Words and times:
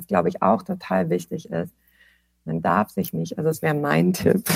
was 0.00 0.06
glaube 0.06 0.28
ich 0.28 0.42
auch 0.42 0.62
total 0.62 1.10
wichtig 1.10 1.50
ist, 1.50 1.74
man 2.44 2.62
darf 2.62 2.90
sich 2.90 3.12
nicht, 3.12 3.38
also 3.38 3.50
es 3.50 3.62
wäre 3.62 3.74
mein 3.74 4.12
Tipp, 4.14 4.48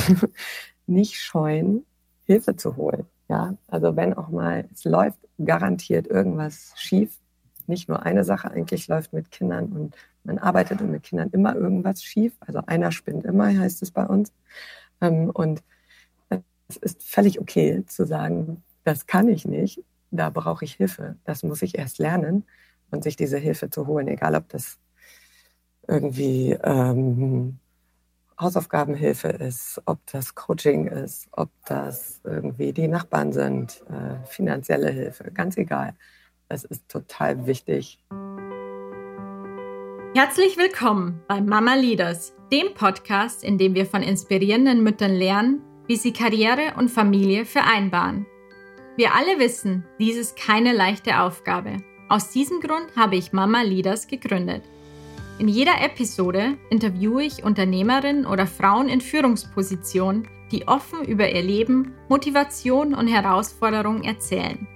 nicht 0.86 1.16
scheuen, 1.16 1.84
Hilfe 2.24 2.56
zu 2.56 2.76
holen. 2.76 3.06
Ja, 3.28 3.56
also 3.68 3.96
wenn 3.96 4.14
auch 4.14 4.28
mal, 4.28 4.68
es 4.72 4.84
läuft 4.84 5.18
garantiert 5.42 6.06
irgendwas 6.06 6.72
schief. 6.76 7.18
Nicht 7.66 7.88
nur 7.88 8.02
eine 8.02 8.24
Sache 8.24 8.50
eigentlich 8.50 8.88
läuft 8.88 9.12
mit 9.12 9.30
Kindern 9.30 9.72
und 9.72 9.96
man 10.24 10.38
arbeitet 10.38 10.80
mit 10.82 11.02
Kindern 11.02 11.30
immer 11.30 11.54
irgendwas 11.54 12.02
schief. 12.02 12.34
Also 12.40 12.60
einer 12.66 12.92
spinnt 12.92 13.24
immer, 13.24 13.46
heißt 13.46 13.82
es 13.82 13.90
bei 13.90 14.06
uns. 14.06 14.32
Ähm, 15.00 15.30
und 15.30 15.62
es 16.68 16.76
ist 16.76 17.02
völlig 17.02 17.40
okay 17.40 17.84
zu 17.86 18.06
sagen, 18.06 18.62
das 18.84 19.06
kann 19.06 19.28
ich 19.28 19.46
nicht, 19.46 19.82
da 20.10 20.30
brauche 20.30 20.64
ich 20.64 20.74
Hilfe. 20.74 21.16
Das 21.24 21.42
muss 21.42 21.62
ich 21.62 21.78
erst 21.78 21.98
lernen 21.98 22.44
und 22.90 23.04
sich 23.04 23.16
diese 23.16 23.38
Hilfe 23.38 23.70
zu 23.70 23.86
holen, 23.86 24.08
egal 24.08 24.34
ob 24.34 24.48
das 24.48 24.78
irgendwie 25.88 26.56
ähm, 26.62 27.58
Hausaufgabenhilfe 28.40 29.28
ist, 29.28 29.80
ob 29.86 29.98
das 30.10 30.34
Coaching 30.34 30.88
ist, 30.88 31.28
ob 31.32 31.50
das 31.66 32.20
irgendwie 32.24 32.72
die 32.72 32.88
Nachbarn 32.88 33.32
sind, 33.32 33.82
äh, 33.88 34.26
finanzielle 34.26 34.90
Hilfe, 34.90 35.30
ganz 35.32 35.56
egal. 35.56 35.94
Es 36.48 36.64
ist 36.64 36.88
total 36.88 37.46
wichtig. 37.46 37.98
Herzlich 40.14 40.56
willkommen 40.56 41.20
bei 41.26 41.40
Mama 41.40 41.74
Leaders, 41.74 42.34
dem 42.52 42.74
Podcast, 42.74 43.42
in 43.42 43.58
dem 43.58 43.74
wir 43.74 43.86
von 43.86 44.02
inspirierenden 44.02 44.82
Müttern 44.82 45.14
lernen, 45.14 45.60
wie 45.86 45.96
sie 45.96 46.12
Karriere 46.12 46.74
und 46.76 46.90
Familie 46.90 47.44
vereinbaren. 47.44 48.26
Wir 48.96 49.14
alle 49.14 49.40
wissen, 49.40 49.84
dies 49.98 50.16
ist 50.16 50.36
keine 50.36 50.72
leichte 50.72 51.20
Aufgabe. 51.20 51.78
Aus 52.08 52.30
diesem 52.30 52.60
Grund 52.60 52.94
habe 52.96 53.16
ich 53.16 53.32
Mama 53.32 53.62
Leaders 53.62 54.06
gegründet. 54.06 54.62
In 55.38 55.48
jeder 55.48 55.82
Episode 55.82 56.56
interviewe 56.70 57.24
ich 57.24 57.42
Unternehmerinnen 57.42 58.24
oder 58.24 58.46
Frauen 58.46 58.88
in 58.88 59.00
Führungspositionen, 59.00 60.28
die 60.52 60.68
offen 60.68 61.04
über 61.04 61.28
ihr 61.28 61.42
Leben, 61.42 61.92
Motivation 62.08 62.94
und 62.94 63.08
Herausforderungen 63.08 64.04
erzählen. 64.04 64.68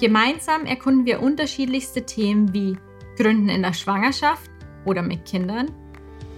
Gemeinsam 0.00 0.64
erkunden 0.64 1.04
wir 1.04 1.20
unterschiedlichste 1.20 2.06
Themen 2.06 2.54
wie 2.54 2.78
Gründen 3.18 3.50
in 3.50 3.62
der 3.62 3.74
Schwangerschaft 3.74 4.50
oder 4.86 5.02
mit 5.02 5.26
Kindern, 5.26 5.70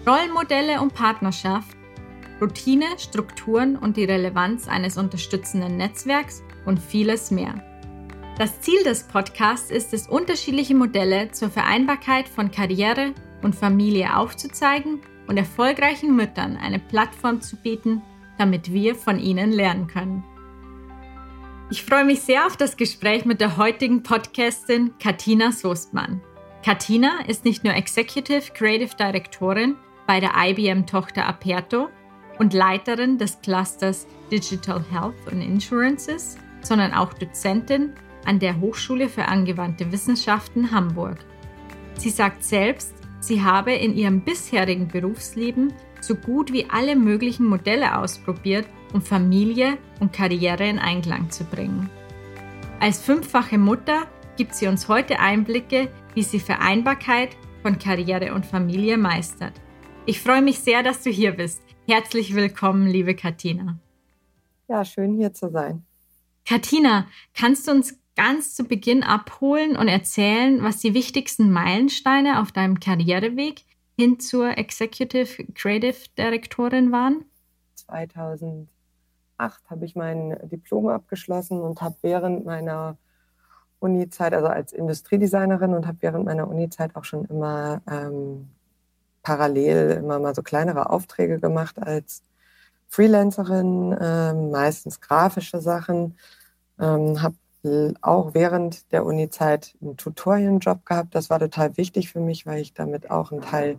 Rollenmodelle 0.06 0.80
und 0.80 0.92
Partnerschaft, 0.92 1.76
Routine, 2.40 2.86
Strukturen 2.98 3.76
und 3.76 3.96
die 3.96 4.04
Relevanz 4.04 4.68
eines 4.68 4.98
unterstützenden 4.98 5.76
Netzwerks 5.76 6.42
und 6.66 6.80
vieles 6.80 7.30
mehr. 7.30 7.62
Das 8.38 8.60
Ziel 8.60 8.82
des 8.82 9.04
Podcasts 9.04 9.70
ist 9.70 9.94
es, 9.94 10.08
unterschiedliche 10.08 10.74
Modelle 10.74 11.30
zur 11.30 11.48
Vereinbarkeit 11.48 12.28
von 12.28 12.50
Karriere, 12.50 13.14
und 13.46 13.54
Familie 13.54 14.16
aufzuzeigen 14.16 15.00
und 15.28 15.36
erfolgreichen 15.38 16.14
Müttern 16.14 16.56
eine 16.56 16.80
Plattform 16.80 17.40
zu 17.40 17.56
bieten, 17.56 18.02
damit 18.38 18.72
wir 18.72 18.94
von 18.96 19.18
ihnen 19.18 19.52
lernen 19.52 19.86
können. 19.86 20.24
Ich 21.70 21.84
freue 21.84 22.04
mich 22.04 22.20
sehr 22.20 22.46
auf 22.46 22.56
das 22.56 22.76
Gespräch 22.76 23.24
mit 23.24 23.40
der 23.40 23.56
heutigen 23.56 24.02
Podcastin 24.02 24.92
Katina 24.98 25.52
Soestmann. 25.52 26.20
Katina 26.64 27.20
ist 27.28 27.44
nicht 27.44 27.62
nur 27.62 27.74
Executive 27.74 28.52
Creative 28.52 28.94
Directorin 28.96 29.76
bei 30.06 30.18
der 30.18 30.32
IBM-Tochter 30.36 31.26
Aperto 31.26 31.88
und 32.38 32.52
Leiterin 32.52 33.16
des 33.16 33.40
Clusters 33.40 34.06
Digital 34.30 34.84
Health 34.90 35.14
and 35.30 35.42
Insurances, 35.42 36.36
sondern 36.62 36.92
auch 36.92 37.14
Dozentin 37.14 37.92
an 38.24 38.40
der 38.40 38.60
Hochschule 38.60 39.08
für 39.08 39.26
angewandte 39.26 39.92
Wissenschaften 39.92 40.72
Hamburg. 40.72 41.18
Sie 41.96 42.10
sagt 42.10 42.42
selbst, 42.42 42.95
Sie 43.20 43.42
habe 43.42 43.72
in 43.72 43.96
ihrem 43.96 44.20
bisherigen 44.20 44.88
Berufsleben 44.88 45.72
so 46.00 46.14
gut 46.14 46.52
wie 46.52 46.66
alle 46.70 46.96
möglichen 46.96 47.46
Modelle 47.46 47.98
ausprobiert, 47.98 48.66
um 48.92 49.02
Familie 49.02 49.78
und 50.00 50.12
Karriere 50.12 50.68
in 50.68 50.78
Einklang 50.78 51.30
zu 51.30 51.44
bringen. 51.44 51.90
Als 52.80 53.00
fünffache 53.00 53.58
Mutter 53.58 54.06
gibt 54.36 54.54
sie 54.54 54.66
uns 54.66 54.88
heute 54.88 55.18
Einblicke, 55.18 55.88
wie 56.14 56.22
sie 56.22 56.40
Vereinbarkeit 56.40 57.36
von 57.62 57.78
Karriere 57.78 58.34
und 58.34 58.46
Familie 58.46 58.96
meistert. 58.98 59.54
Ich 60.04 60.20
freue 60.20 60.42
mich 60.42 60.60
sehr, 60.60 60.82
dass 60.82 61.02
du 61.02 61.10
hier 61.10 61.32
bist. 61.32 61.62
Herzlich 61.88 62.34
willkommen, 62.34 62.86
liebe 62.86 63.14
Katina. 63.14 63.78
Ja, 64.68 64.84
schön 64.84 65.16
hier 65.16 65.32
zu 65.32 65.50
sein. 65.50 65.84
Katina, 66.46 67.08
kannst 67.34 67.66
du 67.66 67.72
uns 67.72 67.98
ganz 68.16 68.54
zu 68.54 68.64
Beginn 68.64 69.02
abholen 69.02 69.76
und 69.76 69.88
erzählen, 69.88 70.62
was 70.62 70.78
die 70.78 70.94
wichtigsten 70.94 71.52
Meilensteine 71.52 72.40
auf 72.40 72.50
deinem 72.50 72.80
Karriereweg 72.80 73.62
hin 73.96 74.18
zur 74.18 74.58
Executive 74.58 75.44
Creative 75.54 75.96
Direktorin 76.18 76.92
waren? 76.92 77.24
2008 77.74 78.68
habe 79.70 79.84
ich 79.84 79.94
mein 79.94 80.36
Diplom 80.50 80.88
abgeschlossen 80.88 81.60
und 81.60 81.80
habe 81.82 81.96
während 82.02 82.44
meiner 82.44 82.96
Uni-Zeit, 83.78 84.32
also 84.34 84.48
als 84.48 84.72
Industriedesignerin 84.72 85.74
und 85.74 85.86
habe 85.86 85.98
während 86.00 86.24
meiner 86.24 86.48
Uni-Zeit 86.48 86.96
auch 86.96 87.04
schon 87.04 87.26
immer 87.26 87.82
ähm, 87.88 88.48
parallel 89.22 89.90
immer 89.90 90.18
mal 90.18 90.34
so 90.34 90.42
kleinere 90.42 90.88
Aufträge 90.90 91.38
gemacht 91.38 91.78
als 91.78 92.22
Freelancerin, 92.88 93.92
äh, 93.92 94.32
meistens 94.32 95.00
grafische 95.00 95.60
Sachen. 95.60 96.16
Ähm, 96.78 97.20
habe 97.22 97.34
auch 98.02 98.34
während 98.34 98.90
der 98.92 99.04
Uni-Zeit 99.04 99.74
einen 99.80 99.96
Tutorienjob 99.96 100.84
gehabt. 100.84 101.14
Das 101.14 101.30
war 101.30 101.38
total 101.38 101.76
wichtig 101.76 102.10
für 102.10 102.20
mich, 102.20 102.46
weil 102.46 102.60
ich 102.60 102.74
damit 102.74 103.10
auch 103.10 103.32
einen 103.32 103.42
Teil 103.42 103.78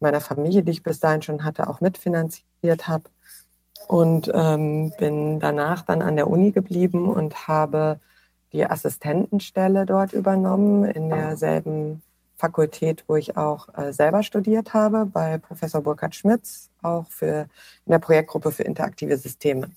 meiner 0.00 0.20
Familie, 0.20 0.62
die 0.62 0.72
ich 0.72 0.82
bis 0.82 1.00
dahin 1.00 1.22
schon 1.22 1.44
hatte, 1.44 1.68
auch 1.68 1.80
mitfinanziert 1.80 2.88
habe. 2.88 3.04
Und 3.86 4.30
ähm, 4.34 4.92
bin 4.98 5.40
danach 5.40 5.82
dann 5.82 6.02
an 6.02 6.16
der 6.16 6.28
Uni 6.28 6.52
geblieben 6.52 7.08
und 7.08 7.48
habe 7.48 7.98
die 8.52 8.64
Assistentenstelle 8.64 9.86
dort 9.86 10.12
übernommen 10.12 10.84
in 10.84 11.08
derselben 11.08 12.02
Fakultät, 12.36 13.04
wo 13.06 13.16
ich 13.16 13.36
auch 13.36 13.68
äh, 13.76 13.92
selber 13.92 14.22
studiert 14.22 14.74
habe, 14.74 15.06
bei 15.06 15.38
Professor 15.38 15.82
Burkhard 15.82 16.14
Schmitz, 16.14 16.70
auch 16.82 17.06
für 17.08 17.46
in 17.86 17.92
der 17.92 17.98
Projektgruppe 17.98 18.50
für 18.50 18.62
interaktive 18.62 19.16
Systeme. 19.16 19.70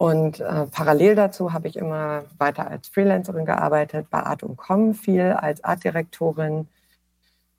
Und 0.00 0.40
äh, 0.40 0.64
parallel 0.64 1.14
dazu 1.14 1.52
habe 1.52 1.68
ich 1.68 1.76
immer 1.76 2.24
weiter 2.38 2.66
als 2.66 2.88
Freelancerin 2.88 3.44
gearbeitet, 3.44 4.08
bei 4.08 4.22
Art 4.22 4.42
und 4.42 4.56
Com 4.56 4.94
viel 4.94 5.32
als 5.32 5.62
Artdirektorin 5.62 6.68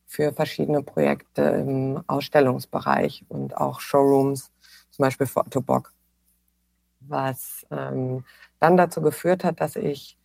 für 0.07 0.34
verschiedene 0.34 0.81
Projekte 0.81 1.44
im 1.44 2.03
Ausstellungsbereich 2.07 3.25
und 3.29 3.56
auch 3.56 3.79
Showrooms, 3.79 4.50
zum 4.90 5.03
Beispiel 5.03 5.28
für 5.28 5.41
Otto 5.41 5.62
Bock. 5.62 5.94
Was 7.02 7.63
ähm, 7.69 8.24
dann 8.59 8.75
dazu 8.75 9.03
geführt 9.03 9.44
hat, 9.44 9.62
dass 9.62 9.75
ich 9.75 10.18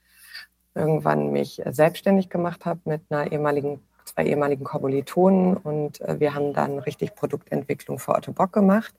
irgendwann 0.75 1.33
mich 1.33 1.60
selbstständig 1.66 2.31
gemacht 2.31 2.65
habe 2.65 2.81
mit 2.87 3.03
einer 3.10 3.31
ehemaligen, 3.31 3.83
zwei 4.06 4.25
ehemaligen 4.25 4.65
Kommilitonen 4.65 5.59
und 5.59 6.00
äh, 6.00 6.19
wir 6.19 6.34
haben 6.34 6.54
dann 6.54 6.78
richtig 6.78 7.15
Produktentwicklung 7.15 7.98
für 7.98 8.15
Otto 8.15 8.33
Bock 8.33 8.54
gemacht 8.54 8.94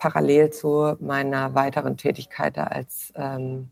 parallel 0.00 0.50
zu 0.50 0.96
meiner 0.98 1.54
weiteren 1.54 1.96
Tätigkeit 1.96 2.58
als 2.58 3.12
ähm, 3.14 3.70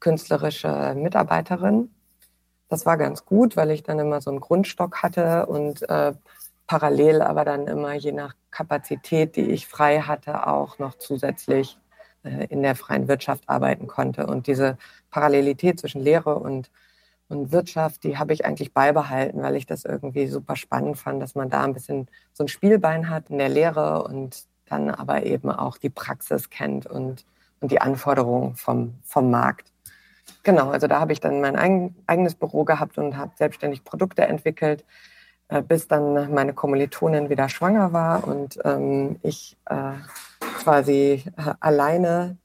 künstlerische 0.00 0.94
Mitarbeiterin. 0.96 1.90
Das 2.68 2.84
war 2.84 2.98
ganz 2.98 3.24
gut, 3.24 3.56
weil 3.56 3.70
ich 3.70 3.84
dann 3.84 4.00
immer 4.00 4.20
so 4.20 4.30
einen 4.30 4.40
Grundstock 4.40 5.02
hatte 5.02 5.46
und 5.46 5.88
äh, 5.88 6.12
parallel 6.66 7.22
aber 7.22 7.44
dann 7.44 7.68
immer 7.68 7.94
je 7.94 8.12
nach 8.12 8.34
Kapazität, 8.50 9.36
die 9.36 9.50
ich 9.52 9.68
frei 9.68 10.00
hatte, 10.00 10.48
auch 10.48 10.80
noch 10.80 10.96
zusätzlich 10.98 11.78
äh, 12.24 12.46
in 12.46 12.62
der 12.62 12.74
freien 12.74 13.06
Wirtschaft 13.06 13.48
arbeiten 13.48 13.86
konnte. 13.86 14.26
Und 14.26 14.48
diese 14.48 14.78
Parallelität 15.10 15.78
zwischen 15.78 16.00
Lehre 16.00 16.40
und, 16.40 16.72
und 17.28 17.52
Wirtschaft, 17.52 18.02
die 18.02 18.18
habe 18.18 18.32
ich 18.32 18.44
eigentlich 18.44 18.74
beibehalten, 18.74 19.42
weil 19.42 19.54
ich 19.54 19.66
das 19.66 19.84
irgendwie 19.84 20.26
super 20.26 20.56
spannend 20.56 20.98
fand, 20.98 21.22
dass 21.22 21.36
man 21.36 21.50
da 21.50 21.62
ein 21.62 21.72
bisschen 21.72 22.08
so 22.32 22.42
ein 22.42 22.48
Spielbein 22.48 23.08
hat 23.08 23.30
in 23.30 23.38
der 23.38 23.48
Lehre 23.48 24.02
und 24.02 24.47
dann 24.68 24.90
aber 24.90 25.24
eben 25.24 25.50
auch 25.50 25.78
die 25.78 25.90
Praxis 25.90 26.50
kennt 26.50 26.86
und, 26.86 27.24
und 27.60 27.72
die 27.72 27.80
Anforderungen 27.80 28.54
vom, 28.54 28.94
vom 29.02 29.30
Markt. 29.30 29.72
Genau, 30.42 30.70
also 30.70 30.86
da 30.86 31.00
habe 31.00 31.12
ich 31.12 31.20
dann 31.20 31.40
mein 31.40 31.56
eigen, 31.56 31.96
eigenes 32.06 32.34
Büro 32.34 32.64
gehabt 32.64 32.98
und 32.98 33.16
habe 33.16 33.32
selbstständig 33.36 33.84
Produkte 33.84 34.22
entwickelt, 34.22 34.84
äh, 35.48 35.62
bis 35.62 35.88
dann 35.88 36.32
meine 36.32 36.52
Kommilitonin 36.52 37.28
wieder 37.28 37.48
schwanger 37.48 37.92
war 37.92 38.26
und 38.26 38.58
ähm, 38.64 39.16
ich 39.22 39.56
äh, 39.66 39.92
quasi 40.40 41.24
äh, 41.36 41.54
alleine 41.60 42.36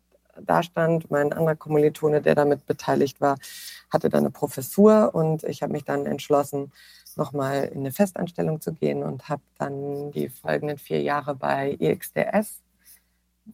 dastand. 0.42 1.12
Mein 1.12 1.34
anderer 1.34 1.56
Kommilitone, 1.56 2.22
der 2.22 2.36
damit 2.36 2.66
beteiligt 2.66 3.22
war, 3.22 3.38
hatte 3.92 4.10
dann 4.10 4.22
eine 4.22 4.32
Professur 4.32 5.12
und 5.14 5.44
ich 5.44 5.62
habe 5.62 5.74
mich 5.74 5.86
dann 5.86 6.06
entschlossen, 6.06 6.72
nochmal 7.18 7.66
in 7.66 7.80
eine 7.80 7.92
Festanstellung 7.92 8.62
zu 8.62 8.74
gehen 8.74 9.04
und 9.04 9.30
habe 9.30 9.42
dann 9.58 10.12
die 10.12 10.30
folgenden 10.30 10.78
vier 10.78 11.02
Jahre 11.02 11.36
bei 11.36 11.76
EXDS 11.80 12.62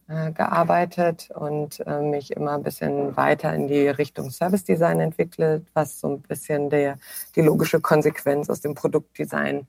äh, 0.08 0.32
gearbeitet 0.32 1.30
und 1.34 1.80
äh, 1.86 2.00
mich 2.00 2.30
immer 2.32 2.52
ein 2.52 2.62
bisschen 2.62 3.16
weiter 3.16 3.52
in 3.54 3.66
die 3.66 3.88
Richtung 3.88 4.30
Service 4.30 4.64
Design 4.64 5.00
entwickelt, 5.00 5.66
was 5.74 6.00
so 6.00 6.08
ein 6.08 6.22
bisschen 6.22 6.70
der, 6.70 6.98
die 7.34 7.42
logische 7.42 7.80
Konsequenz 7.80 8.48
aus 8.48 8.60
dem 8.60 8.74
Produktdesign 8.74 9.66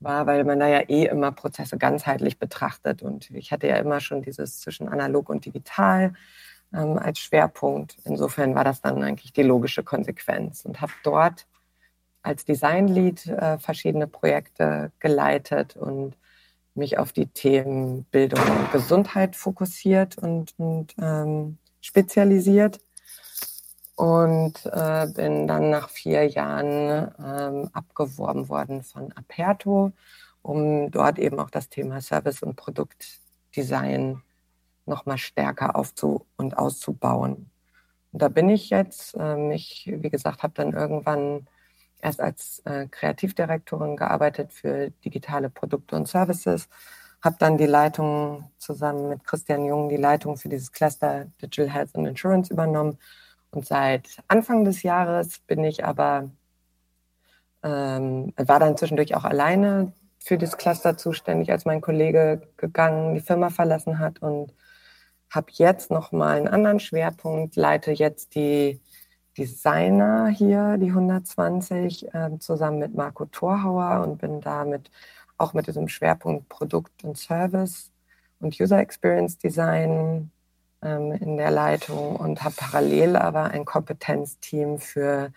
war, 0.00 0.26
weil 0.26 0.44
man 0.44 0.60
da 0.60 0.66
ja 0.66 0.80
eh 0.88 1.06
immer 1.06 1.30
Prozesse 1.32 1.76
ganzheitlich 1.76 2.38
betrachtet. 2.38 3.02
Und 3.02 3.30
ich 3.30 3.52
hatte 3.52 3.66
ja 3.66 3.76
immer 3.76 4.00
schon 4.00 4.22
dieses 4.22 4.60
zwischen 4.60 4.88
analog 4.88 5.28
und 5.28 5.44
digital 5.44 6.14
ähm, 6.72 6.98
als 6.98 7.18
Schwerpunkt. 7.18 7.96
Insofern 8.04 8.54
war 8.54 8.64
das 8.64 8.80
dann 8.80 9.02
eigentlich 9.02 9.32
die 9.32 9.42
logische 9.42 9.82
Konsequenz 9.82 10.64
und 10.64 10.80
habe 10.80 10.92
dort 11.04 11.46
als 12.22 12.44
Designlead 12.44 13.26
äh, 13.26 13.58
verschiedene 13.58 14.06
Projekte 14.06 14.92
geleitet 14.98 15.76
und 15.76 16.16
mich 16.74 16.98
auf 16.98 17.12
die 17.12 17.26
Themen 17.26 18.04
Bildung 18.04 18.40
und 18.40 18.72
Gesundheit 18.72 19.36
fokussiert 19.36 20.18
und, 20.18 20.54
und 20.58 20.94
ähm, 21.00 21.58
spezialisiert 21.80 22.80
und 23.96 24.64
äh, 24.66 25.06
bin 25.14 25.46
dann 25.46 25.70
nach 25.70 25.90
vier 25.90 26.26
Jahren 26.26 27.12
ähm, 27.22 27.70
abgeworben 27.72 28.48
worden 28.48 28.82
von 28.82 29.12
Aperto, 29.12 29.92
um 30.42 30.90
dort 30.90 31.18
eben 31.18 31.38
auch 31.38 31.50
das 31.50 31.68
Thema 31.68 32.00
Service 32.00 32.42
und 32.42 32.56
Produktdesign 32.56 34.22
noch 34.86 35.06
mal 35.06 35.18
stärker 35.18 35.76
aufzu 35.76 36.26
und 36.36 36.56
auszubauen. 36.56 37.50
Und 38.12 38.22
da 38.22 38.28
bin 38.28 38.48
ich 38.48 38.70
jetzt. 38.70 39.16
Ähm, 39.18 39.50
ich, 39.50 39.90
wie 39.92 40.10
gesagt, 40.10 40.42
habe 40.42 40.54
dann 40.54 40.72
irgendwann 40.72 41.46
erst 42.02 42.20
als 42.20 42.62
äh, 42.64 42.86
Kreativdirektorin 42.88 43.96
gearbeitet 43.96 44.52
für 44.52 44.90
digitale 45.04 45.50
Produkte 45.50 45.96
und 45.96 46.08
Services, 46.08 46.68
habe 47.22 47.36
dann 47.38 47.58
die 47.58 47.66
Leitung 47.66 48.50
zusammen 48.58 49.08
mit 49.08 49.24
Christian 49.24 49.64
Jung, 49.64 49.88
die 49.88 49.96
Leitung 49.96 50.36
für 50.36 50.48
dieses 50.48 50.72
Cluster 50.72 51.26
Digital 51.42 51.70
Health 51.70 51.94
and 51.94 52.08
Insurance 52.08 52.52
übernommen. 52.52 52.98
Und 53.50 53.66
seit 53.66 54.08
Anfang 54.28 54.64
des 54.64 54.82
Jahres 54.82 55.40
bin 55.40 55.64
ich 55.64 55.84
aber, 55.84 56.30
ähm, 57.62 58.32
war 58.36 58.60
dann 58.60 58.76
zwischendurch 58.76 59.14
auch 59.14 59.24
alleine 59.24 59.92
für 60.18 60.38
das 60.38 60.56
Cluster 60.56 60.96
zuständig, 60.96 61.50
als 61.50 61.64
mein 61.64 61.80
Kollege 61.80 62.48
gegangen, 62.56 63.14
die 63.14 63.20
Firma 63.20 63.50
verlassen 63.50 63.98
hat. 63.98 64.22
Und 64.22 64.54
habe 65.30 65.46
jetzt 65.52 65.90
nochmal 65.90 66.36
einen 66.36 66.48
anderen 66.48 66.80
Schwerpunkt, 66.80 67.56
leite 67.56 67.92
jetzt 67.92 68.34
die 68.34 68.80
Designer 69.40 70.28
hier, 70.28 70.76
die 70.76 70.90
120, 70.90 72.12
äh, 72.14 72.38
zusammen 72.40 72.78
mit 72.78 72.94
Marco 72.94 73.24
Thorhauer 73.24 74.04
und 74.06 74.18
bin 74.18 74.42
damit 74.42 74.90
auch 75.38 75.54
mit 75.54 75.66
diesem 75.66 75.88
Schwerpunkt 75.88 76.50
Produkt 76.50 77.04
und 77.04 77.16
Service 77.16 77.90
und 78.38 78.60
User 78.60 78.78
Experience 78.80 79.38
Design 79.38 80.30
ähm, 80.82 81.12
in 81.12 81.38
der 81.38 81.50
Leitung 81.50 82.16
und 82.16 82.44
habe 82.44 82.54
parallel 82.54 83.16
aber 83.16 83.44
ein 83.44 83.64
Kompetenzteam 83.64 84.78
für 84.78 85.32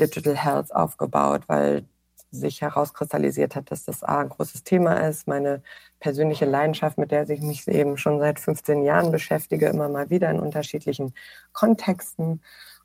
Digital 0.00 0.36
Health 0.36 0.74
aufgebaut, 0.74 1.42
weil 1.46 1.84
sich 2.32 2.60
herauskristallisiert 2.60 3.54
hat, 3.54 3.70
dass 3.70 3.84
das 3.84 4.02
A 4.02 4.18
ein 4.18 4.30
großes 4.30 4.64
Thema 4.64 4.94
ist. 5.06 5.28
Meine 5.28 5.62
persönliche 6.00 6.46
Leidenschaft, 6.46 6.98
mit 6.98 7.12
der 7.12 7.30
ich 7.30 7.40
mich 7.40 7.68
eben 7.68 7.96
schon 7.98 8.18
seit 8.18 8.40
15 8.40 8.82
Jahren 8.82 9.12
beschäftige, 9.12 9.66
immer 9.66 9.88
mal 9.88 10.10
wieder 10.10 10.28
in 10.28 10.40
unterschiedlichen 10.40 11.14
Kontexten. 11.52 12.40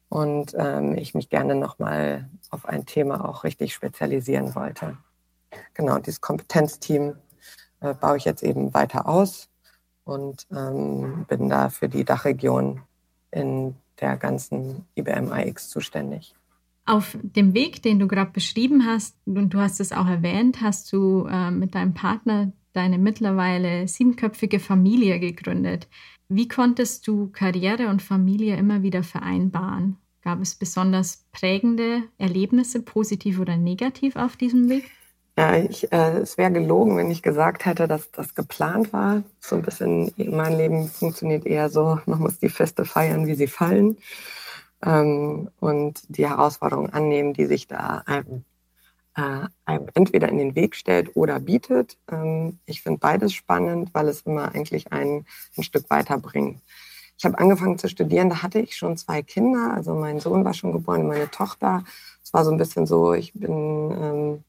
Und 0.09 0.56
ähm, 0.57 0.95
ich 0.95 1.13
mich 1.13 1.30
gerne 1.30 1.56
nochmal 1.56 2.30
auf 2.50 2.65
ein 2.65 2.86
Thema 2.86 3.27
auch 3.27 3.44
richtig 3.44 3.74
spezialisieren 3.74 4.56
wollte. 4.56 4.98
Genau, 5.74 5.98
dieses 6.00 6.21
Kompetenzteam 6.21 7.15
äh, 7.81 7.94
baue 7.94 8.18
ich 8.18 8.25
jetzt 8.25 8.44
eben 8.44 8.74
weiter 8.74 9.07
aus 9.07 9.50
und 10.04 10.48
ähm, 10.51 11.25
bin 11.27 11.50
da 11.50 11.69
für 11.69 11.89
die 11.89 12.06
Dachregion 12.06 12.81
in 13.31 13.75
der 14.00 14.18
ganzen 14.18 14.86
IBM 14.95 15.31
iX 15.31 15.69
zuständig. 15.69 16.33
Auf 16.86 17.18
dem 17.21 17.53
Weg, 17.53 17.83
den 17.83 18.00
du 18.00 18.07
gerade 18.07 18.31
beschrieben 18.31 18.86
hast, 18.86 19.18
und 19.25 19.50
du 19.50 19.60
hast 19.60 19.81
es 19.81 19.92
auch 19.92 20.07
erwähnt, 20.07 20.62
hast 20.62 20.92
du 20.94 21.27
äh, 21.30 21.51
mit 21.51 21.75
deinem 21.75 21.94
Partner 21.94 22.53
deine 22.77 22.97
mittlerweile 22.97 23.88
siebenköpfige 23.88 24.59
Familie 24.59 25.19
gegründet. 25.19 25.88
Wie 26.29 26.47
konntest 26.47 27.07
du 27.07 27.27
Karriere 27.31 27.88
und 27.88 28.01
Familie 28.01 28.56
immer 28.56 28.83
wieder 28.83 29.03
vereinbaren? 29.03 29.97
Gab 30.21 30.41
es 30.41 30.56
besonders 30.56 31.25
prägende 31.31 32.03
Erlebnisse, 32.18 32.81
positiv 32.81 33.39
oder 33.39 33.57
negativ 33.57 34.15
auf 34.15 34.35
diesem 34.35 34.69
Weg? 34.69 34.91
Ja, 35.38 35.56
ich, 35.56 35.91
äh, 35.91 36.18
es 36.18 36.38
wäre 36.38 36.51
gelogen, 36.51 36.97
wenn 36.97 37.12
ich 37.12 37.21
gesagt 37.21 37.65
hätte, 37.65 37.88
dass 37.88 38.12
das 38.12 38.33
geplant 38.35 38.91
war. 38.91 39.24
So 39.39 39.56
ein 39.56 39.62
bisschen, 39.62 40.12
mein 40.18 40.57
Leben 40.57 40.88
funktioniert 40.88 41.45
eher 41.45 41.69
so, 41.69 42.00
man 42.07 42.19
muss 42.19 42.39
die 42.39 42.50
Feste 42.50 42.85
feiern, 42.85 43.27
wie 43.27 43.35
sie 43.35 43.47
fallen. 43.47 43.97
Ähm, 44.83 45.50
und 45.59 46.01
die 46.09 46.27
Herausforderungen 46.27 46.91
annehmen, 46.91 47.33
die 47.33 47.45
sich 47.45 47.68
da 47.68 48.03
einem, 48.06 48.44
äh, 49.17 49.47
einem 49.65 49.87
entweder 49.93 50.29
in 50.29 50.37
den 50.37 50.55
Weg 50.55 50.75
stellt 50.75 51.15
oder 51.15 51.39
bietet. 51.41 51.97
Ähm, 52.09 52.59
ich 52.65 52.81
finde 52.81 52.99
beides 52.99 53.33
spannend, 53.33 53.93
weil 53.93 54.07
es 54.07 54.21
immer 54.21 54.55
eigentlich 54.55 54.91
ein, 54.93 55.25
ein 55.57 55.63
Stück 55.63 55.89
weiterbringt. 55.89 56.61
Ich 57.17 57.25
habe 57.25 57.37
angefangen 57.39 57.77
zu 57.77 57.89
studieren, 57.89 58.29
da 58.29 58.43
hatte 58.43 58.59
ich 58.59 58.77
schon 58.77 58.95
zwei 58.95 59.23
Kinder. 59.23 59.73
Also 59.73 59.93
mein 59.95 60.19
Sohn 60.19 60.45
war 60.45 60.53
schon 60.53 60.71
geboren, 60.71 61.07
meine 61.07 61.29
Tochter. 61.29 61.83
Es 62.23 62.33
war 62.33 62.45
so 62.45 62.51
ein 62.51 62.57
bisschen 62.57 62.85
so, 62.87 63.13
ich 63.13 63.33
bin... 63.33 63.51
Ähm, 63.91 64.43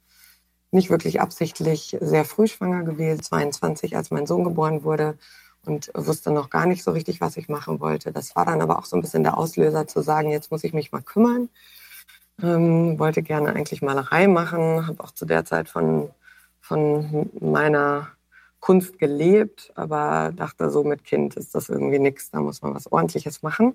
nicht 0.70 0.90
wirklich 0.90 1.20
absichtlich 1.20 1.96
sehr 2.00 2.24
früh 2.24 2.46
schwanger 2.46 2.82
gewesen, 2.82 3.22
22, 3.22 3.96
als 3.96 4.10
mein 4.10 4.26
Sohn 4.26 4.44
geboren 4.44 4.84
wurde 4.84 5.16
und 5.64 5.90
wusste 5.94 6.30
noch 6.30 6.50
gar 6.50 6.66
nicht 6.66 6.82
so 6.82 6.90
richtig, 6.90 7.20
was 7.20 7.36
ich 7.36 7.48
machen 7.48 7.80
wollte. 7.80 8.12
Das 8.12 8.36
war 8.36 8.44
dann 8.44 8.60
aber 8.60 8.78
auch 8.78 8.84
so 8.84 8.96
ein 8.96 9.02
bisschen 9.02 9.22
der 9.22 9.38
Auslöser 9.38 9.86
zu 9.86 10.02
sagen, 10.02 10.30
jetzt 10.30 10.50
muss 10.50 10.64
ich 10.64 10.72
mich 10.72 10.92
mal 10.92 11.02
kümmern. 11.02 11.48
Ähm, 12.42 12.98
wollte 12.98 13.22
gerne 13.22 13.54
eigentlich 13.54 13.82
Malerei 13.82 14.28
machen, 14.28 14.86
habe 14.86 15.02
auch 15.02 15.10
zu 15.10 15.26
der 15.26 15.44
Zeit 15.44 15.68
von, 15.68 16.10
von 16.60 17.30
meiner 17.40 18.08
Kunst 18.60 18.98
gelebt, 18.98 19.72
aber 19.74 20.32
dachte, 20.34 20.70
so 20.70 20.84
mit 20.84 21.04
Kind 21.04 21.36
ist 21.36 21.54
das 21.54 21.68
irgendwie 21.68 21.98
nichts, 21.98 22.30
da 22.30 22.40
muss 22.40 22.62
man 22.62 22.74
was 22.74 22.90
Ordentliches 22.90 23.42
machen 23.42 23.74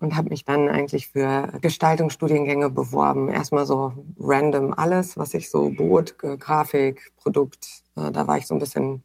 und 0.00 0.16
habe 0.16 0.30
mich 0.30 0.44
dann 0.44 0.68
eigentlich 0.68 1.08
für 1.08 1.52
Gestaltungsstudiengänge 1.60 2.70
beworben. 2.70 3.28
Erstmal 3.28 3.66
so 3.66 3.92
random 4.18 4.74
alles, 4.74 5.16
was 5.16 5.34
ich 5.34 5.50
so 5.50 5.70
bot, 5.70 6.18
Grafik, 6.18 7.12
Produkt. 7.16 7.66
Äh, 7.96 8.12
da 8.12 8.26
war 8.26 8.38
ich 8.38 8.46
so 8.46 8.54
ein 8.54 8.60
bisschen, 8.60 9.02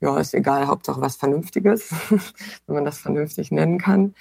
ja, 0.00 0.18
ist 0.18 0.34
egal, 0.34 0.66
Hauptsache 0.66 1.00
was 1.00 1.16
Vernünftiges, 1.16 1.90
wenn 2.66 2.74
man 2.76 2.84
das 2.84 2.98
vernünftig 2.98 3.50
nennen 3.50 3.78
kann. 3.78 4.14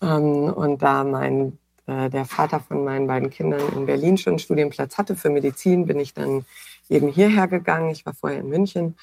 Ähm, 0.00 0.52
und 0.54 0.82
da 0.82 1.04
mein 1.04 1.58
äh, 1.86 2.10
der 2.10 2.24
Vater 2.24 2.60
von 2.60 2.84
meinen 2.84 3.06
beiden 3.06 3.30
Kindern 3.30 3.72
in 3.74 3.86
Berlin 3.86 4.18
schon 4.18 4.32
einen 4.32 4.38
Studienplatz 4.38 4.98
hatte 4.98 5.16
für 5.16 5.30
Medizin, 5.30 5.86
bin 5.86 5.98
ich 5.98 6.14
dann 6.14 6.44
eben 6.88 7.08
hierher 7.08 7.48
gegangen. 7.48 7.90
Ich 7.90 8.04
war 8.06 8.14
vorher 8.14 8.40
in 8.40 8.48
München. 8.48 8.96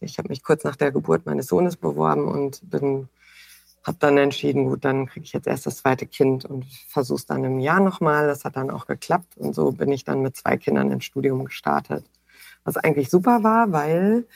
Ich 0.00 0.18
habe 0.18 0.28
mich 0.28 0.42
kurz 0.42 0.64
nach 0.64 0.76
der 0.76 0.92
Geburt 0.92 1.26
meines 1.26 1.48
Sohnes 1.48 1.76
beworben 1.76 2.26
und 2.28 2.60
bin 2.70 3.08
habe 3.88 3.98
dann 4.00 4.18
entschieden, 4.18 4.66
gut, 4.66 4.84
dann 4.84 5.06
kriege 5.06 5.24
ich 5.24 5.32
jetzt 5.32 5.46
erst 5.46 5.66
das 5.66 5.78
zweite 5.78 6.06
Kind 6.06 6.44
und 6.44 6.66
versuche 6.88 7.16
es 7.16 7.26
dann 7.26 7.42
im 7.44 7.58
Jahr 7.58 7.80
nochmal. 7.80 8.26
Das 8.26 8.44
hat 8.44 8.56
dann 8.56 8.70
auch 8.70 8.86
geklappt 8.86 9.36
und 9.36 9.54
so 9.54 9.72
bin 9.72 9.90
ich 9.90 10.04
dann 10.04 10.20
mit 10.22 10.36
zwei 10.36 10.56
Kindern 10.56 10.90
ins 10.90 11.04
Studium 11.04 11.44
gestartet. 11.44 12.04
Was 12.64 12.76
eigentlich 12.76 13.08
super 13.08 13.42
war, 13.42 13.72
weil 13.72 14.26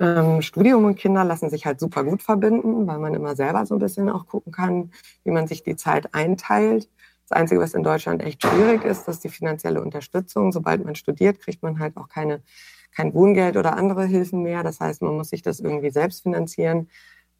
ähm, 0.00 0.42
Studium 0.42 0.84
und 0.84 0.96
Kinder 0.96 1.24
lassen 1.24 1.50
sich 1.50 1.66
halt 1.66 1.80
super 1.80 2.02
gut 2.02 2.22
verbinden, 2.22 2.86
weil 2.86 2.98
man 2.98 3.14
immer 3.14 3.36
selber 3.36 3.66
so 3.66 3.74
ein 3.74 3.80
bisschen 3.80 4.08
auch 4.08 4.26
gucken 4.26 4.52
kann, 4.52 4.92
wie 5.24 5.32
man 5.32 5.46
sich 5.46 5.62
die 5.62 5.76
Zeit 5.76 6.14
einteilt. 6.14 6.88
Das 7.28 7.38
Einzige, 7.38 7.60
was 7.60 7.74
in 7.74 7.82
Deutschland 7.82 8.22
echt 8.22 8.42
schwierig 8.42 8.84
ist, 8.84 9.06
ist 9.08 9.24
die 9.24 9.28
finanzielle 9.28 9.82
Unterstützung. 9.82 10.52
Sobald 10.52 10.84
man 10.84 10.94
studiert, 10.94 11.40
kriegt 11.40 11.62
man 11.62 11.78
halt 11.78 11.96
auch 11.96 12.08
keine, 12.08 12.42
kein 12.90 13.12
Wohngeld 13.14 13.56
oder 13.56 13.76
andere 13.76 14.06
Hilfen 14.06 14.42
mehr. 14.42 14.62
Das 14.62 14.80
heißt, 14.80 15.02
man 15.02 15.16
muss 15.16 15.30
sich 15.30 15.42
das 15.42 15.60
irgendwie 15.60 15.90
selbst 15.90 16.22
finanzieren 16.22 16.88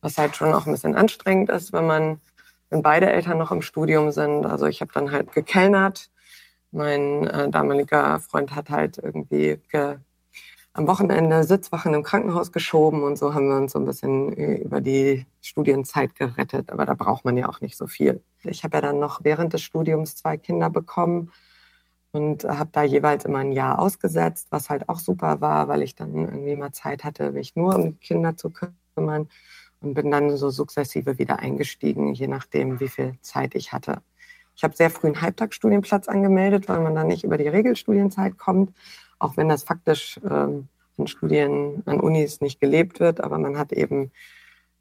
was 0.00 0.18
halt 0.18 0.36
schon 0.36 0.52
auch 0.52 0.66
ein 0.66 0.72
bisschen 0.72 0.94
anstrengend 0.94 1.50
ist, 1.50 1.72
wenn 1.72 1.86
man, 1.86 2.20
wenn 2.70 2.82
beide 2.82 3.10
Eltern 3.10 3.38
noch 3.38 3.50
im 3.50 3.62
Studium 3.62 4.10
sind. 4.10 4.46
Also 4.46 4.66
ich 4.66 4.80
habe 4.80 4.92
dann 4.92 5.10
halt 5.10 5.32
gekellnert. 5.32 6.10
Mein 6.70 7.26
äh, 7.26 7.50
damaliger 7.50 8.20
Freund 8.20 8.54
hat 8.54 8.70
halt 8.70 8.98
irgendwie 8.98 9.60
ge, 9.70 9.96
am 10.78 10.86
Wochenende 10.86 11.42
Sitzwachen 11.42 11.92
im 11.92 12.04
Krankenhaus 12.04 12.52
geschoben 12.52 13.02
und 13.02 13.18
so 13.18 13.34
haben 13.34 13.48
wir 13.48 13.56
uns 13.56 13.72
so 13.72 13.80
ein 13.80 13.84
bisschen 13.84 14.32
über 14.32 14.80
die 14.80 15.26
Studienzeit 15.40 16.14
gerettet. 16.14 16.70
Aber 16.70 16.86
da 16.86 16.94
braucht 16.94 17.24
man 17.24 17.36
ja 17.36 17.48
auch 17.48 17.60
nicht 17.60 17.76
so 17.76 17.88
viel. 17.88 18.22
Ich 18.44 18.62
habe 18.62 18.76
ja 18.76 18.80
dann 18.82 19.00
noch 19.00 19.24
während 19.24 19.52
des 19.52 19.62
Studiums 19.62 20.14
zwei 20.14 20.36
Kinder 20.36 20.70
bekommen 20.70 21.32
und 22.12 22.44
habe 22.44 22.70
da 22.70 22.84
jeweils 22.84 23.24
immer 23.24 23.38
ein 23.38 23.50
Jahr 23.50 23.80
ausgesetzt, 23.80 24.46
was 24.50 24.70
halt 24.70 24.88
auch 24.88 25.00
super 25.00 25.40
war, 25.40 25.66
weil 25.66 25.82
ich 25.82 25.96
dann 25.96 26.14
irgendwie 26.14 26.54
mal 26.54 26.70
Zeit 26.70 27.02
hatte, 27.02 27.32
mich 27.32 27.56
nur 27.56 27.74
um 27.74 27.98
Kinder 27.98 28.36
zu 28.36 28.52
kümmern 28.94 29.28
und 29.80 29.94
bin 29.94 30.12
dann 30.12 30.36
so 30.36 30.48
sukzessive 30.48 31.18
wieder 31.18 31.40
eingestiegen, 31.40 32.14
je 32.14 32.28
nachdem, 32.28 32.78
wie 32.78 32.88
viel 32.88 33.18
Zeit 33.20 33.56
ich 33.56 33.72
hatte. 33.72 34.00
Ich 34.54 34.62
habe 34.62 34.76
sehr 34.76 34.90
früh 34.90 35.08
einen 35.08 35.22
Halbtagsstudienplatz 35.22 36.06
angemeldet, 36.06 36.68
weil 36.68 36.80
man 36.80 36.94
dann 36.94 37.08
nicht 37.08 37.24
über 37.24 37.36
die 37.36 37.48
Regelstudienzeit 37.48 38.38
kommt, 38.38 38.72
auch 39.18 39.36
wenn 39.36 39.48
das 39.48 39.62
faktisch 39.62 40.20
ähm, 40.28 40.68
an 40.98 41.06
Studien, 41.06 41.82
an 41.86 42.00
Unis 42.00 42.40
nicht 42.40 42.60
gelebt 42.60 43.00
wird, 43.00 43.20
aber 43.20 43.38
man 43.38 43.58
hat 43.58 43.72
eben 43.72 44.10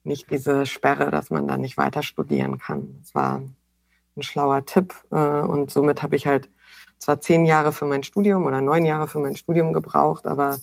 nicht 0.04 0.30
diese 0.32 0.66
Sperre, 0.66 1.12
dass 1.12 1.30
man 1.30 1.48
da 1.48 1.58
nicht 1.58 1.78
weiter 1.78 2.02
studieren 2.02 2.58
kann. 2.58 2.98
Das 3.02 3.14
war 3.14 3.42
ein 4.16 4.24
schlauer 4.24 4.66
Tipp 4.66 4.96
äh, 5.12 5.16
und 5.16 5.72
somit 5.72 6.02
habe 6.02 6.16
ich 6.16 6.26
halt 6.28 6.50
zwar 6.98 7.22
zehn 7.22 7.46
Jahre 7.46 7.72
für 7.72 7.86
mein 7.86 8.04
Studium 8.04 8.46
oder 8.46 8.62
neun 8.62 8.86
Jahre 8.86 9.08
für 9.08 9.20
mein 9.20 9.36
Studium 9.36 9.74
gebraucht, 9.74 10.26
aber 10.26 10.58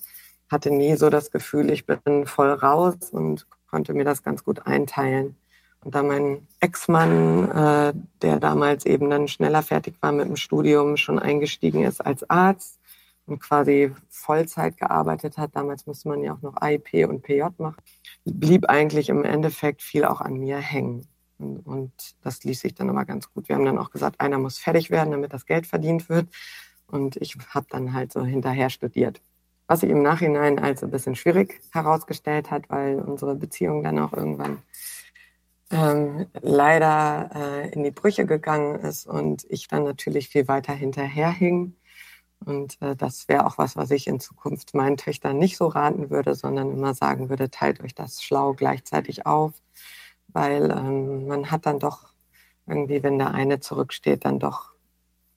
hatte 0.51 0.71
nie 0.71 0.97
so 0.97 1.11
das 1.11 1.31
Gefühl, 1.31 1.71
ich 1.71 1.87
bin 1.87 2.27
voll 2.27 2.53
raus 2.53 2.97
und 3.13 3.47
konnte 3.71 3.95
mir 3.95 4.05
das 4.05 4.23
ganz 4.23 4.45
gut 4.45 4.67
einteilen. 4.67 5.37
Und 5.85 5.95
da 5.95 6.03
mein 6.03 6.47
Ex-Mann, 6.61 7.51
äh, 7.51 7.93
der 8.23 8.41
damals 8.41 8.87
eben 8.87 9.11
dann 9.11 9.29
schneller 9.29 9.63
fertig 9.63 9.97
war 10.01 10.13
mit 10.13 10.27
dem 10.27 10.37
Studium, 10.37 10.97
schon 10.97 11.19
eingestiegen 11.19 11.85
ist 11.85 12.01
als 12.01 12.29
Arzt 12.29 12.79
und 13.27 13.41
quasi 13.41 13.93
Vollzeit 14.09 14.77
gearbeitet 14.77 15.39
hat, 15.39 15.57
damals 15.57 15.87
musste 15.87 16.09
man 16.09 16.23
ja 16.23 16.35
auch 16.35 16.43
noch 16.43 16.61
AIP 16.61 17.09
und 17.09 17.23
PJ 17.23 17.43
machen, 17.59 17.83
blieb 18.25 18.67
eigentlich 18.69 19.09
im 19.09 19.25
Endeffekt 19.25 19.83
viel 19.83 20.05
auch 20.05 20.21
an 20.21 20.35
mir 20.35 20.59
hängen. 20.59 21.07
Und, 21.39 21.61
und 21.61 21.93
das 22.23 22.45
ließ 22.45 22.61
sich 22.61 22.75
dann 22.75 22.91
aber 22.91 23.05
ganz 23.05 23.33
gut. 23.33 23.49
Wir 23.49 23.57
haben 23.57 23.65
dann 23.65 23.79
auch 23.79 23.91
gesagt, 23.91 24.21
einer 24.21 24.39
muss 24.39 24.59
fertig 24.59 24.91
werden, 24.91 25.11
damit 25.11 25.33
das 25.33 25.47
Geld 25.47 25.67
verdient 25.67 26.09
wird. 26.09 26.29
Und 26.87 27.17
ich 27.17 27.37
habe 27.49 27.67
dann 27.71 27.93
halt 27.93 28.13
so 28.13 28.25
hinterher 28.25 28.71
studiert. 28.71 29.21
Was 29.67 29.81
sich 29.81 29.91
im 29.91 30.03
Nachhinein 30.03 30.59
als 30.59 30.85
ein 30.85 30.91
bisschen 30.91 31.17
schwierig 31.17 31.61
herausgestellt 31.73 32.51
hat, 32.51 32.69
weil 32.69 33.01
unsere 33.01 33.35
Beziehung 33.35 33.83
dann 33.83 33.99
auch 33.99 34.13
irgendwann 34.13 34.63
ähm, 35.71 36.27
leider 36.43 37.31
äh, 37.35 37.71
in 37.71 37.83
die 37.83 37.91
Brüche 37.91 38.27
gegangen 38.27 38.79
ist 38.81 39.07
und 39.07 39.45
ich 39.49 39.67
dann 39.69 39.85
natürlich 39.85 40.29
viel 40.29 40.47
weiter 40.47 40.75
hinterherhing. 40.75 41.75
Und 42.45 42.81
äh, 42.83 42.95
das 42.97 43.29
wäre 43.29 43.47
auch 43.47 43.59
was, 43.59 43.77
was 43.77 43.91
ich 43.91 44.07
in 44.07 44.21
Zukunft 44.21 44.75
meinen 44.75 44.97
Töchtern 44.97 45.39
nicht 45.39 45.57
so 45.57 45.67
raten 45.67 46.11
würde, 46.11 46.35
sondern 46.35 46.71
immer 46.71 46.95
sagen 46.95 47.29
würde, 47.29 47.51
teilt 47.51 47.83
euch 47.83 47.95
das 47.95 48.23
schlau 48.23 48.55
gleichzeitig 48.55 49.27
auf, 49.27 49.53
weil 50.29 50.71
ähm, 50.71 51.27
man 51.27 51.51
hat 51.51 51.67
dann 51.67 51.79
doch 51.79 52.15
irgendwie, 52.67 53.03
wenn 53.03 53.19
der 53.19 53.33
eine 53.33 53.61
zurücksteht, 53.61 54.25
dann 54.25 54.39
doch 54.39 54.73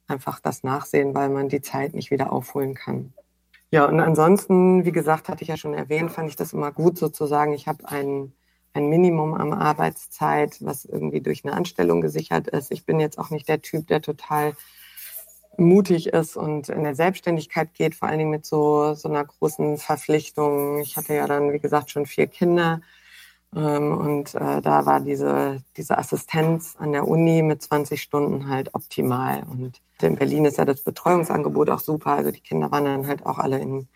einfach 0.07 0.39
das 0.39 0.63
Nachsehen, 0.63 1.13
weil 1.13 1.29
man 1.29 1.49
die 1.49 1.61
Zeit 1.61 1.93
nicht 1.93 2.11
wieder 2.11 2.31
aufholen 2.31 2.73
kann. 2.73 3.13
Ja, 3.69 3.85
und 3.85 3.99
ansonsten, 3.99 4.85
wie 4.85 4.93
gesagt, 4.93 5.27
hatte 5.27 5.41
ich 5.41 5.49
ja 5.49 5.57
schon 5.57 5.73
erwähnt, 5.73 6.11
fand 6.11 6.29
ich 6.29 6.37
das 6.37 6.53
immer 6.53 6.71
gut 6.71 6.97
sozusagen. 6.97 7.51
Ich 7.51 7.67
habe 7.67 7.87
ein, 7.89 8.31
ein 8.73 8.87
Minimum 8.87 9.33
am 9.33 9.51
Arbeitszeit, 9.51 10.57
was 10.61 10.85
irgendwie 10.85 11.19
durch 11.19 11.43
eine 11.43 11.53
Anstellung 11.53 11.99
gesichert 11.99 12.47
ist. 12.47 12.71
Ich 12.71 12.85
bin 12.85 13.01
jetzt 13.01 13.19
auch 13.19 13.29
nicht 13.29 13.49
der 13.49 13.61
Typ, 13.61 13.87
der 13.87 14.01
total 14.01 14.53
mutig 15.57 16.07
ist 16.07 16.37
und 16.37 16.69
in 16.69 16.83
der 16.83 16.95
Selbstständigkeit 16.95 17.73
geht, 17.73 17.95
vor 17.95 18.07
allen 18.07 18.19
Dingen 18.19 18.31
mit 18.31 18.45
so, 18.45 18.93
so 18.93 19.09
einer 19.09 19.25
großen 19.25 19.77
Verpflichtung. 19.77 20.79
Ich 20.79 20.97
hatte 20.97 21.15
ja 21.15 21.27
dann, 21.27 21.51
wie 21.51 21.59
gesagt, 21.59 21.91
schon 21.91 22.05
vier 22.05 22.27
Kinder. 22.27 22.81
Ähm, 23.55 23.97
und 23.97 24.35
äh, 24.35 24.61
da 24.61 24.85
war 24.85 24.99
diese, 24.99 25.63
diese 25.75 25.97
Assistenz 25.97 26.75
an 26.77 26.91
der 26.91 27.07
Uni 27.07 27.41
mit 27.41 27.61
20 27.61 28.01
Stunden 28.01 28.49
halt 28.49 28.73
optimal. 28.75 29.43
Und 29.49 29.81
in 30.01 30.15
Berlin 30.15 30.45
ist 30.45 30.57
ja 30.57 30.65
das 30.65 30.83
Betreuungsangebot 30.83 31.69
auch 31.69 31.79
super. 31.79 32.11
Also 32.11 32.31
die 32.31 32.41
Kinder 32.41 32.71
waren 32.71 32.85
dann 32.85 33.07
halt 33.07 33.25
auch 33.25 33.39
alle 33.39 33.59
in 33.59 33.87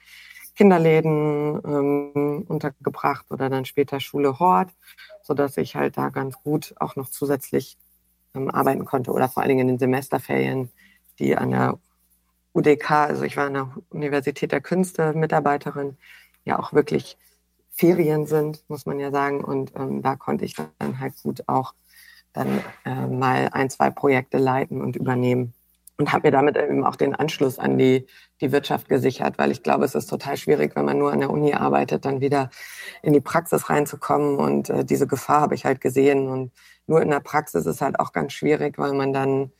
Kinderläden 0.55 1.61
ähm, 1.65 2.45
untergebracht 2.47 3.25
oder 3.29 3.49
dann 3.49 3.65
später 3.65 3.99
Schule 3.99 4.39
Hort, 4.39 4.69
sodass 5.23 5.57
ich 5.57 5.75
halt 5.75 5.97
da 5.97 6.09
ganz 6.09 6.35
gut 6.43 6.73
auch 6.79 6.95
noch 6.95 7.09
zusätzlich 7.09 7.77
ähm, 8.35 8.49
arbeiten 8.49 8.85
konnte 8.85 9.11
oder 9.11 9.29
vor 9.29 9.43
allen 9.43 9.49
Dingen 9.49 9.61
in 9.61 9.75
den 9.75 9.79
Semesterferien, 9.79 10.69
die 11.21 11.37
an 11.37 11.51
der 11.51 11.79
UDK, 12.53 12.91
also 12.91 13.23
ich 13.23 13.37
war 13.37 13.45
an 13.45 13.53
der 13.53 13.71
Universität 13.89 14.51
der 14.51 14.61
Künste 14.61 15.13
Mitarbeiterin, 15.13 15.97
ja 16.43 16.59
auch 16.59 16.73
wirklich 16.73 17.17
Ferien 17.71 18.25
sind, 18.25 18.63
muss 18.67 18.85
man 18.85 18.99
ja 18.99 19.11
sagen. 19.11 19.43
Und 19.43 19.71
ähm, 19.75 20.01
da 20.01 20.15
konnte 20.15 20.45
ich 20.45 20.55
dann 20.55 20.99
halt 20.99 21.13
gut 21.23 21.43
auch 21.47 21.73
dann 22.33 22.61
äh, 22.85 23.07
mal 23.07 23.49
ein, 23.51 23.69
zwei 23.69 23.89
Projekte 23.89 24.37
leiten 24.37 24.81
und 24.81 24.95
übernehmen. 24.95 25.53
Und 25.97 26.11
habe 26.11 26.27
mir 26.27 26.31
damit 26.31 26.57
eben 26.57 26.83
auch 26.83 26.95
den 26.95 27.13
Anschluss 27.13 27.59
an 27.59 27.77
die, 27.77 28.07
die 28.39 28.51
Wirtschaft 28.51 28.89
gesichert, 28.89 29.37
weil 29.37 29.51
ich 29.51 29.61
glaube, 29.61 29.85
es 29.85 29.93
ist 29.93 30.07
total 30.07 30.35
schwierig, 30.35 30.75
wenn 30.75 30.85
man 30.85 30.97
nur 30.97 31.11
an 31.11 31.19
der 31.19 31.29
Uni 31.29 31.53
arbeitet, 31.53 32.05
dann 32.05 32.21
wieder 32.21 32.49
in 33.03 33.13
die 33.13 33.21
Praxis 33.21 33.69
reinzukommen. 33.69 34.37
Und 34.37 34.69
äh, 34.69 34.83
diese 34.83 35.05
Gefahr 35.05 35.41
habe 35.41 35.55
ich 35.55 35.65
halt 35.65 35.79
gesehen. 35.79 36.27
Und 36.27 36.51
nur 36.87 37.01
in 37.01 37.09
der 37.09 37.19
Praxis 37.19 37.65
ist 37.65 37.81
halt 37.81 37.99
auch 37.99 38.13
ganz 38.13 38.33
schwierig, 38.33 38.79
weil 38.79 38.93
man 38.93 39.13
dann 39.13 39.51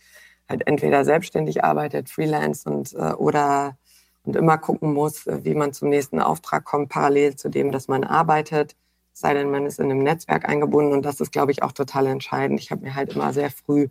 halt 0.51 0.67
entweder 0.67 1.05
selbstständig 1.05 1.63
arbeitet, 1.63 2.09
freelance 2.09 2.69
und 2.69 2.93
äh, 2.93 3.13
oder 3.13 3.77
und 4.23 4.35
immer 4.35 4.57
gucken 4.57 4.93
muss, 4.93 5.25
äh, 5.27 5.43
wie 5.43 5.55
man 5.55 5.73
zum 5.73 5.89
nächsten 5.89 6.19
Auftrag 6.19 6.63
kommt, 6.65 6.89
parallel 6.89 7.35
zu 7.35 7.49
dem, 7.49 7.71
dass 7.71 7.87
man 7.87 8.03
arbeitet. 8.03 8.75
Sei 9.13 9.33
denn, 9.33 9.51
man 9.51 9.65
ist 9.65 9.79
in 9.79 9.85
einem 9.85 10.03
Netzwerk 10.03 10.47
eingebunden 10.47 10.93
und 10.93 11.03
das 11.03 11.19
ist, 11.19 11.31
glaube 11.31 11.51
ich, 11.51 11.63
auch 11.63 11.71
total 11.71 12.07
entscheidend. 12.07 12.59
Ich 12.59 12.71
habe 12.71 12.83
mir 12.83 12.95
halt 12.95 13.13
immer 13.13 13.33
sehr 13.33 13.51
früh 13.51 13.87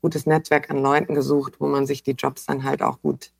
gutes 0.00 0.26
Netzwerk 0.26 0.70
an 0.70 0.82
Leuten 0.82 1.14
gesucht, 1.14 1.60
wo 1.60 1.66
man 1.66 1.86
sich 1.86 2.02
die 2.02 2.12
Jobs 2.12 2.46
dann 2.46 2.64
halt 2.64 2.82
auch 2.82 3.00
gut 3.02 3.32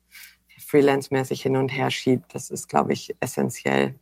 freelance-mäßig 0.59 1.41
hin 1.41 1.55
und 1.55 1.69
her 1.69 1.89
schiebt. 1.89 2.35
Das 2.35 2.49
ist, 2.49 2.67
glaube 2.69 2.93
ich, 2.93 3.15
essentiell. 3.19 3.95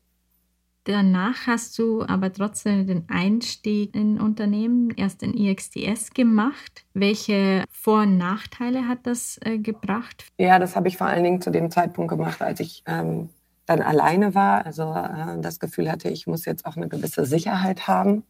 Danach 0.87 1.47
hast 1.47 1.77
du 1.79 2.01
aber 2.03 2.31
trotzdem 2.31 2.87
den 2.87 3.09
Einstieg 3.09 3.93
in 3.93 4.21
Unternehmen 4.21 4.89
erst 4.91 5.21
in 5.21 5.33
IXDS 5.33 6.13
gemacht. 6.13 6.85
Welche 6.93 7.65
Vor- 7.69 8.03
und 8.03 8.17
Nachteile 8.17 8.87
hat 8.87 8.99
das 9.03 9.37
äh, 9.43 9.57
gebracht? 9.57 10.23
Ja, 10.37 10.59
das 10.59 10.77
habe 10.77 10.87
ich 10.87 10.95
vor 10.95 11.07
allen 11.07 11.25
Dingen 11.25 11.41
zu 11.41 11.49
dem 11.49 11.71
Zeitpunkt 11.71 12.09
gemacht, 12.09 12.41
als 12.41 12.61
ich 12.61 12.83
ähm, 12.85 13.27
dann 13.65 13.81
alleine 13.81 14.33
war. 14.33 14.65
Also 14.65 14.93
äh, 14.93 15.41
das 15.41 15.59
Gefühl 15.59 15.91
hatte, 15.91 16.07
ich 16.07 16.25
muss 16.25 16.45
jetzt 16.45 16.65
auch 16.65 16.77
eine 16.77 16.87
gewisse 16.87 17.25
Sicherheit 17.25 17.89
haben, 17.89 18.23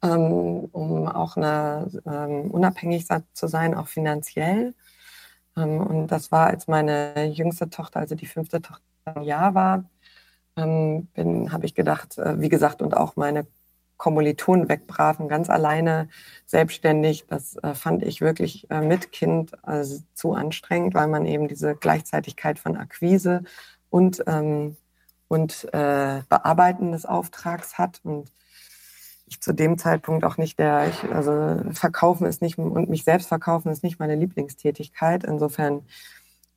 ähm, 0.00 0.68
um 0.70 1.08
auch 1.08 1.36
eine, 1.36 1.90
ähm, 2.06 2.52
unabhängig 2.52 3.08
zu 3.32 3.48
sein, 3.48 3.74
auch 3.74 3.88
finanziell. 3.88 4.76
Ähm, 5.56 5.80
und 5.80 6.06
das 6.06 6.30
war, 6.30 6.46
als 6.46 6.68
meine 6.68 7.26
jüngste 7.26 7.68
Tochter, 7.68 7.98
also 7.98 8.14
die 8.14 8.26
fünfte 8.26 8.62
Tochter, 8.62 8.84
ein 9.06 9.22
Jahr 9.22 9.56
war 9.56 9.90
ähm, 10.60 11.52
habe 11.52 11.66
ich 11.66 11.74
gedacht, 11.74 12.18
äh, 12.18 12.40
wie 12.40 12.48
gesagt, 12.48 12.82
und 12.82 12.96
auch 12.96 13.16
meine 13.16 13.46
Kommilitonen 14.00 14.68
wegbraven, 14.68 15.28
ganz 15.28 15.50
alleine, 15.50 16.08
selbstständig. 16.46 17.26
Das 17.28 17.56
äh, 17.56 17.74
fand 17.74 18.02
ich 18.02 18.22
wirklich 18.22 18.68
äh, 18.70 18.80
mit 18.80 19.12
Kind 19.12 19.52
äh, 19.66 19.84
zu 20.14 20.32
anstrengend, 20.32 20.94
weil 20.94 21.06
man 21.06 21.26
eben 21.26 21.48
diese 21.48 21.76
Gleichzeitigkeit 21.76 22.58
von 22.58 22.76
Akquise 22.76 23.42
und, 23.90 24.24
ähm, 24.26 24.76
und 25.28 25.64
äh, 25.74 26.22
Bearbeiten 26.28 26.92
des 26.92 27.04
Auftrags 27.04 27.76
hat. 27.76 28.00
Und 28.02 28.32
ich 29.26 29.40
zu 29.42 29.52
dem 29.52 29.76
Zeitpunkt 29.76 30.24
auch 30.24 30.38
nicht 30.38 30.58
der, 30.58 30.88
ich, 30.88 31.04
also 31.12 31.60
verkaufen 31.72 32.26
ist 32.26 32.40
nicht 32.40 32.56
und 32.56 32.88
mich 32.88 33.04
selbst 33.04 33.28
verkaufen 33.28 33.70
ist 33.70 33.84
nicht 33.84 34.00
meine 34.00 34.16
Lieblingstätigkeit. 34.16 35.24
Insofern 35.24 35.82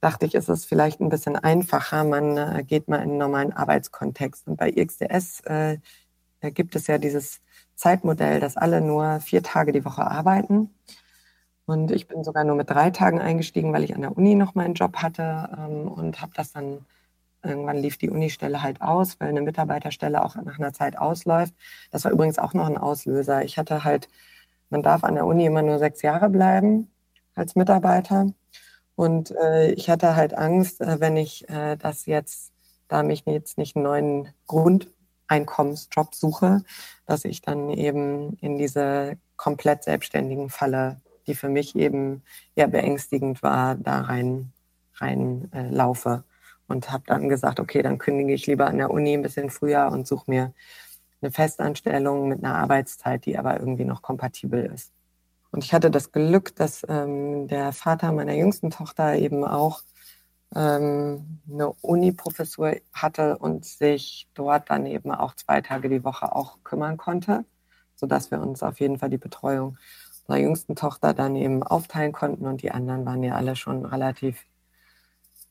dachte 0.04 0.26
ich, 0.26 0.36
ist 0.36 0.50
es 0.50 0.66
vielleicht 0.66 1.00
ein 1.00 1.10
bisschen 1.10 1.36
einfacher. 1.36 2.04
Man 2.04 2.38
äh, 2.38 2.64
geht 2.64 2.88
mal 2.88 2.98
in 2.98 3.12
einen 3.12 3.18
normalen 3.18 3.54
Arbeitskontext. 3.54 4.48
Und 4.48 4.58
bei 4.58 4.70
IXDS 4.70 5.42
äh, 5.46 5.78
gibt 6.52 6.76
es 6.76 6.88
ja 6.88 6.98
dieses 6.98 7.42
Zeitmodell, 7.76 8.40
dass 8.40 8.58
alle 8.58 8.82
nur 8.82 9.20
vier 9.22 9.44
Tage 9.44 9.72
die 9.72 9.86
Woche 9.86 10.06
arbeiten. 10.06 10.70
Und 11.66 11.92
ich 11.92 12.08
bin 12.08 12.24
sogar 12.24 12.44
nur 12.44 12.56
mit 12.56 12.70
drei 12.70 12.90
Tagen 12.92 13.22
eingestiegen, 13.22 13.72
weil 13.72 13.84
ich 13.84 13.96
an 13.96 14.02
der 14.02 14.18
Uni 14.18 14.36
noch 14.36 14.56
meinen 14.56 14.74
Job 14.74 14.98
hatte 14.98 15.50
ähm, 15.58 15.88
und 15.88 16.22
habe 16.22 16.34
das 16.36 16.52
dann, 16.52 16.86
irgendwann 17.42 17.78
lief 17.78 17.98
die 17.98 18.10
Unistelle 18.10 18.62
halt 18.62 18.82
aus, 18.82 19.20
weil 19.20 19.30
eine 19.30 19.42
Mitarbeiterstelle 19.42 20.24
auch 20.24 20.36
nach 20.36 20.60
einer 20.60 20.74
Zeit 20.74 20.98
ausläuft. 20.98 21.54
Das 21.92 22.04
war 22.04 22.12
übrigens 22.12 22.40
auch 22.40 22.54
noch 22.54 22.68
ein 22.68 22.78
Auslöser. 22.78 23.44
Ich 23.46 23.58
hatte 23.58 23.84
halt, 23.86 24.10
man 24.70 24.84
darf 24.84 25.04
an 25.06 25.16
der 25.16 25.26
Uni 25.26 25.46
immer 25.46 25.62
nur 25.62 25.80
sechs 25.80 26.02
Jahre 26.02 26.30
bleiben 26.30 26.92
als 27.36 27.56
Mitarbeiter. 27.56 28.28
Und 28.96 29.32
äh, 29.32 29.72
ich 29.72 29.90
hatte 29.90 30.16
halt 30.16 30.34
Angst, 30.36 30.82
äh, 30.82 31.00
wenn 31.00 31.18
ich 31.18 31.50
äh, 31.50 31.76
das 31.78 32.06
jetzt, 32.06 32.52
da 32.88 33.04
mich 33.04 33.24
jetzt 33.26 33.58
nicht 33.58 33.76
einen 33.76 33.84
neuen 33.86 34.34
Grundeinkommensjob 34.48 36.14
suche, 36.14 36.64
dass 37.06 37.26
ich 37.26 37.42
dann 37.42 37.70
eben 37.72 38.38
in 38.38 38.58
diese 38.58 39.18
komplett 39.36 39.84
selbstständigen 39.84 40.50
Falle, 40.50 41.02
die 41.28 41.36
für 41.36 41.50
mich 41.50 41.76
eben 41.76 42.24
ja 42.56 42.68
beängstigend 42.68 43.42
war, 43.42 43.76
da 43.76 44.02
rein, 44.02 44.54
rein 44.96 45.50
äh, 45.54 45.70
laufe. 45.70 46.24
Und 46.68 46.92
habe 46.92 47.04
dann 47.08 47.30
gesagt, 47.30 47.60
okay, 47.60 47.82
dann 47.82 47.98
kündige 47.98 48.34
ich 48.34 48.48
lieber 48.48 48.68
an 48.68 48.78
der 48.78 48.90
Uni 48.90 49.14
ein 49.14 49.22
bisschen 49.22 49.50
früher 49.50 49.90
und 49.92 50.08
suche 50.08 50.30
mir 50.30 50.54
eine 51.22 51.32
Festanstellung 51.32 52.28
mit 52.30 52.44
einer 52.44 52.56
Arbeitszeit, 52.56 53.26
die 53.26 53.38
aber 53.38 53.60
irgendwie 53.60 53.86
noch 53.86 54.02
kompatibel 54.02 54.66
ist. 54.66 54.92
Und 55.54 55.64
ich 55.64 55.72
hatte 55.72 55.92
das 55.92 56.12
Glück, 56.12 56.56
dass 56.56 56.84
ähm, 56.90 57.48
der 57.48 57.74
Vater 57.74 58.12
meiner 58.12 58.34
jüngsten 58.34 58.72
Tochter 58.72 59.14
eben 59.14 59.46
auch 59.46 59.84
ähm, 60.56 61.42
eine 61.48 61.72
Uni-Professur 61.74 62.78
hatte 62.92 63.38
und 63.38 63.64
sich 63.64 64.28
dort 64.34 64.72
dann 64.72 64.88
eben 64.88 65.12
auch 65.12 65.36
zwei 65.36 65.62
Tage 65.62 65.90
die 65.90 66.04
Woche 66.04 66.36
auch 66.36 66.58
kümmern 66.64 66.98
konnte, 66.98 67.46
sodass 67.96 68.32
wir 68.32 68.42
uns 68.42 68.64
auf 68.64 68.80
jeden 68.80 68.98
Fall 68.98 69.12
die 69.12 69.20
Betreuung 69.20 69.78
unserer 70.22 70.42
jüngsten 70.42 70.76
Tochter 70.76 71.14
dann 71.14 71.36
eben 71.36 71.62
aufteilen 71.62 72.14
konnten. 72.14 72.48
Und 72.48 72.64
die 72.64 72.72
anderen 72.72 73.06
waren 73.06 73.22
ja 73.22 73.36
alle 73.36 73.56
schon 73.56 73.86
relativ 73.86 74.48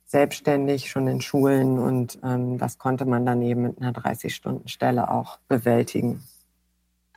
selbstständig, 0.07 0.91
schon 0.91 1.07
in 1.07 1.21
Schulen. 1.21 1.79
Und 1.79 2.19
ähm, 2.25 2.59
das 2.59 2.77
konnte 2.77 3.05
man 3.05 3.25
dann 3.25 3.41
eben 3.41 3.63
mit 3.63 3.81
einer 3.81 3.93
30-Stunden-Stelle 3.93 5.13
auch 5.13 5.39
bewältigen. 5.47 6.25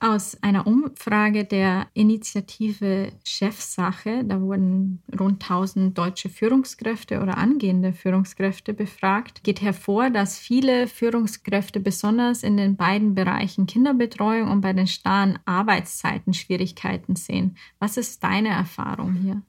Aus 0.02 0.38
einer 0.42 0.68
Umfrage 0.68 1.46
der 1.46 1.88
Initiative 1.94 3.14
Chefsache, 3.24 4.26
da 4.26 4.42
wurden 4.42 5.02
rund 5.18 5.42
1000 5.42 5.98
deutsche 5.98 6.28
Führungskräfte 6.28 7.22
oder 7.22 7.38
angehende 7.38 7.94
Führungskräfte 7.94 8.74
befragt, 8.74 9.44
geht 9.44 9.62
hervor, 9.62 10.10
dass 10.10 10.38
viele 10.38 10.88
Führungskräfte 10.88 11.80
besonders 11.80 12.44
in 12.44 12.58
den 12.58 12.76
beiden 12.76 13.16
Bereichen 13.16 13.68
Kinderbetreuung 13.68 14.52
und 14.52 14.60
bei 14.60 14.74
den 14.74 14.88
starren 14.88 15.40
Arbeitszeiten 15.46 16.34
Schwierigkeiten 16.34 17.16
sehen. 17.16 17.56
Was 17.80 17.96
ist 17.96 18.22
deine 18.22 18.50
Erfahrung 18.50 19.14
hier? 19.14 19.42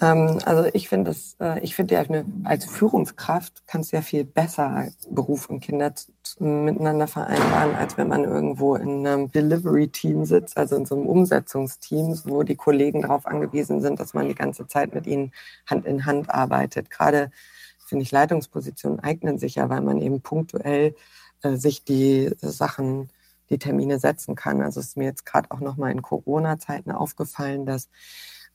Ähm, 0.00 0.38
also 0.44 0.68
ich 0.72 0.88
finde 0.88 1.14
äh, 1.40 1.60
ich 1.60 1.74
finde 1.74 2.24
als 2.44 2.64
Führungskraft 2.64 3.66
kannst 3.66 3.92
du 3.92 3.96
ja 3.96 4.02
viel 4.02 4.24
besser 4.24 4.88
Beruf 5.10 5.48
und 5.48 5.60
Kinder 5.60 5.94
miteinander 6.38 7.06
vereinbaren, 7.06 7.74
als 7.74 7.96
wenn 7.96 8.08
man 8.08 8.24
irgendwo 8.24 8.76
in 8.76 9.06
einem 9.06 9.30
Delivery-Team 9.30 10.24
sitzt, 10.24 10.56
also 10.56 10.76
in 10.76 10.86
so 10.86 10.96
einem 10.96 11.06
Umsetzungsteam, 11.06 12.18
wo 12.24 12.42
die 12.42 12.56
Kollegen 12.56 13.02
darauf 13.02 13.26
angewiesen 13.26 13.80
sind, 13.80 14.00
dass 14.00 14.14
man 14.14 14.28
die 14.28 14.34
ganze 14.34 14.66
Zeit 14.66 14.94
mit 14.94 15.06
ihnen 15.06 15.32
Hand 15.66 15.86
in 15.86 16.06
Hand 16.06 16.30
arbeitet. 16.30 16.90
Gerade 16.90 17.30
finde 17.86 18.02
ich 18.02 18.12
Leitungspositionen 18.12 19.00
eignen 19.00 19.38
sich 19.38 19.56
ja, 19.56 19.68
weil 19.68 19.80
man 19.80 20.00
eben 20.00 20.20
punktuell 20.20 20.94
äh, 21.42 21.56
sich 21.56 21.84
die 21.84 22.30
Sachen 22.40 23.10
die 23.50 23.58
Termine 23.58 23.98
setzen 23.98 24.34
kann. 24.34 24.60
Also 24.60 24.80
es 24.80 24.88
ist 24.88 24.96
mir 24.96 25.04
jetzt 25.04 25.24
gerade 25.24 25.50
auch 25.50 25.60
nochmal 25.60 25.92
in 25.92 26.02
Corona-Zeiten 26.02 26.90
aufgefallen, 26.90 27.64
dass 27.64 27.88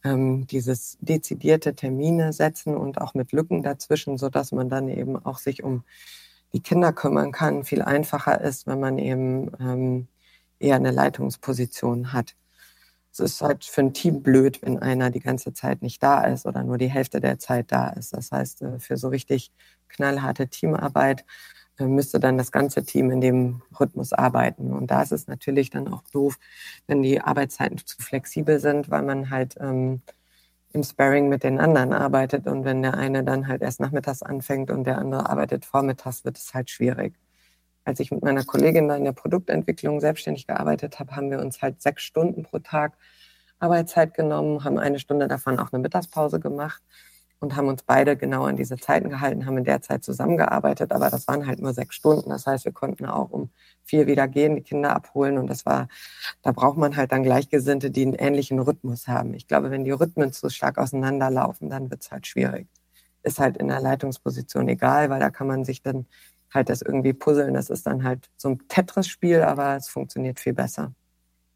ähm, 0.03 0.47
dieses 0.47 0.97
dezidierte 1.01 1.75
Termine 1.75 2.33
setzen 2.33 2.75
und 2.75 2.99
auch 2.99 3.13
mit 3.13 3.31
Lücken 3.31 3.63
dazwischen, 3.63 4.17
so 4.17 4.29
dass 4.29 4.51
man 4.51 4.69
dann 4.69 4.89
eben 4.89 5.23
auch 5.23 5.37
sich 5.37 5.63
um 5.63 5.83
die 6.53 6.61
Kinder 6.61 6.93
kümmern 6.93 7.31
kann, 7.31 7.63
viel 7.63 7.81
einfacher 7.81 8.41
ist, 8.41 8.67
wenn 8.67 8.79
man 8.79 8.97
eben 8.97 9.51
ähm, 9.59 10.07
eher 10.59 10.75
eine 10.75 10.91
Leitungsposition 10.91 12.13
hat. 12.13 12.35
Es 13.11 13.19
ist 13.19 13.41
halt 13.41 13.65
für 13.65 13.81
ein 13.81 13.93
Team 13.93 14.23
blöd, 14.23 14.61
wenn 14.61 14.79
einer 14.79 15.09
die 15.09 15.19
ganze 15.19 15.53
Zeit 15.53 15.81
nicht 15.81 16.01
da 16.01 16.23
ist 16.25 16.45
oder 16.45 16.63
nur 16.63 16.77
die 16.77 16.89
Hälfte 16.89 17.19
der 17.19 17.39
Zeit 17.39 17.71
da 17.71 17.89
ist. 17.89 18.13
Das 18.13 18.31
heißt, 18.31 18.61
äh, 18.61 18.79
für 18.79 18.97
so 18.97 19.09
richtig 19.09 19.51
knallharte 19.89 20.47
Teamarbeit 20.47 21.25
äh, 21.77 21.85
müsste 21.85 22.19
dann 22.19 22.37
das 22.37 22.51
ganze 22.51 22.83
Team 22.83 23.11
in 23.11 23.21
dem 23.21 23.61
Rhythmus 23.79 24.13
arbeiten. 24.13 24.71
Und 24.71 24.91
da 24.91 25.01
ist 25.01 25.11
es 25.11 25.27
natürlich 25.27 25.69
dann 25.69 25.87
auch 25.89 26.03
doof, 26.11 26.39
wenn 26.87 27.01
die 27.01 27.21
Arbeitszeiten 27.21 27.77
zu 27.85 27.97
flexibel 28.01 28.59
sind, 28.59 28.89
weil 28.89 29.03
man 29.03 29.29
halt 29.29 29.55
ähm, 29.59 30.01
im 30.73 30.83
Sparring 30.83 31.29
mit 31.29 31.43
den 31.43 31.59
anderen 31.59 31.93
arbeitet. 31.93 32.47
Und 32.47 32.65
wenn 32.65 32.81
der 32.81 32.95
eine 32.95 33.23
dann 33.23 33.47
halt 33.47 33.61
erst 33.61 33.79
nachmittags 33.79 34.21
anfängt 34.21 34.71
und 34.71 34.85
der 34.85 34.97
andere 34.97 35.29
arbeitet 35.29 35.65
vormittags, 35.65 36.25
wird 36.25 36.37
es 36.37 36.53
halt 36.53 36.69
schwierig. 36.69 37.13
Als 37.83 37.99
ich 37.99 38.11
mit 38.11 38.23
meiner 38.23 38.43
Kollegin 38.43 38.87
da 38.87 38.95
in 38.95 39.03
der 39.03 39.11
Produktentwicklung 39.11 39.99
selbstständig 39.99 40.47
gearbeitet 40.47 40.99
habe, 40.99 41.15
haben 41.15 41.31
wir 41.31 41.39
uns 41.39 41.61
halt 41.61 41.81
sechs 41.81 42.03
Stunden 42.03 42.43
pro 42.43 42.59
Tag 42.59 42.93
Arbeitszeit 43.59 44.13
genommen, 44.13 44.63
haben 44.63 44.79
eine 44.79 44.99
Stunde 44.99 45.27
davon 45.27 45.59
auch 45.59 45.71
eine 45.71 45.81
Mittagspause 45.81 46.39
gemacht 46.39 46.81
und 47.41 47.55
haben 47.55 47.67
uns 47.67 47.81
beide 47.81 48.15
genau 48.15 48.43
an 48.43 48.55
diese 48.55 48.77
Zeiten 48.77 49.09
gehalten, 49.09 49.47
haben 49.47 49.57
in 49.57 49.63
der 49.63 49.81
Zeit 49.81 50.03
zusammengearbeitet, 50.03 50.91
aber 50.91 51.09
das 51.09 51.27
waren 51.27 51.47
halt 51.47 51.59
nur 51.59 51.73
sechs 51.73 51.95
Stunden. 51.95 52.29
Das 52.29 52.45
heißt, 52.45 52.65
wir 52.65 52.71
konnten 52.71 53.05
auch 53.07 53.31
um 53.31 53.49
vier 53.83 54.05
wieder 54.05 54.27
gehen, 54.27 54.55
die 54.55 54.61
Kinder 54.61 54.95
abholen 54.95 55.39
und 55.39 55.47
das 55.47 55.65
war, 55.65 55.87
da 56.43 56.51
braucht 56.51 56.77
man 56.77 56.95
halt 56.95 57.11
dann 57.11 57.23
Gleichgesinnte, 57.23 57.89
die 57.89 58.03
einen 58.03 58.13
ähnlichen 58.13 58.59
Rhythmus 58.59 59.07
haben. 59.07 59.33
Ich 59.33 59.47
glaube, 59.47 59.71
wenn 59.71 59.83
die 59.83 59.91
Rhythmen 59.91 60.31
zu 60.31 60.49
stark 60.49 60.77
auseinanderlaufen, 60.77 61.69
dann 61.69 61.89
wird 61.89 62.03
es 62.03 62.11
halt 62.11 62.27
schwierig. 62.27 62.67
Ist 63.23 63.39
halt 63.39 63.57
in 63.57 63.69
der 63.69 63.81
Leitungsposition 63.81 64.67
egal, 64.67 65.09
weil 65.09 65.19
da 65.19 65.31
kann 65.31 65.47
man 65.47 65.65
sich 65.65 65.81
dann 65.81 66.05
halt 66.53 66.69
das 66.69 66.83
irgendwie 66.83 67.13
puzzeln. 67.13 67.55
Das 67.55 67.71
ist 67.71 67.87
dann 67.87 68.03
halt 68.03 68.29
so 68.37 68.49
ein 68.49 68.59
Tetris-Spiel, 68.67 69.41
aber 69.41 69.75
es 69.75 69.87
funktioniert 69.87 70.39
viel 70.39 70.53
besser. 70.53 70.93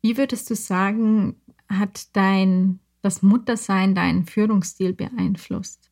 Wie 0.01 0.17
würdest 0.17 0.49
du 0.49 0.55
sagen, 0.55 1.39
hat 1.69 2.15
dein 2.15 2.79
das 3.05 3.21
Muttersein 3.21 3.95
deinen 3.95 4.25
Führungsstil 4.25 4.93
beeinflusst? 4.93 5.91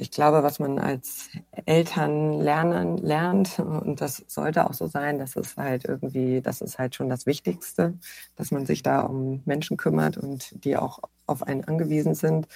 Ich 0.00 0.12
glaube, 0.12 0.44
was 0.44 0.60
man 0.60 0.78
als 0.78 1.28
Eltern 1.66 2.40
lernen 2.40 2.98
lernt, 2.98 3.58
und 3.58 4.00
das 4.00 4.24
sollte 4.28 4.64
auch 4.68 4.72
so 4.72 4.86
sein, 4.86 5.18
dass 5.18 5.34
es 5.34 5.56
halt 5.56 5.84
irgendwie, 5.84 6.40
das 6.40 6.60
ist 6.60 6.78
halt 6.78 6.94
schon 6.94 7.08
das 7.08 7.26
Wichtigste, 7.26 7.98
dass 8.36 8.52
man 8.52 8.64
sich 8.64 8.84
da 8.84 9.00
um 9.00 9.42
Menschen 9.44 9.76
kümmert 9.76 10.16
und 10.16 10.64
die 10.64 10.76
auch 10.76 11.00
auf 11.26 11.42
einen 11.42 11.64
angewiesen 11.64 12.14
sind. 12.14 12.46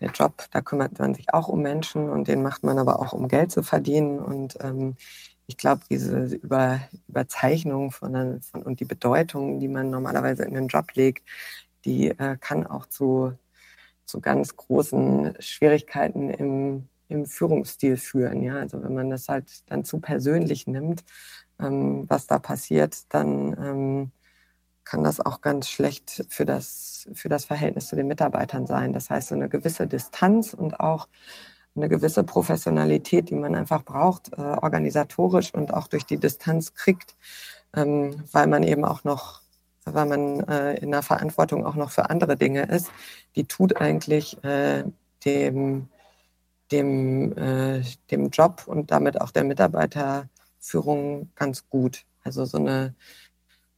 Der 0.00 0.10
Job, 0.10 0.44
da 0.50 0.60
kümmert 0.60 0.98
man 0.98 1.14
sich 1.14 1.32
auch 1.32 1.48
um 1.48 1.62
Menschen 1.62 2.10
und 2.10 2.28
den 2.28 2.42
macht 2.42 2.64
man 2.64 2.78
aber 2.78 3.00
auch, 3.00 3.14
um 3.14 3.28
Geld 3.28 3.50
zu 3.50 3.62
verdienen. 3.62 4.18
Und 4.18 4.58
ähm, 4.60 4.96
ich 5.46 5.56
glaube, 5.56 5.82
diese 5.88 6.36
Über, 6.36 6.80
Überzeichnung 7.08 7.92
von, 7.92 8.42
von, 8.42 8.62
und 8.62 8.80
die 8.80 8.84
Bedeutung, 8.84 9.58
die 9.58 9.68
man 9.68 9.88
normalerweise 9.90 10.44
in 10.44 10.54
den 10.54 10.68
Job 10.68 10.92
legt, 10.94 11.26
die 11.84 12.10
äh, 12.10 12.36
kann 12.38 12.66
auch 12.66 12.86
zu, 12.86 13.32
zu 14.04 14.20
ganz 14.20 14.56
großen 14.56 15.34
Schwierigkeiten 15.40 16.30
im, 16.30 16.88
im 17.08 17.26
Führungsstil 17.26 17.96
führen. 17.96 18.42
Ja? 18.42 18.56
Also 18.56 18.82
wenn 18.82 18.94
man 18.94 19.10
das 19.10 19.28
halt 19.28 19.70
dann 19.70 19.84
zu 19.84 20.00
persönlich 20.00 20.66
nimmt, 20.66 21.04
ähm, 21.60 22.04
was 22.08 22.26
da 22.26 22.38
passiert, 22.38 23.12
dann 23.12 23.56
ähm, 23.58 24.12
kann 24.84 25.02
das 25.02 25.20
auch 25.20 25.40
ganz 25.40 25.68
schlecht 25.68 26.26
für 26.28 26.44
das, 26.44 27.08
für 27.14 27.28
das 27.28 27.46
Verhältnis 27.46 27.88
zu 27.88 27.96
den 27.96 28.06
Mitarbeitern 28.06 28.66
sein. 28.66 28.92
Das 28.92 29.10
heißt, 29.10 29.28
so 29.28 29.34
eine 29.34 29.48
gewisse 29.48 29.86
Distanz 29.86 30.52
und 30.54 30.80
auch 30.80 31.08
eine 31.76 31.88
gewisse 31.88 32.22
Professionalität, 32.22 33.30
die 33.30 33.34
man 33.34 33.54
einfach 33.54 33.82
braucht, 33.82 34.32
äh, 34.34 34.40
organisatorisch 34.40 35.52
und 35.54 35.74
auch 35.74 35.88
durch 35.88 36.04
die 36.04 36.18
Distanz 36.18 36.74
kriegt, 36.74 37.16
ähm, 37.74 38.22
weil 38.30 38.46
man 38.46 38.62
eben 38.62 38.84
auch 38.84 39.04
noch 39.04 39.43
weil 39.84 40.06
man 40.06 40.40
äh, 40.48 40.74
in 40.76 40.90
der 40.90 41.02
Verantwortung 41.02 41.64
auch 41.64 41.74
noch 41.74 41.90
für 41.90 42.10
andere 42.10 42.36
Dinge 42.36 42.62
ist, 42.64 42.90
die 43.36 43.44
tut 43.44 43.76
eigentlich 43.76 44.42
äh, 44.44 44.84
dem, 45.24 45.88
dem, 46.70 47.36
äh, 47.36 47.82
dem 48.10 48.30
Job 48.30 48.64
und 48.66 48.90
damit 48.90 49.20
auch 49.20 49.30
der 49.30 49.44
Mitarbeiterführung 49.44 51.30
ganz 51.34 51.68
gut. 51.68 52.04
Also 52.22 52.44
so 52.44 52.58
eine, 52.58 52.94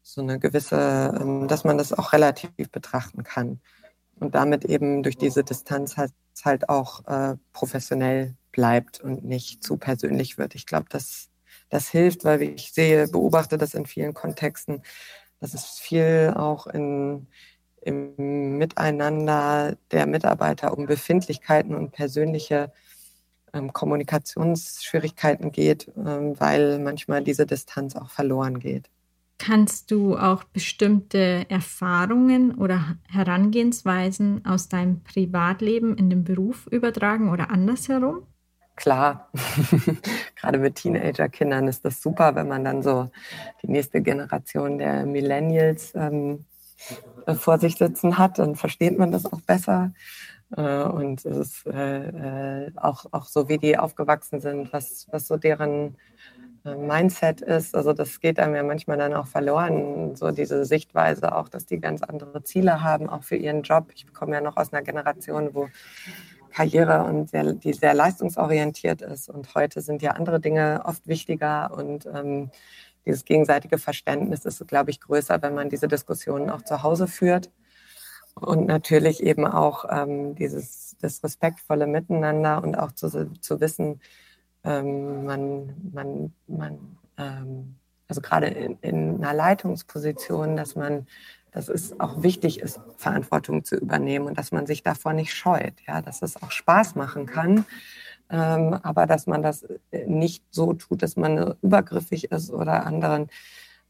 so 0.03 0.21
eine 0.21 0.38
gewisse, 0.38 1.14
ähm, 1.21 1.49
dass 1.49 1.64
man 1.64 1.79
das 1.79 1.92
auch 1.92 2.12
relativ 2.12 2.71
betrachten 2.71 3.25
kann. 3.25 3.61
Und 4.19 4.35
damit 4.35 4.64
eben 4.64 5.03
durch 5.03 5.19
diese 5.19 5.45
Distanz 5.45 5.97
halt, 5.97 6.12
halt 6.45 6.69
auch 6.69 7.05
äh, 7.07 7.37
professionell 7.53 8.35
bleibt 8.53 9.01
und 9.01 9.25
nicht 9.25 9.62
zu 9.62 9.77
persönlich 9.77 10.38
wird. 10.38 10.55
Ich 10.55 10.64
glaube, 10.64 10.87
das, 10.88 11.29
das 11.69 11.88
hilft, 11.88 12.25
weil 12.25 12.42
ich 12.42 12.73
sehe, 12.73 13.09
beobachte 13.09 13.59
das 13.59 13.75
in 13.75 13.85
vielen 13.85 14.14
Kontexten, 14.14 14.83
das 15.40 15.55
ist 15.55 15.81
viel 15.81 16.33
auch 16.37 16.66
in, 16.66 17.27
im 17.81 18.59
Miteinander 18.59 19.77
der 19.90 20.07
Mitarbeiter 20.07 20.77
um 20.77 20.87
Befindlichkeiten 20.87 21.75
und 21.75 21.92
persönliche 21.92 22.72
ähm, 23.53 23.72
Kommunikationsschwierigkeiten 23.72 25.53
geht, 25.53 25.90
ähm, 25.96 26.38
weil 26.38 26.79
manchmal 26.79 27.22
diese 27.22 27.46
Distanz 27.46 27.96
auch 27.96 28.11
verloren 28.11 28.59
geht. 28.59 28.90
Kannst 29.38 29.90
du 29.90 30.16
auch 30.16 30.44
bestimmte 30.44 31.44
Erfahrungen 31.51 32.55
oder 32.55 32.96
Herangehensweisen 33.09 34.44
aus 34.46 34.68
deinem 34.68 35.03
Privatleben 35.03 35.96
in 35.96 36.09
den 36.09 36.25
Beruf 36.25 36.66
übertragen 36.68 37.31
oder 37.31 37.51
andersherum? 37.51 38.22
Klar, 38.77 39.31
gerade 40.37 40.59
mit 40.59 40.77
Teenager-Kindern 40.77 41.69
ist 41.69 41.85
das 41.85 42.01
super, 42.01 42.35
wenn 42.35 42.49
man 42.49 42.65
dann 42.65 42.83
so 42.83 43.11
die 43.62 43.71
nächste 43.71 44.03
Generation 44.03 44.79
der 44.79 45.07
Millennials 45.07 45.95
ähm, 45.95 46.45
äh, 47.27 47.35
vor 47.35 47.59
sich 47.59 47.77
sitzen 47.77 48.19
hat, 48.19 48.39
dann 48.39 48.55
versteht 48.55 48.99
man 48.99 49.11
das 49.11 49.27
auch 49.27 49.41
besser. 49.41 49.93
Äh, 50.57 50.83
und 50.85 51.25
es 51.25 51.37
ist 51.37 51.67
äh, 51.67 52.67
äh, 52.67 52.73
auch, 52.77 53.07
auch 53.11 53.27
so, 53.27 53.49
wie 53.49 53.59
die 53.59 53.79
aufgewachsen 53.79 54.41
sind, 54.41 54.73
was, 54.73 55.07
was 55.11 55.27
so 55.27 55.37
deren 55.37 55.97
äh, 56.65 56.75
Mindset 56.75 57.41
ist. 57.41 57.75
Also 57.75 57.93
das 57.93 58.21
geht 58.21 58.39
einem 58.39 58.55
ja 58.55 58.62
manchmal 58.62 58.99
dann 58.99 59.15
auch 59.15 59.27
verloren, 59.27 60.15
so 60.15 60.31
diese 60.31 60.65
Sichtweise 60.65 61.35
auch, 61.35 61.49
dass 61.49 61.67
die 61.67 61.81
ganz 61.81 62.03
andere 62.03 62.43
Ziele 62.45 62.83
haben, 62.83 63.09
auch 63.09 63.25
für 63.25 63.37
ihren 63.37 63.62
Job. 63.62 63.91
Ich 63.95 64.12
komme 64.12 64.35
ja 64.35 64.41
noch 64.41 64.57
aus 64.57 64.73
einer 64.73 64.83
Generation, 64.83 65.55
wo 65.55 65.69
Karriere 66.57 67.05
und 67.05 67.29
sehr, 67.29 67.53
die 67.53 67.75
sehr 67.75 67.92
leistungsorientiert 67.92 69.03
ist. 69.03 69.29
Und 69.29 69.55
heute 69.55 69.83
sind 69.83 70.01
ja 70.01 70.12
andere 70.12 70.40
Dinge 70.40 70.81
oft 70.87 71.07
wichtiger 71.07 71.71
und 71.77 72.07
ähm, 72.07 72.51
dieses 73.05 73.27
gegenseitige 73.27 73.77
Verständnis 73.77 74.47
ist, 74.47 74.66
glaube 74.66 74.90
ich, 74.90 75.01
größer, 75.01 75.42
wenn 75.42 75.55
man 75.55 75.69
diese 75.69 75.87
Diskussionen 75.87 76.49
auch 76.49 76.62
zu 76.62 76.83
Hause 76.83 77.09
führt. 77.09 77.51
Und 78.35 78.66
natürlich 78.66 79.23
eben 79.23 79.47
auch 79.47 79.85
ähm, 79.90 80.35
dieses 80.35 80.97
das 80.99 81.23
respektvolle 81.23 81.87
Miteinander 81.87 82.62
und 82.62 82.75
auch 82.75 82.92
zu, 82.92 83.31
zu 83.40 83.61
wissen, 83.61 84.01
ähm, 84.64 85.27
man, 85.27 85.75
man, 85.92 86.33
man 86.47 86.99
ähm, 87.19 87.77
also 88.09 88.23
gerade 88.23 88.47
in, 88.47 88.79
in 88.81 89.16
einer 89.16 89.35
Leitungsposition, 89.35 90.57
dass 90.57 90.75
man 90.75 91.07
dass 91.57 91.71
es 91.71 91.99
auch 91.99 92.23
wichtig 92.23 92.61
ist, 92.61 92.81
Verantwortung 92.99 93.64
zu 93.64 93.77
übernehmen 93.77 94.27
und 94.27 94.37
dass 94.37 94.53
man 94.53 94.66
sich 94.66 94.83
davor 94.83 95.14
nicht 95.14 95.33
scheut, 95.33 95.73
ja, 95.88 96.03
dass 96.03 96.21
es 96.21 96.40
auch 96.42 96.51
Spaß 96.51 96.97
machen 96.97 97.25
kann, 97.25 97.64
ähm, 98.29 98.75
aber 98.83 99.07
dass 99.07 99.27
man 99.27 99.42
das 99.42 99.62
äh, 99.90 100.05
nicht 100.07 100.45
so 100.51 100.75
tut, 100.75 101.03
dass 101.03 101.16
man 101.16 101.55
übergriffig 101.62 102.31
ist 102.31 102.51
oder 102.51 102.85
anderen 102.85 103.31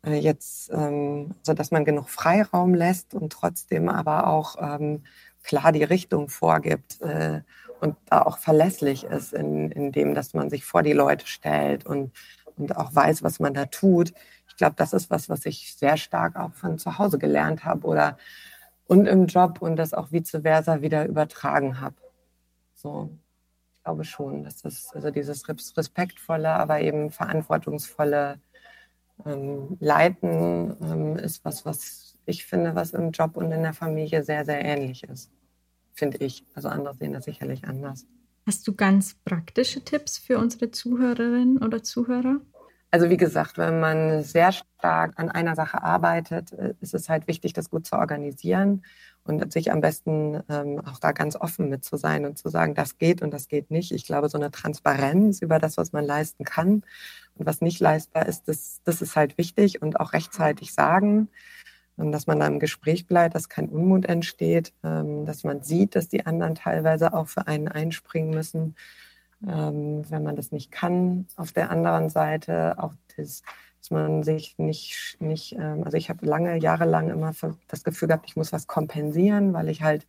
äh, 0.05 0.15
jetzt, 0.15 0.71
ähm, 0.73 1.35
so 1.43 1.55
dass 1.55 1.73
man 1.73 1.85
genug 1.85 2.09
Freiraum 2.09 2.73
lässt 2.73 3.15
und 3.15 3.33
trotzdem 3.33 3.89
aber 3.89 4.29
auch 4.29 4.55
ähm, 4.61 5.03
klar 5.43 5.73
die 5.73 5.83
Richtung 5.83 6.29
vorgibt 6.29 7.01
äh, 7.01 7.41
und 7.81 7.97
da 8.07 8.23
auch 8.23 8.39
verlässlich 8.39 9.03
ist 9.03 9.33
in, 9.33 9.73
in 9.73 9.91
dem, 9.91 10.15
dass 10.15 10.35
man 10.35 10.51
sich 10.51 10.65
vor 10.65 10.85
die 10.85 10.93
Leute 10.93 11.27
stellt 11.27 11.85
und, 11.85 12.13
und 12.57 12.77
auch 12.77 12.95
weiß, 12.95 13.25
was 13.25 13.41
man 13.41 13.55
da 13.55 13.67
tut. 13.67 14.13
Ich 14.57 14.59
glaube, 14.59 14.77
das 14.79 14.95
ist 14.95 15.11
was, 15.11 15.29
was 15.29 15.45
ich 15.45 15.77
sehr 15.77 15.99
stark 15.99 16.35
auch 16.35 16.51
von 16.55 16.79
zu 16.79 16.97
Hause 16.97 17.19
gelernt 17.19 17.67
habe 17.67 17.87
oder 17.87 18.17
und 18.87 19.05
im 19.05 19.27
Job 19.27 19.61
und 19.61 19.77
das 19.77 19.93
auch 19.93 20.13
vice 20.13 20.39
versa 20.41 20.81
wieder 20.81 21.05
übertragen 21.05 21.79
habe. 21.79 21.97
So, 22.75 23.11
ich 23.77 23.85
glaube 23.85 24.05
schon, 24.05 24.45
dass 24.45 24.63
das 24.63 24.95
also 24.95 25.11
dieses 25.11 25.47
respektvolle, 25.47 26.49
aber 26.49 26.81
eben 26.81 27.11
verantwortungsvolle 27.11 28.41
ähm, 29.27 29.77
Leiten 29.79 30.75
ähm, 30.81 31.17
ist 31.17 31.45
was, 31.45 31.67
was 31.67 32.17
ich 32.25 32.47
finde, 32.47 32.75
was 32.75 32.95
im 32.95 33.11
Job 33.11 33.37
und 33.37 33.53
in 33.53 33.61
der 33.61 33.75
Familie 33.75 34.25
sehr, 34.25 34.47
sehr 34.47 34.65
ähnlich 34.65 35.05
ist. 35.05 35.31
Finde 35.93 36.17
ich. 36.25 36.47
Also 36.55 36.69
andere 36.69 36.95
sehen 36.95 37.13
das 37.13 37.27
sicherlich 37.27 37.65
anders. 37.69 38.07
Hast 38.47 38.67
du 38.67 38.75
ganz 38.75 39.17
praktische 39.23 39.83
Tipps 39.83 40.17
für 40.17 40.39
unsere 40.39 40.71
Zuhörerinnen 40.71 41.59
oder 41.59 41.83
Zuhörer? 41.83 42.41
Also 42.91 43.11
wie 43.11 43.17
gesagt, 43.17 43.59
wenn 43.59 43.81
man 43.81 44.23
sehr 44.23 44.53
stark 44.53 45.15
an 45.17 45.29
einer 45.29 45.55
Sache 45.57 45.83
arbeitet, 45.83 46.53
äh, 46.53 46.75
ist 46.81 46.95
es 46.95 47.09
halt 47.09 47.27
wichtig, 47.27 47.53
das 47.53 47.71
gut 47.71 47.87
zu 47.87 47.97
organisieren 47.97 48.85
und 49.25 49.53
sich 49.53 49.73
am 49.73 49.81
besten 49.81 50.41
ähm, 50.49 50.81
auch 50.87 50.99
da 50.99 51.13
ganz 51.13 51.37
offen 51.37 51.69
mit 51.69 51.85
zu 51.85 51.97
sein 51.97 52.25
und 52.25 52.39
zu 52.39 52.49
sagen, 52.49 52.75
das 52.75 52.97
geht 52.97 53.23
und 53.23 53.33
das 53.33 53.49
geht 53.49 53.71
nicht. 53.71 53.93
Ich 53.93 54.07
glaube, 54.07 54.29
so 54.29 54.39
eine 54.39 54.51
Transparenz 54.51 55.43
über 55.43 55.59
das, 55.59 55.77
was 55.77 55.93
man 55.93 56.05
leisten 56.05 56.45
kann 56.45 56.85
und 57.35 57.47
was 57.47 57.61
nicht 57.61 57.81
leistbar 57.81 58.27
ist, 58.27 58.49
das, 58.49 58.81
das 58.85 59.03
ist 59.03 59.17
halt 59.17 59.37
wichtig 59.37 59.83
und 59.83 59.99
auch 60.01 60.13
rechtzeitig 60.13 60.73
sagen. 60.73 61.29
Und 61.97 62.13
dass 62.13 62.27
man 62.27 62.39
da 62.39 62.47
im 62.47 62.61
Gespräch 62.61 63.07
bleibt, 63.07 63.35
dass 63.35 63.49
kein 63.49 63.69
Unmut 63.69 64.07
entsteht, 64.07 64.73
ähm, 64.85 65.25
dass 65.27 65.45
man 65.45 65.63
sieht, 65.63 65.97
dass 65.97 66.09
die 66.09 66.25
anderen 66.27 66.55
teilweise 66.55 67.15
auch 67.15 67.29
für 67.29 67.47
einen 67.47 67.69
einspringen 67.69 68.31
müssen, 68.31 68.77
ähm, 69.47 70.05
wenn 70.09 70.23
man 70.23 70.37
das 70.37 70.53
nicht 70.53 70.71
kann. 70.71 71.27
Auf 71.37 71.53
der 71.53 71.71
anderen 71.71 72.09
Seite 72.09 72.75
auch 72.79 72.93
das, 73.17 73.43
dass 73.81 73.91
man 73.91 74.23
sich 74.23 74.59
nicht, 74.59 75.17
nicht 75.21 75.53
ähm, 75.53 75.83
also 75.85 75.97
ich 75.97 76.11
habe 76.11 76.27
lange, 76.27 76.59
jahrelang 76.59 77.11
immer 77.11 77.33
das 77.69 77.85
Gefühl 77.85 78.09
gehabt, 78.09 78.27
ich 78.29 78.37
muss 78.37 78.53
was 78.53 78.67
kompensieren, 78.67 79.53
weil 79.53 79.69
ich 79.69 79.83
halt 79.83 80.07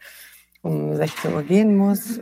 um 0.62 0.96
16 0.96 1.34
Uhr 1.34 1.44
gehen 1.44 1.78
muss. 1.78 2.20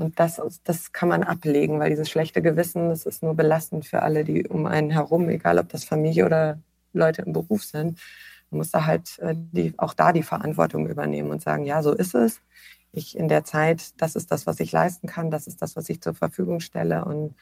Und 0.00 0.18
das, 0.18 0.40
das 0.64 0.92
kann 0.92 1.10
man 1.10 1.22
ablegen, 1.22 1.78
weil 1.78 1.90
dieses 1.90 2.08
schlechte 2.08 2.40
Gewissen, 2.40 2.88
das 2.88 3.04
ist 3.04 3.22
nur 3.22 3.34
belastend 3.34 3.84
für 3.84 4.00
alle, 4.02 4.24
die 4.24 4.46
um 4.48 4.64
einen 4.64 4.90
herum, 4.90 5.28
egal 5.28 5.58
ob 5.58 5.68
das 5.68 5.84
Familie 5.84 6.24
oder 6.24 6.58
Leute 6.94 7.22
im 7.22 7.34
Beruf 7.34 7.64
sind. 7.64 7.98
Man 8.50 8.58
muss 8.58 8.70
da 8.70 8.86
halt 8.86 9.18
äh, 9.18 9.34
die, 9.36 9.74
auch 9.76 9.92
da 9.92 10.12
die 10.12 10.22
Verantwortung 10.22 10.88
übernehmen 10.88 11.30
und 11.30 11.42
sagen, 11.42 11.64
ja, 11.64 11.82
so 11.82 11.92
ist 11.92 12.14
es. 12.14 12.40
Ich 12.92 13.16
in 13.16 13.28
der 13.28 13.44
Zeit, 13.44 14.00
das 14.00 14.16
ist 14.16 14.30
das, 14.32 14.46
was 14.46 14.60
ich 14.60 14.72
leisten 14.72 15.06
kann, 15.06 15.30
das 15.30 15.46
ist 15.46 15.62
das, 15.62 15.76
was 15.76 15.88
ich 15.88 16.00
zur 16.00 16.14
Verfügung 16.14 16.60
stelle. 16.60 17.04
Und 17.04 17.34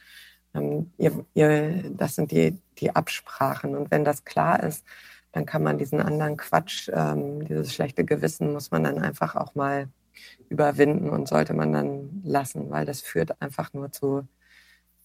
ähm, 0.53 0.91
ihr, 0.97 1.25
ihr, 1.33 1.83
das 1.91 2.15
sind 2.15 2.31
die, 2.31 2.57
die 2.79 2.95
Absprachen. 2.95 3.75
Und 3.75 3.91
wenn 3.91 4.05
das 4.05 4.25
klar 4.25 4.61
ist, 4.63 4.85
dann 5.31 5.45
kann 5.45 5.63
man 5.63 5.77
diesen 5.77 6.01
anderen 6.01 6.37
Quatsch, 6.37 6.89
ähm, 6.93 7.45
dieses 7.45 7.73
schlechte 7.73 8.03
Gewissen, 8.05 8.53
muss 8.53 8.71
man 8.71 8.83
dann 8.83 8.99
einfach 8.99 9.35
auch 9.35 9.55
mal 9.55 9.89
überwinden 10.49 11.09
und 11.09 11.27
sollte 11.27 11.53
man 11.53 11.71
dann 11.71 12.21
lassen, 12.23 12.69
weil 12.69 12.85
das 12.85 13.01
führt 13.01 13.41
einfach 13.41 13.73
nur 13.73 13.91
zu, 13.91 14.27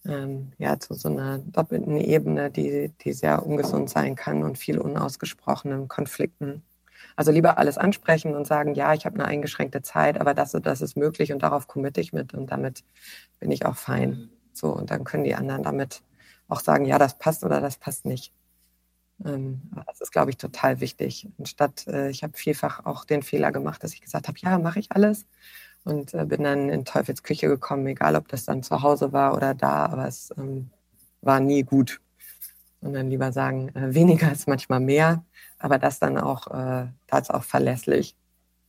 ähm, 0.07 0.53
ja, 0.59 0.79
zu 0.79 0.95
so 0.95 1.09
einer 1.09 1.39
doppelten 1.39 1.97
Ebene, 1.97 2.51
die, 2.51 2.93
die 3.03 3.13
sehr 3.13 3.45
ungesund 3.47 3.91
sein 3.91 4.17
kann 4.17 4.43
und 4.43 4.59
viel 4.59 4.79
unausgesprochenen 4.79 5.89
Konflikten. 5.89 6.63
Also 7.17 7.31
lieber 7.31 7.59
alles 7.59 7.79
ansprechen 7.79 8.35
und 8.35 8.47
sagen, 8.47 8.75
ja, 8.75 8.93
ich 8.95 9.07
habe 9.07 9.17
eine 9.17 9.27
eingeschränkte 9.27 9.83
Zeit, 9.83 10.21
aber 10.21 10.35
das 10.35 10.55
und 10.55 10.67
das 10.67 10.81
ist 10.83 10.97
möglich 10.97 11.33
und 11.33 11.43
darauf 11.43 11.69
committe 11.69 12.01
ich 12.01 12.13
mit 12.13 12.35
und 12.35 12.51
damit 12.51 12.85
bin 13.41 13.51
ich 13.51 13.67
auch 13.67 13.77
fein. 13.77 14.31
So, 14.53 14.71
und 14.73 14.91
dann 14.91 15.05
können 15.05 15.25
die 15.25 15.35
anderen 15.35 15.63
damit 15.63 16.03
auch 16.49 16.61
sagen, 16.61 16.85
ja, 16.85 16.99
das 16.99 17.19
passt 17.19 17.45
oder 17.45 17.61
das 17.61 17.77
passt 17.79 18.05
nicht. 18.05 18.33
Ähm, 19.25 19.63
das 19.87 20.01
ist, 20.01 20.13
glaube 20.13 20.31
ich, 20.31 20.37
total 20.37 20.81
wichtig. 20.81 21.29
Anstatt, 21.39 21.87
äh, 21.87 22.11
ich 22.11 22.23
habe 22.23 22.37
vielfach 22.37 22.85
auch 22.87 23.05
den 23.05 23.23
Fehler 23.23 23.53
gemacht, 23.53 23.83
dass 23.85 23.95
ich 23.95 24.01
gesagt 24.01 24.29
habe, 24.29 24.39
ja, 24.41 24.59
mache 24.59 24.81
ich 24.81 24.93
alles. 24.93 25.27
Und 25.85 26.15
äh, 26.15 26.25
bin 26.27 26.43
dann 26.45 26.71
in 26.71 26.85
Teufels 26.85 27.23
Küche 27.23 27.49
gekommen, 27.49 27.87
egal 27.87 28.17
ob 28.17 28.29
das 28.29 28.45
dann 28.47 28.63
zu 28.63 28.83
Hause 28.83 29.13
war 29.13 29.35
oder 29.37 29.55
da, 29.55 29.87
aber 29.87 30.07
es 30.09 30.33
ähm, 30.39 30.71
war 31.23 31.41
nie 31.41 31.63
gut. 31.63 32.01
Sondern 32.85 33.09
lieber 33.09 33.33
sagen, 33.33 33.71
äh, 33.75 33.95
weniger 33.95 34.31
ist 34.31 34.47
manchmal 34.47 34.81
mehr, 34.81 35.25
aber 35.59 35.79
das 35.79 36.01
dann 36.01 36.19
auch, 36.19 36.49
äh, 36.49 36.89
das 37.07 37.31
auch 37.31 37.43
verlässlich. 37.43 38.15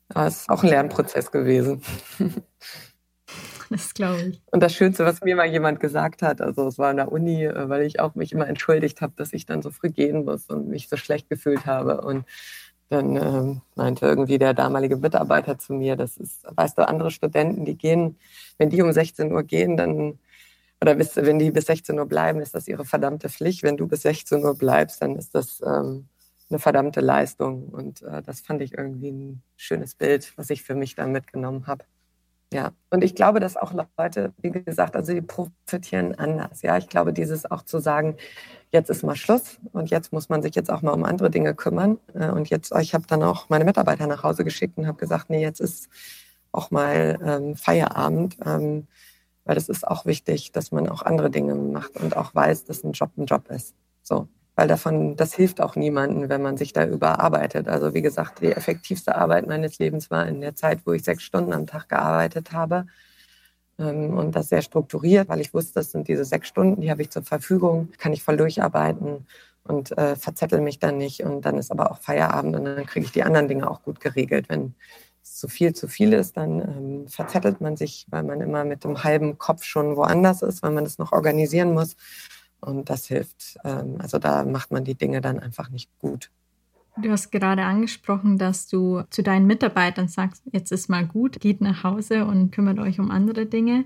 Aber 0.08 0.28
es 0.28 0.41
ist 0.41 0.49
auch 0.49 0.63
ein 0.63 0.69
Lernprozess 0.69 1.32
gewesen. 1.32 1.82
Das 3.71 3.95
glaube 3.95 4.21
ich. 4.21 4.41
Und 4.51 4.62
das 4.62 4.75
Schönste, 4.75 5.06
was 5.06 5.21
mir 5.21 5.36
mal 5.36 5.47
jemand 5.47 5.80
gesagt 5.80 6.21
hat, 6.21 6.39
also 6.39 6.67
es 6.67 6.78
war 6.78 6.91
in 6.91 6.97
der 6.97 7.12
Uni, 7.12 7.45
äh, 7.45 7.67
weil 7.67 7.82
ich 7.82 7.99
auch 7.99 8.13
mich 8.13 8.32
immer 8.32 8.47
entschuldigt 8.47 9.01
habe, 9.01 9.13
dass 9.15 9.34
ich 9.34 9.47
dann 9.47 9.63
so 9.63 9.71
früh 9.71 9.89
gehen 9.89 10.23
muss 10.23 10.45
und 10.51 10.67
mich 10.67 10.88
so 10.88 10.97
schlecht 10.97 11.30
gefühlt 11.30 11.65
habe. 11.65 12.01
Und 12.01 12.25
dann 12.89 13.15
ähm, 13.15 13.62
meinte 13.75 14.06
irgendwie 14.06 14.38
der 14.38 14.54
damalige 14.54 14.97
Mitarbeiter 14.97 15.58
zu 15.58 15.73
mir, 15.73 15.95
das 15.95 16.17
ist, 16.17 16.45
weißt 16.56 16.78
du, 16.78 16.88
andere 16.88 17.10
Studenten, 17.10 17.65
die 17.65 17.75
gehen, 17.75 18.19
wenn 18.60 18.69
die 18.69 18.82
um 18.82 18.91
16 18.91 19.32
Uhr 19.32 19.43
gehen, 19.43 19.78
dann, 19.78 20.19
oder 20.81 20.95
bis, 20.95 21.15
wenn 21.15 21.39
die 21.39 21.51
bis 21.51 21.65
16 21.65 21.97
Uhr 21.97 22.05
bleiben, 22.05 22.41
ist 22.41 22.53
das 22.53 22.67
ihre 22.67 22.85
verdammte 22.85 23.29
Pflicht. 23.29 23.63
Wenn 23.63 23.77
du 23.77 23.88
bis 23.88 24.01
16 24.01 24.43
Uhr 24.43 24.55
bleibst, 24.55 25.01
dann 25.01 25.15
ist 25.15 25.33
das 25.33 25.61
ähm, 25.65 26.07
eine 26.49 26.59
verdammte 26.59 27.01
Leistung. 27.01 27.69
Und 27.69 28.01
äh, 28.03 28.21
das 28.21 28.41
fand 28.41 28.61
ich 28.61 28.77
irgendwie 28.77 29.11
ein 29.11 29.41
schönes 29.57 29.95
Bild, 29.95 30.33
was 30.38 30.49
ich 30.49 30.63
für 30.63 30.75
mich 30.75 30.95
dann 30.95 31.11
mitgenommen 31.11 31.67
habe. 31.67 31.85
Ja, 32.53 32.71
und 32.89 33.03
ich 33.03 33.15
glaube, 33.15 33.39
dass 33.39 33.57
auch 33.57 33.73
Leute, 33.97 34.31
wie 34.38 34.51
gesagt, 34.51 34.95
also 34.95 35.13
die 35.13 35.21
profitieren 35.21 36.15
anders. 36.15 36.61
Ja, 36.61 36.77
ich 36.77 36.88
glaube, 36.88 37.11
dieses 37.11 37.49
auch 37.49 37.63
zu 37.63 37.79
sagen, 37.79 38.15
jetzt 38.71 38.89
ist 38.89 39.03
mal 39.03 39.15
Schluss 39.15 39.59
und 39.73 39.89
jetzt 39.89 40.13
muss 40.13 40.29
man 40.29 40.41
sich 40.41 40.55
jetzt 40.55 40.69
auch 40.69 40.81
mal 40.81 40.91
um 40.91 41.03
andere 41.03 41.31
Dinge 41.31 41.55
kümmern. 41.55 41.97
Äh, 42.13 42.29
und 42.29 42.49
jetzt, 42.49 42.71
ich 42.79 42.93
habe 42.93 43.05
dann 43.07 43.23
auch 43.23 43.49
meine 43.49 43.65
Mitarbeiter 43.65 44.07
nach 44.07 44.23
Hause 44.23 44.43
geschickt 44.43 44.77
und 44.77 44.88
habe 44.88 44.97
gesagt, 44.99 45.29
nee, 45.29 45.41
jetzt 45.41 45.59
ist 45.59 45.89
auch 46.51 46.71
mal 46.71 47.19
ähm, 47.23 47.55
Feierabend, 47.55 48.38
ähm, 48.45 48.88
weil 49.45 49.58
es 49.58 49.69
ist 49.69 49.88
auch 49.88 50.05
wichtig, 50.05 50.51
dass 50.51 50.71
man 50.71 50.89
auch 50.89 51.03
andere 51.03 51.29
Dinge 51.29 51.55
macht 51.55 51.95
und 51.97 52.17
auch 52.17 52.36
weiß, 52.36 52.65
dass 52.65 52.84
ein 52.84 52.91
Job 52.91 53.12
ein 53.17 53.25
Job 53.25 53.49
ist. 53.49 53.73
So 54.03 54.27
weil 54.55 54.67
davon, 54.67 55.15
das 55.17 55.34
hilft 55.34 55.62
auch 55.62 55.75
niemandem, 55.75 56.29
wenn 56.29 56.41
man 56.41 56.58
sich 56.58 56.71
da 56.73 56.86
überarbeitet. 56.86 57.67
Also 57.67 57.93
wie 57.93 58.01
gesagt, 58.01 58.41
die 58.41 58.53
effektivste 58.53 59.15
Arbeit 59.15 59.47
meines 59.47 59.79
Lebens 59.79 60.10
war 60.10 60.27
in 60.27 60.41
der 60.41 60.55
Zeit, 60.55 60.79
wo 60.86 60.93
ich 60.93 61.03
sechs 61.03 61.23
Stunden 61.23 61.53
am 61.53 61.67
Tag 61.67 61.89
gearbeitet 61.89 62.53
habe. 62.53 62.86
Ähm, 63.77 64.17
und 64.17 64.36
das 64.36 64.49
sehr 64.49 64.62
strukturiert, 64.62 65.27
weil 65.29 65.41
ich 65.41 65.53
wusste, 65.53 65.73
das 65.75 65.91
sind 65.91 66.08
diese 66.08 66.25
sechs 66.25 66.47
Stunden, 66.47 66.81
die 66.81 66.89
habe 66.89 67.01
ich 67.01 67.10
zur 67.10 67.23
Verfügung, 67.23 67.89
kann 67.97 68.13
ich 68.13 68.23
voll 68.23 68.38
durcharbeiten 68.38 69.27
und 69.65 69.97
äh, 69.97 70.15
verzettel 70.15 70.62
mich 70.62 70.79
dann 70.79 70.97
nicht. 70.97 71.21
Und 71.23 71.41
dann 71.45 71.58
ist 71.58 71.71
aber 71.71 71.91
auch 71.91 71.97
Feierabend 71.99 72.55
und 72.55 72.65
dann 72.65 72.86
kriege 72.86 73.05
ich 73.05 73.12
die 73.12 73.23
anderen 73.23 73.49
Dinge 73.49 73.69
auch 73.69 73.84
gut 73.84 73.99
geregelt. 73.99 74.47
Wenn 74.47 74.73
zu 75.25 75.47
viel 75.47 75.73
zu 75.73 75.88
viel 75.88 76.13
ist, 76.13 76.38
dann 76.38 76.61
ähm, 76.61 77.07
verzettelt 77.07 77.59
man 77.59 77.75
sich, 77.75 78.05
weil 78.09 78.23
man 78.23 78.41
immer 78.41 78.63
mit 78.63 78.83
dem 78.83 79.03
halben 79.03 79.38
Kopf 79.38 79.63
schon 79.63 79.95
woanders 79.95 80.43
ist, 80.43 80.61
weil 80.63 80.71
man 80.71 80.85
es 80.85 80.97
noch 80.97 81.11
organisieren 81.11 81.73
muss. 81.73 81.95
Und 82.61 82.89
das 82.89 83.07
hilft. 83.07 83.57
Ähm, 83.63 83.95
also 83.99 84.19
da 84.19 84.45
macht 84.45 84.71
man 84.71 84.83
die 84.83 84.95
Dinge 84.95 85.21
dann 85.21 85.39
einfach 85.39 85.69
nicht 85.69 85.89
gut. 85.99 86.29
Du 86.97 87.11
hast 87.11 87.31
gerade 87.31 87.63
angesprochen, 87.63 88.38
dass 88.38 88.67
du 88.67 89.01
zu 89.09 89.21
deinen 89.21 89.47
Mitarbeitern 89.47 90.07
sagst, 90.07 90.43
jetzt 90.51 90.71
ist 90.71 90.89
mal 90.89 91.05
gut, 91.05 91.41
geht 91.41 91.59
nach 91.59 91.83
Hause 91.83 92.25
und 92.25 92.51
kümmert 92.51 92.79
euch 92.79 92.99
um 92.99 93.11
andere 93.11 93.45
Dinge. 93.45 93.83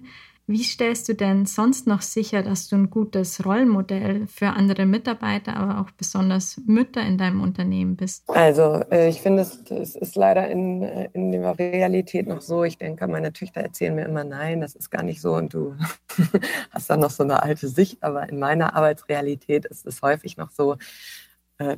Wie 0.49 0.63
stellst 0.63 1.07
du 1.07 1.13
denn 1.13 1.45
sonst 1.45 1.85
noch 1.85 2.01
sicher, 2.01 2.41
dass 2.41 2.67
du 2.69 2.75
ein 2.75 2.89
gutes 2.89 3.45
Rollenmodell 3.45 4.25
für 4.25 4.47
andere 4.47 4.87
Mitarbeiter, 4.87 5.55
aber 5.55 5.79
auch 5.79 5.91
besonders 5.91 6.59
Mütter 6.65 7.03
in 7.03 7.19
deinem 7.19 7.41
Unternehmen 7.41 7.95
bist? 7.95 8.27
Also 8.27 8.81
äh, 8.89 9.09
ich 9.09 9.21
finde, 9.21 9.43
es, 9.43 9.95
ist 9.95 10.15
leider 10.15 10.47
in, 10.47 10.81
äh, 10.81 11.07
in 11.13 11.31
der 11.31 11.59
Realität 11.59 12.25
noch 12.25 12.41
so. 12.41 12.63
Ich 12.63 12.79
denke, 12.79 13.07
meine 13.07 13.31
Töchter 13.31 13.61
erzählen 13.61 13.93
mir 13.93 14.05
immer, 14.05 14.23
nein, 14.23 14.59
das 14.59 14.73
ist 14.73 14.89
gar 14.89 15.03
nicht 15.03 15.21
so 15.21 15.35
und 15.35 15.53
du 15.53 15.75
hast 16.71 16.89
dann 16.89 17.01
noch 17.01 17.11
so 17.11 17.21
eine 17.21 17.43
alte 17.43 17.67
Sicht. 17.67 18.01
Aber 18.01 18.27
in 18.27 18.39
meiner 18.39 18.75
Arbeitsrealität 18.75 19.67
ist 19.67 19.85
es 19.85 20.01
häufig 20.01 20.35
noch 20.37 20.49
so, 20.49 20.77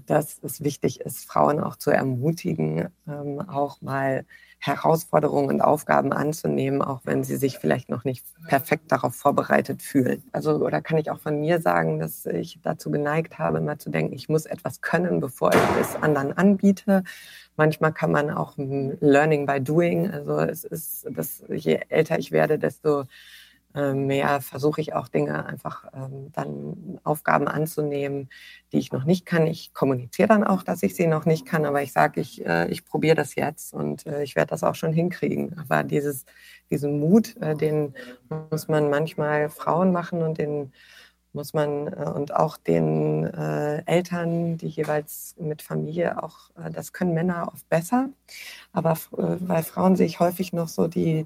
dass 0.05 0.39
es 0.43 0.63
wichtig 0.63 1.01
ist, 1.01 1.25
Frauen 1.25 1.59
auch 1.59 1.75
zu 1.75 1.89
ermutigen, 1.89 2.89
ähm, 3.07 3.41
auch 3.49 3.81
mal 3.81 4.25
Herausforderungen 4.59 5.49
und 5.49 5.61
Aufgaben 5.61 6.13
anzunehmen, 6.13 6.83
auch 6.83 7.01
wenn 7.03 7.23
sie 7.23 7.35
sich 7.35 7.57
vielleicht 7.57 7.89
noch 7.89 8.03
nicht 8.03 8.23
perfekt 8.47 8.91
darauf 8.91 9.15
vorbereitet 9.15 9.81
fühlen. 9.81 10.21
Also, 10.33 10.57
oder 10.57 10.81
kann 10.81 10.99
ich 10.99 11.09
auch 11.09 11.19
von 11.19 11.39
mir 11.39 11.59
sagen, 11.59 11.97
dass 11.97 12.27
ich 12.27 12.59
dazu 12.61 12.91
geneigt 12.91 13.39
habe, 13.39 13.57
immer 13.57 13.79
zu 13.79 13.89
denken, 13.89 14.13
ich 14.13 14.29
muss 14.29 14.45
etwas 14.45 14.81
können, 14.81 15.19
bevor 15.19 15.51
ich 15.51 15.81
es 15.81 15.95
anderen 15.95 16.37
anbiete. 16.37 17.03
Manchmal 17.57 17.91
kann 17.91 18.11
man 18.11 18.29
auch 18.29 18.53
Learning 18.57 19.47
by 19.47 19.59
Doing, 19.59 20.11
also 20.11 20.39
es 20.41 20.63
ist, 20.63 21.07
dass 21.09 21.43
je 21.49 21.79
älter 21.89 22.19
ich 22.19 22.31
werde, 22.31 22.59
desto 22.59 23.01
äh, 23.01 23.05
mehr 23.73 24.41
versuche 24.41 24.81
ich 24.81 24.93
auch 24.93 25.07
Dinge 25.07 25.45
einfach 25.45 25.85
ähm, 25.93 26.31
dann 26.33 26.99
Aufgaben 27.03 27.47
anzunehmen, 27.47 28.29
die 28.71 28.79
ich 28.79 28.91
noch 28.91 29.05
nicht 29.05 29.25
kann. 29.25 29.47
Ich 29.47 29.73
kommuniziere 29.73 30.27
dann 30.27 30.43
auch, 30.43 30.63
dass 30.63 30.83
ich 30.83 30.95
sie 30.95 31.07
noch 31.07 31.25
nicht 31.25 31.45
kann, 31.45 31.65
aber 31.65 31.81
ich 31.81 31.93
sage, 31.93 32.21
ich, 32.21 32.45
äh, 32.45 32.67
ich 32.67 32.85
probiere 32.85 33.15
das 33.15 33.35
jetzt 33.35 33.73
und 33.73 34.05
äh, 34.05 34.23
ich 34.23 34.35
werde 34.35 34.49
das 34.49 34.63
auch 34.63 34.75
schon 34.75 34.93
hinkriegen. 34.93 35.57
Aber 35.57 35.83
dieses, 35.83 36.25
diesen 36.69 36.99
Mut, 36.99 37.37
äh, 37.37 37.55
den 37.55 37.93
muss 38.51 38.67
man 38.67 38.89
manchmal 38.89 39.49
Frauen 39.49 39.91
machen 39.91 40.21
und 40.21 40.37
den 40.37 40.71
muss 41.33 41.53
man 41.53 41.87
äh, 41.87 42.09
und 42.13 42.35
auch 42.35 42.57
den 42.57 43.25
äh, 43.25 43.83
Eltern, 43.85 44.57
die 44.57 44.67
jeweils 44.67 45.35
mit 45.39 45.61
Familie 45.61 46.21
auch, 46.21 46.49
das 46.73 46.93
können 46.93 47.13
Männer 47.13 47.49
oft 47.53 47.67
besser, 47.69 48.09
aber 48.73 48.97
weil 49.11 49.63
Frauen 49.63 49.95
sich 49.95 50.19
häufig 50.19 50.53
noch 50.53 50.67
so 50.67 50.87
die 50.87 51.25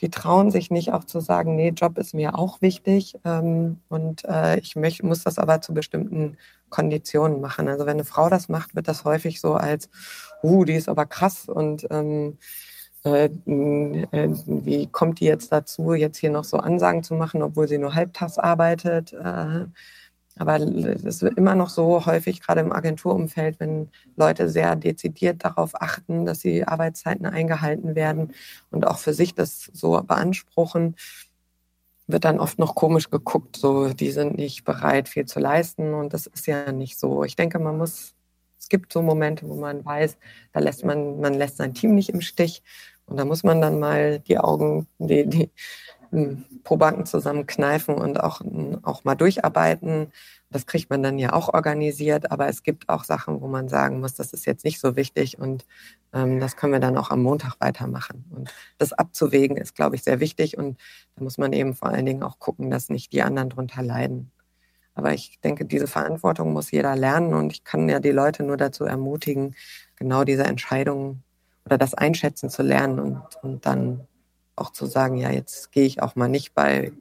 die 0.00 0.10
trauen 0.10 0.50
sich 0.50 0.70
nicht 0.70 0.92
auch 0.92 1.04
zu 1.04 1.20
sagen, 1.20 1.56
nee, 1.56 1.70
Job 1.70 1.98
ist 1.98 2.14
mir 2.14 2.38
auch 2.38 2.60
wichtig 2.60 3.16
ähm, 3.24 3.80
und 3.88 4.24
äh, 4.24 4.58
ich 4.58 4.76
möch, 4.76 5.02
muss 5.02 5.24
das 5.24 5.38
aber 5.38 5.60
zu 5.60 5.72
bestimmten 5.72 6.36
Konditionen 6.68 7.40
machen. 7.40 7.68
Also 7.68 7.86
wenn 7.86 7.96
eine 7.96 8.04
Frau 8.04 8.28
das 8.28 8.48
macht, 8.48 8.74
wird 8.74 8.88
das 8.88 9.04
häufig 9.04 9.40
so 9.40 9.54
als, 9.54 9.88
uh, 10.42 10.64
die 10.64 10.74
ist 10.74 10.88
aber 10.88 11.06
krass 11.06 11.48
und 11.48 11.86
ähm, 11.90 12.38
äh, 13.04 13.26
äh, 13.26 14.28
wie 14.46 14.86
kommt 14.88 15.20
die 15.20 15.26
jetzt 15.26 15.52
dazu, 15.52 15.94
jetzt 15.94 16.18
hier 16.18 16.30
noch 16.30 16.44
so 16.44 16.58
Ansagen 16.58 17.04
zu 17.04 17.14
machen, 17.14 17.42
obwohl 17.42 17.68
sie 17.68 17.78
nur 17.78 17.94
halbtags 17.94 18.36
arbeitet? 18.36 19.12
Äh, 19.12 19.66
aber 20.38 20.56
es 20.60 21.22
wird 21.22 21.38
immer 21.38 21.54
noch 21.54 21.70
so 21.70 22.04
häufig, 22.04 22.42
gerade 22.42 22.60
im 22.60 22.72
Agenturumfeld, 22.72 23.58
wenn 23.58 23.88
Leute 24.16 24.50
sehr 24.50 24.76
dezidiert 24.76 25.44
darauf 25.44 25.80
achten, 25.80 26.26
dass 26.26 26.40
die 26.40 26.66
Arbeitszeiten 26.66 27.24
eingehalten 27.24 27.94
werden 27.94 28.34
und 28.70 28.86
auch 28.86 28.98
für 28.98 29.14
sich 29.14 29.34
das 29.34 29.70
so 29.72 30.00
beanspruchen, 30.02 30.94
wird 32.06 32.24
dann 32.24 32.38
oft 32.38 32.58
noch 32.58 32.74
komisch 32.74 33.10
geguckt, 33.10 33.56
so 33.56 33.88
die 33.92 34.10
sind 34.10 34.36
nicht 34.36 34.64
bereit, 34.64 35.08
viel 35.08 35.24
zu 35.24 35.40
leisten. 35.40 35.94
Und 35.94 36.12
das 36.14 36.26
ist 36.26 36.46
ja 36.46 36.70
nicht 36.70 36.98
so. 36.98 37.24
Ich 37.24 37.34
denke, 37.34 37.58
man 37.58 37.78
muss, 37.78 38.14
es 38.58 38.68
gibt 38.68 38.92
so 38.92 39.02
Momente, 39.02 39.48
wo 39.48 39.54
man 39.54 39.84
weiß, 39.84 40.16
da 40.52 40.60
lässt 40.60 40.84
man, 40.84 41.20
man 41.20 41.34
lässt 41.34 41.56
sein 41.56 41.74
Team 41.74 41.94
nicht 41.94 42.10
im 42.10 42.20
Stich. 42.20 42.62
Und 43.06 43.16
da 43.16 43.24
muss 43.24 43.42
man 43.42 43.60
dann 43.60 43.78
mal 43.78 44.20
die 44.20 44.38
Augen, 44.38 44.86
die, 44.98 45.26
die, 45.26 45.50
pro 46.64 46.76
Banken 46.76 47.06
zusammenkneifen 47.06 47.94
und 47.94 48.20
auch, 48.20 48.40
auch 48.82 49.04
mal 49.04 49.14
durcharbeiten. 49.14 50.12
Das 50.50 50.66
kriegt 50.66 50.90
man 50.90 51.02
dann 51.02 51.18
ja 51.18 51.32
auch 51.32 51.52
organisiert, 51.52 52.30
aber 52.30 52.48
es 52.48 52.62
gibt 52.62 52.88
auch 52.88 53.04
Sachen, 53.04 53.40
wo 53.40 53.48
man 53.48 53.68
sagen 53.68 54.00
muss, 54.00 54.14
das 54.14 54.32
ist 54.32 54.46
jetzt 54.46 54.64
nicht 54.64 54.80
so 54.80 54.96
wichtig 54.96 55.38
und 55.38 55.66
ähm, 56.12 56.40
das 56.40 56.56
können 56.56 56.72
wir 56.72 56.80
dann 56.80 56.96
auch 56.96 57.10
am 57.10 57.22
Montag 57.22 57.56
weitermachen. 57.60 58.24
Und 58.30 58.54
das 58.78 58.92
abzuwägen 58.92 59.56
ist, 59.56 59.74
glaube 59.74 59.96
ich, 59.96 60.04
sehr 60.04 60.20
wichtig 60.20 60.56
und 60.56 60.78
da 61.16 61.24
muss 61.24 61.38
man 61.38 61.52
eben 61.52 61.74
vor 61.74 61.88
allen 61.88 62.06
Dingen 62.06 62.22
auch 62.22 62.38
gucken, 62.38 62.70
dass 62.70 62.88
nicht 62.88 63.12
die 63.12 63.22
anderen 63.22 63.50
drunter 63.50 63.82
leiden. 63.82 64.30
Aber 64.94 65.12
ich 65.12 65.40
denke, 65.40 65.66
diese 65.66 65.86
Verantwortung 65.86 66.52
muss 66.52 66.70
jeder 66.70 66.96
lernen 66.96 67.34
und 67.34 67.52
ich 67.52 67.64
kann 67.64 67.88
ja 67.88 68.00
die 68.00 68.12
Leute 68.12 68.42
nur 68.42 68.56
dazu 68.56 68.84
ermutigen, 68.84 69.54
genau 69.96 70.24
diese 70.24 70.44
Entscheidungen 70.44 71.22
oder 71.66 71.76
das 71.76 71.94
Einschätzen 71.94 72.48
zu 72.48 72.62
lernen 72.62 72.98
und, 72.98 73.22
und 73.42 73.66
dann 73.66 74.06
auch 74.56 74.70
zu 74.70 74.86
sagen, 74.86 75.16
ja, 75.16 75.30
jetzt 75.30 75.70
gehe 75.72 75.84
ich 75.84 76.02
auch 76.02 76.16
mal 76.16 76.28
nicht 76.28 76.54
bei, 76.54 76.92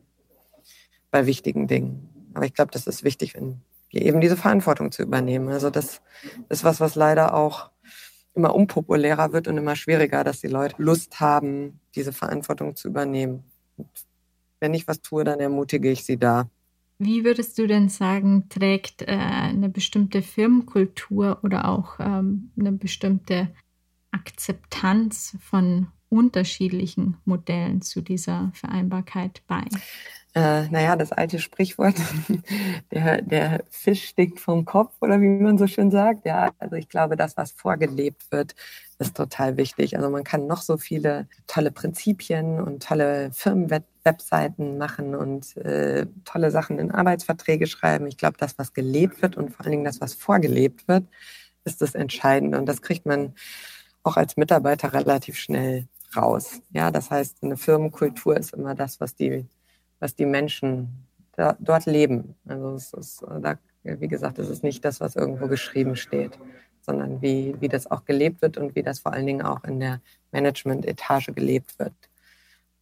bei 1.12 1.26
wichtigen 1.26 1.68
Dingen. 1.68 2.10
Aber 2.34 2.46
ich 2.46 2.54
glaube, 2.54 2.72
das 2.72 2.86
ist 2.86 3.04
wichtig, 3.04 3.34
wenn 3.36 3.62
eben 3.92 4.22
diese 4.22 4.38
Verantwortung 4.38 4.92
zu 4.92 5.04
übernehmen. 5.04 5.50
Also 5.50 5.70
das 5.70 6.02
ist 6.50 6.64
was, 6.64 6.80
was 6.80 6.96
leider 6.96 7.34
auch 7.34 7.72
immer 8.34 8.54
unpopulärer 8.54 9.32
wird 9.32 9.48
und 9.48 9.58
immer 9.58 9.76
schwieriger, 9.76 10.24
dass 10.24 10.42
die 10.42 10.48
Leute 10.48 10.76
Lust 10.78 11.20
haben, 11.20 11.80
diese 11.96 12.12
Verantwortung 12.12 12.76
zu 12.76 12.90
übernehmen. 12.90 13.44
Und 13.78 13.90
wenn 14.60 14.74
ich 14.74 14.88
was 14.88 15.02
tue, 15.02 15.24
dann 15.24 15.40
ermutige 15.40 15.90
ich 15.90 16.04
sie 16.04 16.18
da. 16.18 16.50
Wie 16.98 17.26
würdest 17.26 17.58
du 17.58 17.68
denn 17.68 17.90
sagen, 17.90 18.48
trägt 18.50 19.02
äh, 19.02 19.06
eine 19.08 19.70
bestimmte 19.70 20.22
Firmenkultur 20.22 21.40
oder 21.44 21.68
auch 21.68 22.00
ähm, 22.00 22.52
eine 22.58 22.72
bestimmte 22.72 23.50
Akzeptanz 24.12 25.38
von 25.42 25.88
unterschiedlichen 26.10 27.18
Modellen 27.26 27.82
zu 27.82 28.02
dieser 28.02 28.52
Vereinbarkeit 28.54 29.42
bei? 29.48 29.64
Äh, 30.36 30.68
naja, 30.68 30.98
das 30.98 31.14
alte 31.14 31.40
Sprichwort, 31.40 31.96
der, 32.92 33.22
der 33.22 33.64
Fisch 33.70 34.10
stinkt 34.10 34.42
vom 34.42 34.66
Kopf 34.66 34.94
oder 35.00 35.22
wie 35.22 35.30
man 35.30 35.58
so 35.58 35.66
schön 35.66 35.92
sagt. 35.92 36.26
Ja, 36.26 36.52
also 36.60 36.76
ich 36.76 36.90
glaube, 36.90 37.16
das, 37.16 37.38
was 37.38 37.54
vorgelebt 37.54 38.30
wird, 38.32 38.54
ist 39.00 39.16
total 39.16 39.56
wichtig. 39.56 39.96
Also 39.96 40.10
man 40.10 40.26
kann 40.26 40.46
noch 40.46 40.62
so 40.62 40.76
viele 40.76 41.30
tolle 41.48 41.72
Prinzipien 41.72 42.60
und 42.60 42.84
tolle 42.84 43.32
Firmenwebseiten 43.32 44.78
machen 44.78 45.16
und 45.16 45.56
äh, 45.56 46.06
tolle 46.26 46.52
Sachen 46.52 46.80
in 46.80 46.92
Arbeitsverträge 46.92 47.66
schreiben. 47.66 48.06
Ich 48.08 48.18
glaube, 48.18 48.36
das, 48.38 48.58
was 48.58 48.74
gelebt 48.74 49.22
wird 49.22 49.38
und 49.38 49.52
vor 49.52 49.66
allen 49.66 49.72
Dingen 49.72 49.86
das, 49.86 50.02
was 50.02 50.14
vorgelebt 50.16 50.86
wird, 50.90 51.06
ist 51.64 51.82
das 51.82 51.96
Entscheidende. 51.96 52.58
Und 52.58 52.66
das 52.66 52.82
kriegt 52.82 53.06
man 53.06 53.36
auch 54.04 54.18
als 54.18 54.36
Mitarbeiter 54.36 54.94
relativ 54.94 55.38
schnell 55.38 55.88
raus. 56.16 56.62
Ja, 56.72 56.92
das 56.92 57.12
heißt, 57.12 57.44
eine 57.44 57.58
Firmenkultur 57.58 58.38
ist 58.38 58.54
immer 58.54 58.76
das, 58.76 59.00
was 59.00 59.16
die, 59.16 59.46
was 60.00 60.16
die 60.16 60.26
Menschen 60.26 61.06
da, 61.36 61.56
dort 61.60 61.86
leben. 61.86 62.36
Also 62.48 62.76
es 62.76 62.94
ist, 62.94 63.26
da, 63.42 63.58
wie 63.84 64.08
gesagt, 64.08 64.40
es 64.40 64.50
ist 64.50 64.64
nicht 64.64 64.84
das, 64.86 65.00
was 65.00 65.16
irgendwo 65.16 65.48
geschrieben 65.48 65.96
steht, 65.96 66.38
sondern 66.82 67.22
wie, 67.22 67.56
wie 67.60 67.68
das 67.68 67.90
auch 67.90 68.06
gelebt 68.06 68.42
wird 68.42 68.58
und 68.58 68.76
wie 68.76 68.84
das 68.84 69.00
vor 69.00 69.14
allen 69.14 69.26
Dingen 69.26 69.42
auch 69.42 69.64
in 69.64 69.80
der 69.80 70.02
Management-Etage 70.32 71.32
gelebt 71.34 71.78
wird. 71.80 71.94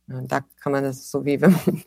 Und 0.08 0.32
da 0.32 0.41
kann 0.60 0.74
man 0.74 0.84
das 0.84 1.10
so 1.10 1.26
wie 1.26 1.39
wenn 1.41 1.52
man 1.52 1.84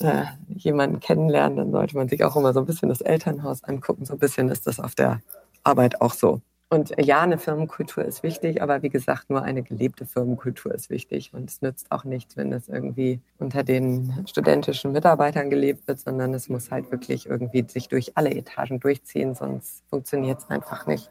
äh, 0.00 0.26
jemanden 0.48 1.00
kennenlernt, 1.00 1.58
dann 1.58 1.72
sollte 1.72 1.96
man 1.96 2.08
sich 2.08 2.22
auch 2.24 2.36
immer 2.36 2.52
so 2.52 2.60
ein 2.60 2.66
bisschen 2.66 2.88
das 2.88 3.00
Elternhaus 3.00 3.64
angucken. 3.64 4.04
So 4.04 4.14
ein 4.14 4.18
bisschen 4.18 4.48
ist 4.48 4.66
das 4.66 4.80
auf 4.80 4.94
der 4.94 5.20
Arbeit 5.62 6.00
auch 6.00 6.14
so. 6.14 6.40
Und 6.70 6.92
ja, 6.98 7.22
eine 7.22 7.38
Firmenkultur 7.38 8.04
ist 8.04 8.22
wichtig, 8.22 8.60
aber 8.60 8.82
wie 8.82 8.90
gesagt, 8.90 9.30
nur 9.30 9.42
eine 9.42 9.62
gelebte 9.62 10.04
Firmenkultur 10.04 10.74
ist 10.74 10.90
wichtig. 10.90 11.32
Und 11.32 11.48
es 11.48 11.62
nützt 11.62 11.90
auch 11.90 12.04
nichts, 12.04 12.36
wenn 12.36 12.52
es 12.52 12.68
irgendwie 12.68 13.20
unter 13.38 13.64
den 13.64 14.26
studentischen 14.28 14.92
Mitarbeitern 14.92 15.48
gelebt 15.48 15.88
wird, 15.88 15.98
sondern 15.98 16.34
es 16.34 16.50
muss 16.50 16.70
halt 16.70 16.90
wirklich 16.90 17.24
irgendwie 17.24 17.64
sich 17.66 17.88
durch 17.88 18.18
alle 18.18 18.34
Etagen 18.34 18.80
durchziehen, 18.80 19.34
sonst 19.34 19.82
funktioniert 19.88 20.40
es 20.40 20.50
einfach 20.50 20.86
nicht. 20.86 21.10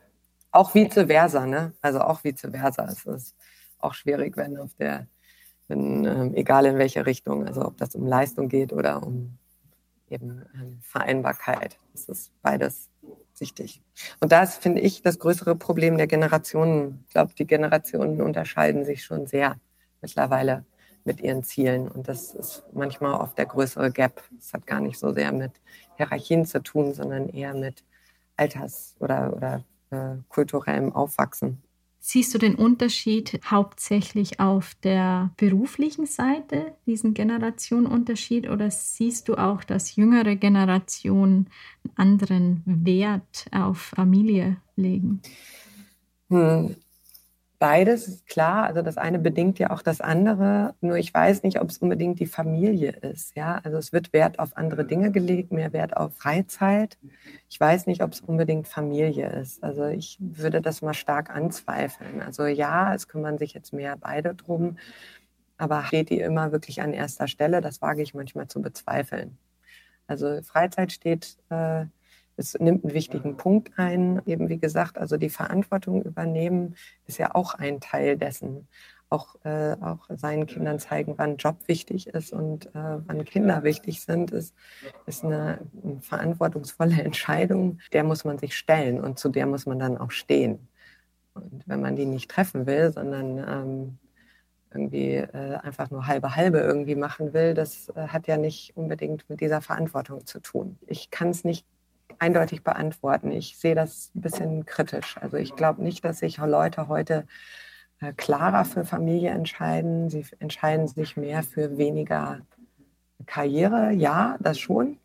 Auch 0.52 0.76
vice 0.76 1.08
versa, 1.08 1.48
ne? 1.48 1.74
Also 1.82 2.02
auch 2.02 2.24
vice 2.24 2.48
versa. 2.52 2.86
Es 2.86 3.06
ist 3.06 3.36
auch 3.80 3.96
schwierig, 3.96 4.38
wenn 4.38 4.58
auf 4.58 4.76
der, 4.76 5.08
wenn, 5.68 6.06
ähm, 6.06 6.36
egal 6.36 6.68
in 6.68 6.78
welche 6.78 7.08
Richtung, 7.08 7.48
also 7.48 7.66
ob 7.66 7.78
das 7.78 7.96
um 7.96 8.06
Leistung 8.06 8.48
geht 8.48 8.74
oder 8.74 9.02
um 9.02 9.38
eben 10.10 10.46
ähm, 10.54 10.80
Vereinbarkeit. 10.82 11.78
Es 11.96 12.08
ist 12.08 12.32
beides 12.44 12.90
wichtig. 13.40 13.82
Und 14.20 14.32
da 14.32 14.44
ist, 14.44 14.62
finde 14.62 14.82
ich, 14.82 15.02
das 15.02 15.20
größere 15.20 15.56
Problem 15.56 15.98
der 15.98 16.08
Generationen. 16.08 17.04
Ich 17.08 17.14
glaube, 17.14 17.34
die 17.34 17.48
Generationen 17.48 18.22
unterscheiden 18.22 18.86
sich 18.86 19.04
schon 19.04 19.28
sehr 19.28 19.58
mittlerweile 20.02 20.66
mit 21.04 21.22
ihren 21.22 21.44
Zielen. 21.44 21.88
Und 21.88 22.08
das 22.08 22.36
ist 22.36 22.64
manchmal 22.74 23.20
oft 23.20 23.38
der 23.38 23.46
größere 23.46 23.92
Gap. 23.92 24.24
Das 24.38 24.54
hat 24.54 24.68
gar 24.68 24.82
nicht 24.82 25.00
so 25.00 25.14
sehr 25.14 25.32
mit 25.32 25.54
Hierarchien 25.96 26.46
zu 26.46 26.62
tun, 26.62 26.94
sondern 26.94 27.30
eher 27.30 27.54
mit 27.54 27.84
Alters- 28.36 28.96
oder, 29.00 29.34
oder 29.34 29.64
äh, 29.90 30.18
kulturellem 30.30 30.94
Aufwachsen. 30.94 31.64
Siehst 32.00 32.34
du 32.34 32.38
den 32.38 32.56
Unterschied 32.56 33.40
hauptsächlich 33.46 34.40
auf 34.40 34.76
der 34.76 35.32
beruflichen 35.38 36.06
Seite, 36.06 36.76
diesen 36.86 37.14
Generationenunterschied, 37.14 38.50
oder 38.50 38.72
siehst 38.72 39.28
du 39.28 39.36
auch, 39.36 39.64
dass 39.64 39.96
jüngere 39.96 40.36
Generationen 40.36 41.50
einen 41.84 41.98
anderen 41.98 42.64
Wert 42.66 43.48
auf 43.52 43.80
Familie 43.80 44.58
legen? 44.76 45.22
Hm, 46.30 46.76
beides 47.60 48.08
ist 48.08 48.28
klar. 48.28 48.66
Also 48.66 48.82
das 48.82 48.98
eine 48.98 49.20
bedingt 49.20 49.60
ja 49.60 49.72
auch 49.72 49.82
das 49.82 50.02
andere. 50.02 50.76
Nur 50.82 50.98
ich 50.98 51.14
weiß 51.14 51.44
nicht, 51.44 51.60
ob 51.60 51.70
es 51.70 51.78
unbedingt 51.80 52.20
die 52.20 52.26
Familie 52.26 52.92
ist. 52.92 53.36
Ja, 53.36 53.60
also 53.64 53.78
es 53.78 53.94
wird 53.94 54.14
Wert 54.14 54.40
auf 54.40 54.56
andere 54.58 54.86
Dinge 54.86 55.12
gelegt, 55.12 55.52
mehr 55.52 55.74
Wert 55.74 55.98
auf 55.98 56.16
Freizeit. 56.16 56.98
Ich 57.50 57.60
weiß 57.60 57.88
nicht, 57.88 58.04
ob 58.04 58.14
es 58.14 58.22
unbedingt 58.22 58.68
Familie 58.68 59.30
ist. 59.30 59.64
Also 59.64 59.86
ich 59.86 60.18
würde 60.20 60.62
das 60.62 60.82
mal 60.82 60.94
stark 60.94 61.30
anzweifeln. 61.30 62.22
Also 62.22 62.46
ja, 62.46 62.94
es 62.94 63.08
kümmern 63.08 63.38
sich 63.38 63.54
jetzt 63.54 63.74
mehr 63.74 63.98
beide 63.98 64.36
drum. 64.36 64.78
Aber 65.58 65.84
steht 65.86 66.10
die 66.12 66.20
immer 66.20 66.52
wirklich 66.52 66.82
an 66.82 66.94
erster 66.94 67.28
Stelle? 67.28 67.62
Das 67.62 67.82
wage 67.82 68.02
ich 68.04 68.14
manchmal 68.14 68.48
zu 68.48 68.62
bezweifeln. 68.62 69.38
Also 70.08 70.42
Freizeit 70.44 70.92
steht 70.92 71.38
äh, 71.50 71.86
es 72.38 72.54
nimmt 72.60 72.86
einen 72.86 72.94
wichtigen 72.94 73.36
Punkt 73.36 73.78
ein. 73.78 74.22
Eben 74.26 74.48
wie 74.48 74.60
gesagt, 74.60 74.98
also 74.98 75.18
die 75.18 75.30
Verantwortung 75.30 76.04
übernehmen 76.04 76.76
ist 77.06 77.18
ja 77.18 77.36
auch 77.36 77.56
ein 77.56 77.82
Teil 77.82 78.18
dessen. 78.18 78.68
Auch, 79.10 79.36
äh, 79.46 79.78
auch 79.80 80.10
seinen 80.10 80.48
Kindern 80.48 80.80
zeigen, 80.80 81.14
wann 81.18 81.38
Job 81.38 81.60
wichtig 81.68 82.08
ist 82.08 82.34
und 82.34 82.68
äh, 82.68 83.00
wann 83.06 83.24
Kinder 83.24 83.64
wichtig 83.64 84.02
sind, 84.02 84.32
ist, 84.32 84.54
ist 85.06 85.24
eine, 85.24 85.60
eine 85.82 86.02
verantwortungsvolle 86.02 87.02
Entscheidung. 87.04 87.80
Der 87.94 88.04
muss 88.04 88.26
man 88.26 88.38
sich 88.38 88.56
stellen 88.56 89.00
und 89.00 89.18
zu 89.18 89.30
der 89.30 89.46
muss 89.46 89.66
man 89.66 89.80
dann 89.80 89.98
auch 89.98 90.12
stehen. 90.12 90.68
Und 91.34 91.64
wenn 91.68 91.82
man 91.82 91.96
die 91.96 92.06
nicht 92.06 92.30
treffen 92.30 92.66
will, 92.66 92.92
sondern 92.92 93.38
ähm, 93.38 93.98
irgendwie 94.72 95.16
äh, 95.16 95.56
einfach 95.56 95.90
nur 95.90 96.06
halbe 96.08 96.36
halbe 96.36 96.60
irgendwie 96.60 96.96
machen 96.96 97.34
will, 97.34 97.54
das 97.54 97.90
äh, 97.90 98.10
hat 98.10 98.28
ja 98.28 98.36
nicht 98.36 98.76
unbedingt 98.76 99.30
mit 99.30 99.40
dieser 99.40 99.62
Verantwortung 99.62 100.26
zu 100.26 100.42
tun. 100.42 100.78
Ich 100.86 101.12
kann 101.12 101.30
es 101.30 101.46
nicht 101.46 101.66
eindeutig 102.20 102.64
beantworten. 102.64 103.32
Ich 103.32 103.58
sehe 103.58 103.76
das 103.76 104.12
ein 104.16 104.22
bisschen 104.22 104.66
kritisch. 104.66 105.18
Also 105.20 105.38
ich 105.38 105.56
glaube 105.56 105.84
nicht, 105.84 106.04
dass 106.04 106.20
sich 106.20 106.38
Leute 106.38 106.88
heute 106.88 107.26
äh, 108.00 108.14
klarer 108.14 108.66
für 108.66 108.86
Familie 108.86 109.32
entscheiden. 109.32 110.10
Sie 110.10 110.26
entscheiden 110.40 110.88
sich 110.88 111.18
mehr 111.18 111.44
für 111.44 111.78
weniger 111.78 112.42
Karriere. 113.26 113.92
Ja, 113.92 114.38
das 114.40 114.60
schon. 114.60 114.98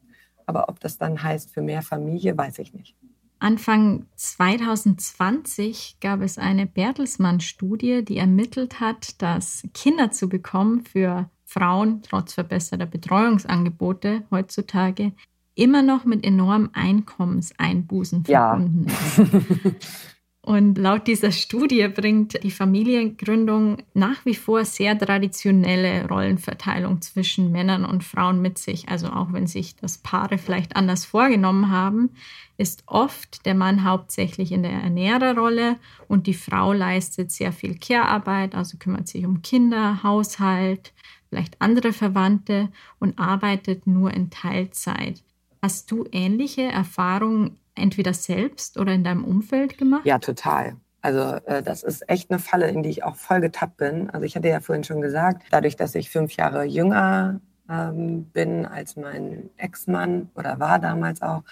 Aber 0.46 0.68
ob 0.68 0.80
das 0.80 0.98
dann 0.98 1.22
heißt 1.22 1.52
für 1.52 1.62
mehr 1.62 1.82
Familie, 1.82 2.36
weiß 2.36 2.58
ich 2.58 2.74
nicht. 2.74 2.94
Anfang 3.38 4.06
2020 4.14 5.96
gab 6.00 6.20
es 6.20 6.38
eine 6.38 6.66
Bertelsmann-Studie, 6.66 8.04
die 8.04 8.18
ermittelt 8.18 8.78
hat, 8.78 9.20
dass 9.20 9.64
Kinder 9.74 10.12
zu 10.12 10.28
bekommen 10.28 10.84
für 10.84 11.28
Frauen 11.44 12.02
trotz 12.02 12.34
verbesserter 12.34 12.86
Betreuungsangebote 12.86 14.22
heutzutage 14.30 15.12
immer 15.54 15.82
noch 15.82 16.04
mit 16.04 16.24
enormen 16.24 16.70
Einkommenseinbußen 16.72 18.24
verbunden 18.24 18.86
ja. 18.88 19.22
ist. 19.22 19.82
Und 20.44 20.76
laut 20.76 21.06
dieser 21.06 21.30
Studie 21.30 21.86
bringt 21.86 22.42
die 22.42 22.50
Familiengründung 22.50 23.76
nach 23.94 24.24
wie 24.24 24.34
vor 24.34 24.64
sehr 24.64 24.98
traditionelle 24.98 26.08
Rollenverteilung 26.08 27.00
zwischen 27.00 27.52
Männern 27.52 27.84
und 27.84 28.02
Frauen 28.02 28.42
mit 28.42 28.58
sich. 28.58 28.88
Also 28.88 29.06
auch 29.06 29.32
wenn 29.32 29.46
sich 29.46 29.76
das 29.76 29.98
Paare 29.98 30.38
vielleicht 30.38 30.74
anders 30.74 31.04
vorgenommen 31.04 31.70
haben, 31.70 32.10
ist 32.56 32.82
oft 32.86 33.46
der 33.46 33.54
Mann 33.54 33.84
hauptsächlich 33.84 34.50
in 34.50 34.64
der 34.64 34.72
Ernährerrolle 34.72 35.76
und 36.08 36.26
die 36.26 36.34
Frau 36.34 36.72
leistet 36.72 37.30
sehr 37.30 37.52
viel 37.52 37.78
Care-Arbeit, 37.78 38.56
also 38.56 38.78
kümmert 38.78 39.06
sich 39.06 39.24
um 39.24 39.42
Kinder, 39.42 40.02
Haushalt, 40.02 40.92
vielleicht 41.28 41.60
andere 41.60 41.92
Verwandte 41.92 42.68
und 42.98 43.16
arbeitet 43.20 43.86
nur 43.86 44.12
in 44.12 44.30
Teilzeit. 44.30 45.22
Hast 45.64 45.92
du 45.92 46.04
ähnliche 46.10 46.62
Erfahrungen 46.62 47.60
entweder 47.76 48.14
selbst 48.14 48.78
oder 48.78 48.92
in 48.92 49.04
deinem 49.04 49.24
Umfeld 49.24 49.78
gemacht? 49.78 50.04
Ja, 50.04 50.18
total. 50.18 50.76
Also 51.02 51.20
äh, 51.46 51.62
das 51.62 51.84
ist 51.84 52.08
echt 52.08 52.30
eine 52.30 52.40
Falle, 52.40 52.68
in 52.68 52.82
die 52.82 52.90
ich 52.90 53.04
auch 53.04 53.14
voll 53.14 53.40
getappt 53.40 53.76
bin. 53.76 54.10
Also 54.10 54.26
ich 54.26 54.34
hatte 54.34 54.48
ja 54.48 54.60
vorhin 54.60 54.82
schon 54.82 55.00
gesagt, 55.00 55.44
dadurch, 55.52 55.76
dass 55.76 55.94
ich 55.94 56.10
fünf 56.10 56.34
Jahre 56.34 56.64
jünger 56.64 57.40
ähm, 57.70 58.24
bin 58.24 58.66
als 58.66 58.96
mein 58.96 59.50
Ex-Mann 59.56 60.30
oder 60.34 60.58
war 60.58 60.80
damals 60.80 61.22
auch 61.22 61.44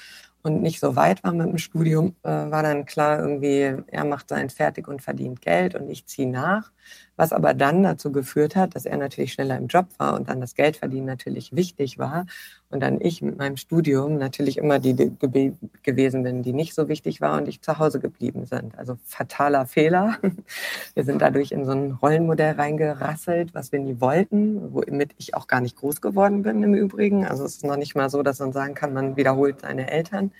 und 0.42 0.62
nicht 0.62 0.80
so 0.80 0.96
weit 0.96 1.22
war 1.22 1.32
mit 1.32 1.46
dem 1.46 1.58
Studium, 1.58 2.16
äh, 2.22 2.30
war 2.30 2.62
dann 2.62 2.86
klar 2.86 3.20
irgendwie, 3.20 3.76
er 3.86 4.04
macht 4.04 4.28
sein 4.28 4.50
fertig 4.50 4.88
und 4.88 5.02
verdient 5.02 5.40
Geld 5.40 5.74
und 5.74 5.88
ich 5.88 6.06
ziehe 6.06 6.28
nach. 6.28 6.72
Was 7.16 7.32
aber 7.32 7.52
dann 7.52 7.82
dazu 7.82 8.12
geführt 8.12 8.56
hat, 8.56 8.74
dass 8.74 8.86
er 8.86 8.96
natürlich 8.96 9.34
schneller 9.34 9.56
im 9.58 9.66
Job 9.66 9.86
war 9.98 10.14
und 10.14 10.28
dann 10.28 10.40
das 10.40 10.54
Geldverdienen 10.54 11.06
natürlich 11.06 11.54
wichtig 11.54 11.98
war 11.98 12.26
und 12.70 12.80
dann 12.80 13.00
ich 13.00 13.20
mit 13.20 13.36
meinem 13.36 13.56
Studium 13.56 14.16
natürlich 14.16 14.56
immer 14.56 14.78
die 14.78 14.94
ge 14.94 15.52
gewesen 15.82 16.22
bin, 16.22 16.42
die 16.42 16.52
nicht 16.52 16.74
so 16.74 16.88
wichtig 16.88 17.20
war 17.20 17.36
und 17.36 17.48
ich 17.48 17.60
zu 17.60 17.78
Hause 17.78 18.00
geblieben 18.00 18.46
sind. 18.46 18.78
Also 18.78 18.96
fataler 19.04 19.66
Fehler. 19.66 20.18
Wir 20.94 21.04
sind 21.04 21.20
dadurch 21.20 21.52
in 21.52 21.64
so 21.64 21.72
ein 21.72 21.92
Rollenmodell 21.92 22.54
reingerasselt, 22.54 23.54
was 23.54 23.72
wir 23.72 23.80
nie 23.80 24.00
wollten, 24.00 24.72
womit 24.72 25.12
ich 25.18 25.34
auch 25.34 25.46
gar 25.46 25.60
nicht 25.60 25.76
groß 25.76 26.00
geworden 26.00 26.42
bin 26.42 26.62
im 26.62 26.74
Übrigen. 26.74 27.26
Also 27.26 27.44
es 27.44 27.56
ist 27.56 27.64
noch 27.64 27.76
nicht 27.76 27.94
mal 27.94 28.08
so, 28.08 28.22
dass 28.22 28.38
man 28.38 28.52
sagen 28.52 28.74
kann, 28.74 28.92
man 28.92 29.16
wiederholt 29.16 29.60
seine 29.60 29.90
Eltern 29.90 30.32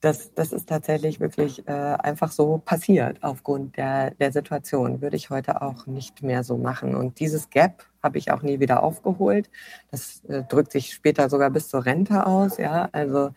das, 0.00 0.34
das 0.34 0.52
ist 0.52 0.68
tatsächlich 0.68 1.20
wirklich 1.20 1.66
äh, 1.66 1.72
einfach 1.72 2.30
so 2.30 2.58
passiert 2.58 3.22
aufgrund 3.22 3.76
der, 3.76 4.10
der 4.12 4.30
Situation. 4.30 5.00
Würde 5.00 5.16
ich 5.16 5.30
heute 5.30 5.62
auch 5.62 5.86
nicht 5.86 6.22
mehr 6.22 6.44
so 6.44 6.58
machen. 6.58 6.94
Und 6.94 7.18
dieses 7.18 7.48
Gap 7.50 7.84
habe 8.02 8.18
ich 8.18 8.30
auch 8.30 8.42
nie 8.42 8.60
wieder 8.60 8.82
aufgeholt. 8.82 9.50
Das 9.90 10.22
äh, 10.28 10.42
drückt 10.44 10.72
sich 10.72 10.92
später 10.92 11.30
sogar 11.30 11.50
bis 11.50 11.68
zur 11.68 11.86
Rente 11.86 12.26
aus. 12.26 12.58
Ja, 12.58 12.88
also 12.92 13.30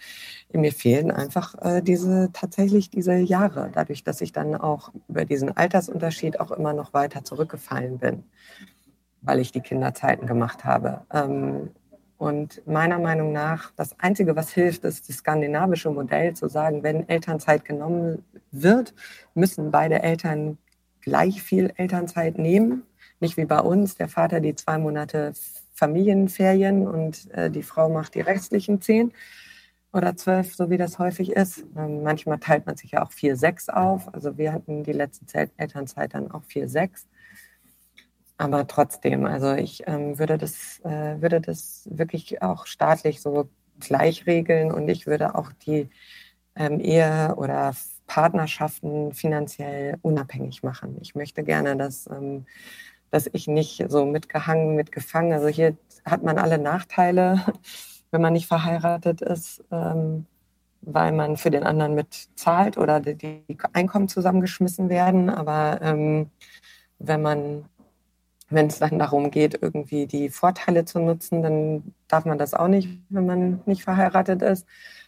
mir 0.52 0.74
fehlen 0.74 1.12
einfach 1.12 1.56
äh, 1.62 1.82
diese 1.82 2.30
tatsächlich 2.34 2.90
diese 2.90 3.16
Jahre, 3.16 3.72
dadurch, 3.74 4.04
dass 4.04 4.22
ich 4.22 4.34
dann 4.34 4.56
auch 4.56 4.92
über 5.08 5.26
diesen 5.26 5.56
Altersunterschied 5.56 6.40
auch 6.40 6.52
immer 6.52 6.74
noch 6.74 6.94
weiter 6.94 7.24
zurückgefallen 7.24 8.00
bin, 8.00 8.24
weil 9.22 9.40
ich 9.40 9.52
die 9.52 9.62
Kinderzeiten 9.62 10.28
gemacht 10.28 10.66
habe. 10.66 11.02
Ähm, 11.14 11.72
und 12.20 12.62
meiner 12.68 13.00
Meinung 13.00 13.32
nach, 13.32 13.72
das 13.78 13.98
Einzige, 13.98 14.36
was 14.36 14.52
hilft, 14.52 14.84
ist 14.84 15.08
das 15.08 15.18
skandinavische 15.20 15.90
Modell 15.90 16.34
zu 16.34 16.50
sagen, 16.50 16.84
wenn 16.84 17.08
Elternzeit 17.08 17.64
genommen 17.64 18.26
wird, 18.52 18.94
müssen 19.36 19.72
beide 19.72 20.04
Eltern 20.04 20.58
gleich 21.00 21.42
viel 21.42 21.72
Elternzeit 21.78 22.38
nehmen. 22.38 22.84
Nicht 23.22 23.38
wie 23.38 23.46
bei 23.46 23.62
uns, 23.62 23.96
der 23.96 24.10
Vater 24.10 24.42
die 24.42 24.54
zwei 24.54 24.78
Monate 24.78 25.32
Familienferien 25.74 26.86
und 26.86 27.32
äh, 27.32 27.50
die 27.50 27.64
Frau 27.64 27.88
macht 27.88 28.16
die 28.16 28.22
restlichen 28.22 28.82
zehn 28.82 29.14
oder 29.94 30.18
zwölf, 30.18 30.54
so 30.54 30.70
wie 30.70 30.78
das 30.78 31.00
häufig 31.00 31.32
ist. 31.32 31.64
Ähm, 31.78 32.04
manchmal 32.04 32.40
teilt 32.40 32.66
man 32.66 32.76
sich 32.76 32.92
ja 32.92 33.02
auch 33.02 33.14
vier, 33.14 33.38
sechs 33.38 33.70
auf. 33.70 34.14
Also 34.14 34.38
wir 34.38 34.52
hatten 34.52 34.84
die 34.84 34.92
letzte 34.92 35.50
Elternzeit 35.56 36.14
dann 36.14 36.30
auch 36.32 36.44
vier, 36.44 36.68
sechs. 36.68 37.08
Aber 38.40 38.66
trotzdem, 38.68 39.26
also 39.26 39.54
ich 39.54 39.84
ähm, 39.86 40.18
würde, 40.18 40.38
das, 40.38 40.80
äh, 40.86 41.22
würde 41.22 41.42
das 41.42 41.86
wirklich 41.92 42.42
auch 42.42 42.68
staatlich 42.68 43.22
so 43.22 43.50
gleich 43.82 44.26
regeln 44.28 44.72
und 44.72 44.88
ich 44.88 45.06
würde 45.08 45.36
auch 45.36 45.52
die 45.52 45.90
ähm, 46.56 46.80
Ehe 46.80 47.36
oder 47.36 47.74
Partnerschaften 48.08 49.14
finanziell 49.14 49.98
unabhängig 50.04 50.64
machen. 50.64 50.98
Ich 51.02 51.16
möchte 51.16 51.44
gerne, 51.44 51.76
dass, 51.76 52.08
ähm, 52.08 52.46
dass 53.12 53.30
ich 53.34 53.48
nicht 53.48 53.84
so 53.90 54.06
mitgehangen, 54.06 54.74
mitgefangen, 54.74 55.34
also 55.34 55.50
hier 55.50 55.76
hat 56.06 56.24
man 56.24 56.38
alle 56.38 56.60
Nachteile, 56.60 57.44
wenn 58.12 58.22
man 58.22 58.32
nicht 58.32 58.48
verheiratet 58.48 59.20
ist, 59.22 59.66
ähm, 59.70 60.28
weil 60.80 61.12
man 61.12 61.36
für 61.36 61.52
den 61.52 61.64
anderen 61.64 61.94
mitzahlt 61.94 62.78
oder 62.78 63.02
die, 63.02 63.16
die 63.16 63.58
Einkommen 63.74 64.08
zusammengeschmissen 64.08 64.88
werden. 64.88 65.30
Aber 65.30 65.82
ähm, 65.82 66.32
wenn 67.00 67.22
man 67.22 67.66
wenn 68.50 68.68
es 68.68 68.80
dann 68.80 69.00
darum 69.00 69.32
geht, 69.32 69.60
irgendwie 69.62 70.08
die 70.08 70.30
Vorteile 70.30 70.86
zu 70.86 71.00
nutzen, 71.00 71.44
dann 71.44 71.94
darf 72.08 72.26
man 72.26 72.38
das 72.38 72.54
auch 72.54 72.68
nicht, 72.68 72.90
wenn 73.10 73.26
man 73.26 73.62
nicht 73.66 73.84
verheiratet 73.84 74.42
ist. 74.42 74.66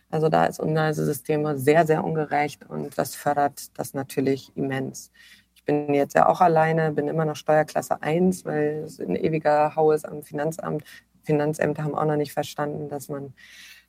Also 0.09 0.29
da 0.29 0.45
ist 0.45 0.59
unser 0.59 0.93
System 0.93 1.57
sehr, 1.57 1.87
sehr 1.87 2.03
ungerecht 2.03 2.69
und 2.69 2.97
das 2.97 3.15
fördert 3.15 3.77
das 3.77 3.93
natürlich 3.93 4.51
immens. 4.55 5.11
Ich 5.55 5.63
bin 5.63 5.93
jetzt 5.93 6.15
ja 6.15 6.27
auch 6.27 6.41
alleine, 6.41 6.91
bin 6.91 7.07
immer 7.07 7.25
noch 7.25 7.35
Steuerklasse 7.35 8.01
1, 8.01 8.45
weil 8.45 8.83
es 8.85 8.99
ein 8.99 9.15
ewiger 9.15 9.75
Hau 9.75 9.91
ist 9.91 10.07
am 10.07 10.23
Finanzamt. 10.23 10.83
Finanzämter 11.23 11.83
haben 11.83 11.95
auch 11.95 12.05
noch 12.05 12.17
nicht 12.17 12.33
verstanden, 12.33 12.89
dass 12.89 13.09
man, 13.09 13.33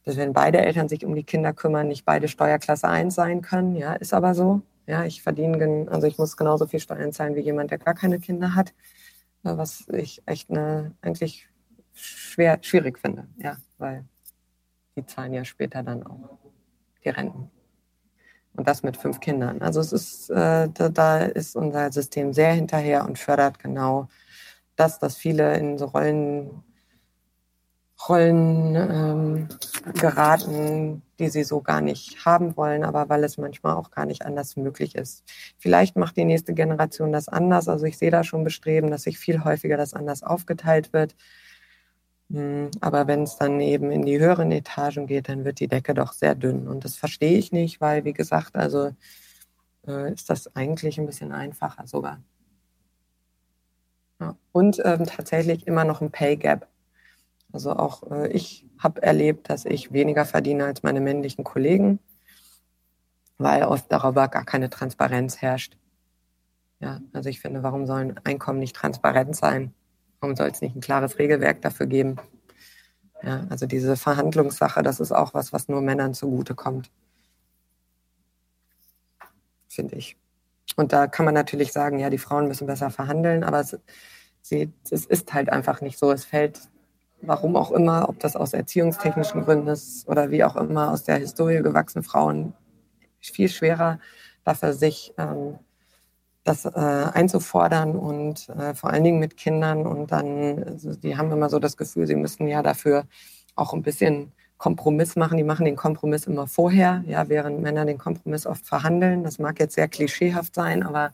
dass 0.05 0.17
wenn 0.17 0.33
beide 0.33 0.59
Eltern 0.59 0.89
sich 0.89 1.05
um 1.05 1.15
die 1.15 1.25
Kinder 1.25 1.53
kümmern, 1.53 1.89
nicht 1.89 2.05
beide 2.05 2.29
Steuerklasse 2.29 2.89
1 2.89 3.15
sein 3.15 3.43
können. 3.43 3.75
Ja, 3.75 3.95
ist 3.95 4.15
aber 4.15 4.35
so. 4.35 4.63
Ja, 4.87 5.05
ich 5.05 5.23
verdiene, 5.23 5.87
also 5.91 6.07
ich 6.07 6.19
muss 6.19 6.37
genauso 6.37 6.67
viel 6.67 6.81
Steuern 6.81 7.13
zahlen 7.13 7.35
wie 7.37 7.41
jemand, 7.41 7.71
der 7.71 7.79
gar 7.79 7.95
keine 7.95 8.19
Kinder 8.19 8.55
hat 8.55 8.73
was 9.43 9.89
ich 9.89 10.23
echt 10.27 10.51
eine, 10.51 10.95
eigentlich 11.03 11.49
schwer, 11.95 12.59
schwierig 12.63 12.99
finde, 12.99 13.27
ja, 13.37 13.57
weil 13.79 14.05
die 14.97 15.07
zahlen 15.07 15.33
ja 15.33 15.45
später 15.45 15.83
dann 15.83 16.05
auch 16.05 16.39
die 17.05 17.09
Renten. 17.09 17.51
Und 18.55 18.69
das 18.69 18.83
mit 18.83 18.99
fünf 18.99 19.21
Kindern. 19.21 19.63
Also 19.63 19.81
es 19.81 19.93
ist, 19.93 20.31
äh, 20.31 20.69
da, 20.69 20.89
da, 20.91 21.19
ist 21.21 21.57
unser 21.57 21.91
System 21.91 22.35
sehr 22.35 22.53
hinterher 22.53 23.05
und 23.05 23.19
fördert 23.19 23.59
genau 23.59 24.09
das, 24.77 24.99
dass 24.99 25.17
viele 25.17 25.57
in 25.57 25.79
so 25.79 25.87
Rollen 25.87 26.63
Rollen 28.09 28.75
ähm, 28.75 29.49
geraten, 29.95 31.03
die 31.19 31.29
sie 31.29 31.45
so 31.45 31.61
gar 31.61 31.81
nicht 31.81 32.25
haben 32.25 32.57
wollen, 32.57 32.85
aber 32.85 33.09
weil 33.09 33.23
es 33.25 33.39
manchmal 33.39 33.77
auch 33.77 33.91
gar 33.91 34.07
nicht 34.07 34.25
anders 34.27 34.57
möglich 34.57 34.95
ist. 34.95 35.25
Vielleicht 35.59 35.97
macht 35.97 36.17
die 36.17 36.25
nächste 36.25 36.55
Generation 36.55 37.13
das 37.13 37.29
anders. 37.29 37.69
Also 37.69 37.87
ich 37.87 37.99
sehe 37.99 38.11
da 38.11 38.25
schon 38.25 38.45
Bestreben, 38.45 38.91
dass 38.91 39.03
sich 39.05 39.19
viel 39.19 39.45
häufiger 39.45 39.77
das 39.77 39.95
anders 39.95 40.23
aufgeteilt 40.23 40.93
wird. 40.93 41.15
Hm, 42.31 42.71
aber 42.81 43.07
wenn 43.07 43.23
es 43.23 43.37
dann 43.37 43.61
eben 43.61 43.91
in 43.91 44.03
die 44.03 44.19
höheren 44.19 44.51
Etagen 44.53 45.07
geht, 45.07 45.29
dann 45.29 45.45
wird 45.45 45.61
die 45.61 45.69
Decke 45.69 45.95
doch 45.95 46.13
sehr 46.13 46.35
dünn. 46.35 46.67
Und 46.67 46.85
das 46.85 46.97
verstehe 46.97 47.39
ich 47.39 47.53
nicht, 47.53 47.81
weil, 47.81 48.05
wie 48.05 48.15
gesagt, 48.15 48.57
also 48.57 48.93
äh, 49.87 50.13
ist 50.13 50.31
das 50.31 50.55
eigentlich 50.57 50.99
ein 50.99 51.07
bisschen 51.07 51.33
einfacher 51.33 51.87
sogar. 51.87 52.21
Ja. 54.21 54.37
Und 54.53 54.81
ähm, 54.85 55.05
tatsächlich 55.07 55.67
immer 55.67 55.85
noch 55.85 56.01
ein 56.01 56.11
Pay 56.11 56.37
Gap. 56.37 56.69
Also 57.53 57.73
auch 57.73 58.11
äh, 58.11 58.29
ich 58.29 58.67
habe 58.79 59.03
erlebt, 59.03 59.51
dass 59.51 59.65
ich 59.65 59.93
weniger 59.93 60.25
verdiene 60.25 60.65
als 60.65 60.83
meine 60.83 61.01
männlichen 61.01 61.45
Kollegen, 61.45 61.99
weil 63.39 63.65
oft 63.65 63.91
darüber 63.91 64.29
gar 64.29 64.45
keine 64.45 64.71
Transparenz 64.71 65.41
herrscht. 65.43 65.77
Ja, 66.81 67.01
also 67.13 67.29
ich 67.29 67.41
finde, 67.41 67.63
warum 67.63 67.87
sollen 67.87 68.19
Einkommen 68.25 68.59
nicht 68.59 68.75
transparent 68.75 69.37
sein? 69.37 69.73
Warum 70.21 70.35
soll 70.35 70.49
es 70.49 70.61
nicht 70.61 70.75
ein 70.75 70.81
klares 70.81 71.19
Regelwerk 71.19 71.63
dafür 71.63 71.87
geben? 71.87 72.17
Ja, 73.23 73.47
also 73.51 73.67
diese 73.67 73.97
Verhandlungssache, 73.97 74.83
das 74.83 74.99
ist 74.99 75.13
auch 75.13 75.33
was, 75.33 75.53
was 75.53 75.69
nur 75.69 75.81
Männern 75.81 76.13
zugutekommt. 76.13 76.91
Finde 79.69 79.95
ich. 79.95 80.17
Und 80.77 80.93
da 80.93 81.07
kann 81.07 81.25
man 81.25 81.35
natürlich 81.35 81.73
sagen, 81.73 81.99
ja, 81.99 82.11
die 82.11 82.19
Frauen 82.19 82.49
müssen 82.49 82.67
besser 82.67 82.91
verhandeln, 82.91 83.45
aber 83.45 83.61
es, 83.61 83.79
sie, 84.41 84.73
es 84.91 85.07
ist 85.07 85.33
halt 85.35 85.51
einfach 85.51 85.81
nicht 85.83 85.99
so. 85.99 86.11
Es 86.11 86.25
fällt, 86.25 86.61
warum 87.23 87.57
auch 87.57 87.71
immer, 87.71 88.09
ob 88.09 88.19
das 88.21 88.37
aus 88.37 88.53
erziehungstechnischen 88.53 89.45
Gründen 89.45 89.69
ist 89.69 90.07
oder 90.09 90.31
wie 90.31 90.45
auch 90.45 90.57
immer, 90.57 90.91
aus 90.91 91.05
der 91.05 91.17
Historie 91.17 91.63
gewachsene 91.63 92.03
Frauen 92.03 92.53
viel 93.21 93.49
schwerer 93.49 93.99
dafür, 94.45 94.73
sich 94.73 95.15
ähm, 95.19 95.59
das 96.45 96.65
äh, 96.65 96.71
einzufordern 96.71 97.97
und 97.97 98.49
äh, 98.49 98.75
vor 98.75 98.91
allen 98.91 99.05
Dingen 99.05 99.21
mit 99.21 99.37
Kindern. 99.37 99.87
Und 99.87 100.11
dann, 100.11 100.65
also 100.65 100.95
die 100.95 101.17
haben 101.17 101.31
immer 101.31 101.49
so 101.49 101.59
das 101.59 101.77
Gefühl, 101.77 102.07
sie 102.07 102.17
müssen 102.17 102.49
ja 102.49 102.63
dafür 102.63 103.05
auch 103.55 103.73
ein 103.73 103.83
bisschen 103.83 104.33
Kompromiss 104.59 105.15
machen. 105.15 105.37
Die 105.37 105.45
machen 105.45 105.65
den 105.65 105.77
Kompromiss 105.77 106.27
immer 106.27 106.49
vorher, 106.49 107.05
ja, 107.07 107.29
während 107.29 107.61
Männer 107.61 107.85
den 107.85 107.99
Kompromiss 107.99 108.47
oft 108.47 108.67
verhandeln. 108.67 109.23
Das 109.23 109.39
mag 109.39 109.61
jetzt 109.61 109.75
sehr 109.75 109.89
klischeehaft 109.89 110.55
sein, 110.55 110.83
aber 110.83 111.13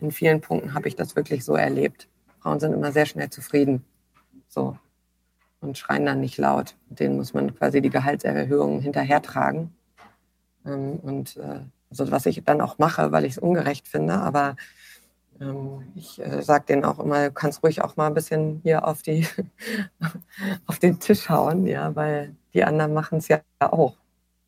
in 0.00 0.10
vielen 0.10 0.42
Punkten 0.42 0.74
habe 0.74 0.88
ich 0.88 0.96
das 0.96 1.16
wirklich 1.16 1.44
so 1.44 1.54
erlebt. 1.54 2.08
Frauen 2.42 2.60
sind 2.60 2.72
immer 2.74 2.92
sehr 2.92 3.06
schnell 3.06 3.30
zufrieden. 3.30 3.84
So. 4.48 4.76
Und 5.60 5.76
schreien 5.76 6.06
dann 6.06 6.20
nicht 6.20 6.38
laut. 6.38 6.74
Denen 6.88 7.16
muss 7.16 7.34
man 7.34 7.54
quasi 7.54 7.82
die 7.82 7.90
Gehaltserhöhungen 7.90 8.80
hinterhertragen. 8.80 9.74
Ähm, 10.64 10.98
und 11.02 11.36
äh, 11.36 11.60
also 11.90 12.10
was 12.10 12.26
ich 12.26 12.42
dann 12.44 12.60
auch 12.60 12.78
mache, 12.78 13.12
weil 13.12 13.24
ich 13.24 13.32
es 13.32 13.38
ungerecht 13.38 13.88
finde, 13.88 14.14
aber 14.14 14.56
ähm, 15.40 15.92
ich 15.94 16.20
äh, 16.20 16.42
sage 16.42 16.66
denen 16.66 16.84
auch 16.84 16.98
immer, 16.98 17.26
du 17.26 17.32
kannst 17.32 17.62
ruhig 17.62 17.82
auch 17.82 17.96
mal 17.96 18.06
ein 18.06 18.14
bisschen 18.14 18.60
hier 18.62 18.86
auf, 18.86 19.02
die, 19.02 19.26
auf 20.66 20.78
den 20.78 21.00
Tisch 21.00 21.28
hauen, 21.28 21.66
ja, 21.66 21.94
weil 21.96 22.34
die 22.54 22.64
anderen 22.64 22.94
machen 22.94 23.18
es 23.18 23.28
ja 23.28 23.40
auch. 23.58 23.96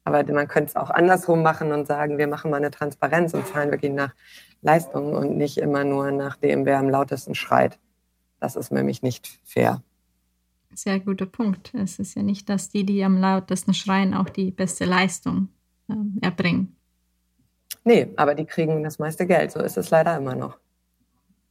Aber 0.05 0.25
man 0.33 0.49
könnte 0.49 0.71
es 0.71 0.77
auch 0.77 0.91
andersrum 0.91 1.43
machen 1.43 1.73
und 1.73 1.87
sagen, 1.87 2.19
wir 2.19 2.27
machen 2.27 2.51
mal 2.51 2.57
eine 2.57 2.73
Transparenz 2.73 3.35
und 3.35 3.47
zahlen 3.47 3.71
wirklich 3.71 3.93
nach 3.93 4.15
Leistung 4.61 5.15
und 5.15 5.37
nicht 5.37 5.59
immer 5.59 5.85
nur 5.85 6.11
nach 6.11 6.37
dem, 6.37 6.65
wer 6.65 6.79
am 6.79 6.91
lautesten 6.91 7.35
schreit. 7.35 7.79
Das 8.41 8.57
ist 8.57 8.73
nämlich 8.73 9.03
nicht 9.03 9.41
fair. 9.45 9.81
Sehr 10.75 11.01
guter 11.01 11.27
Punkt. 11.27 11.73
Es 11.75 11.99
ist 11.99 12.15
ja 12.15 12.23
nicht, 12.23 12.49
dass 12.49 12.69
die, 12.69 12.85
die 12.85 13.05
am 13.05 13.19
lautesten 13.19 13.75
schreien, 13.75 14.15
auch 14.15 14.29
die 14.29 14.51
beste 14.51 14.85
Leistung 14.85 15.49
äh, 15.89 15.95
erbringen. 16.25 16.77
Nee, 17.85 18.09
aber 18.17 18.35
die 18.35 18.45
kriegen 18.45 18.83
das 18.83 18.99
meiste 18.99 19.27
Geld. 19.27 19.53
So 19.53 19.61
ist 19.61 19.77
es 19.77 19.91
leider 19.91 20.17
immer 20.17 20.35
noch. 20.35 20.59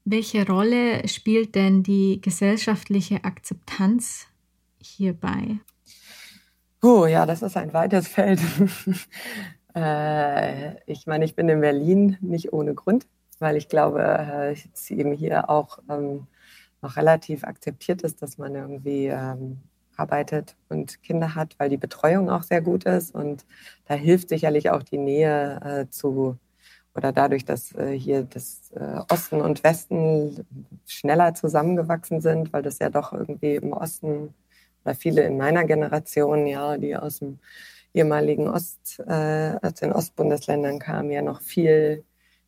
Welche 0.04 0.48
Rolle 0.48 1.08
spielt 1.08 1.56
denn 1.56 1.84
die 1.84 2.22
gesellschaftliche 2.22 3.24
Akzeptanz 3.24 4.28
hierbei? 4.80 5.60
Oh 6.82 7.06
ja, 7.06 7.26
das 7.28 7.44
ist 7.44 7.56
ein 7.58 7.74
weites 7.74 8.08
Feld. 8.08 8.40
äh, 9.76 10.82
ich 10.92 11.06
meine, 11.06 11.26
ich 11.26 11.36
bin 11.36 11.48
in 11.50 11.62
Berlin 11.62 12.18
nicht 12.22 12.52
ohne 12.54 12.74
Grund, 12.74 13.06
weil 13.38 13.58
ich 13.58 13.68
glaube, 13.68 14.02
äh, 14.02 14.54
es 14.54 14.90
eben 14.90 15.12
hier 15.12 15.50
auch 15.50 15.78
ähm, 15.88 16.26
noch 16.82 16.98
relativ 16.98 17.44
akzeptiert 17.44 18.02
ist, 18.02 18.22
dass 18.22 18.38
man 18.38 18.56
irgendwie 18.56 19.08
ähm, 19.08 19.60
arbeitet 19.96 20.56
und 20.70 21.02
Kinder 21.04 21.36
hat, 21.36 21.56
weil 21.60 21.70
die 21.70 21.78
Betreuung 21.78 22.30
auch 22.30 22.44
sehr 22.44 22.62
gut 22.62 22.86
ist. 22.86 23.14
Und 23.14 23.46
da 23.86 23.94
hilft 23.94 24.30
sicherlich 24.30 24.70
auch 24.72 24.84
die 24.84 24.98
Nähe 24.98 25.60
äh, 25.64 25.90
zu 25.90 26.38
oder 26.94 27.14
dadurch, 27.14 27.46
dass 27.46 27.74
äh, 27.76 27.98
hier 27.98 28.24
das 28.24 28.72
äh, 28.76 29.00
Osten 29.10 29.42
und 29.42 29.64
Westen 29.64 30.46
schneller 30.86 31.34
zusammengewachsen 31.34 32.20
sind, 32.20 32.52
weil 32.52 32.64
das 32.64 32.80
ja 32.80 32.90
doch 32.90 33.14
irgendwie 33.14 33.56
im 33.56 33.72
Osten 33.72 34.34
oder 34.84 34.96
viele 34.96 35.24
in 35.24 35.38
meiner 35.38 35.64
Generation, 35.64 36.48
ja, 36.48 36.78
die 36.78 36.96
aus 36.96 37.20
dem 37.20 37.40
ehemaligen 37.94 38.48
Ost, 38.50 39.00
äh, 39.08 39.58
aus 39.62 39.76
den 39.76 39.94
Ostbundesländern 39.94 40.80
kamen, 40.80 41.12
ja 41.12 41.22
noch 41.22 41.42
viel 41.42 42.04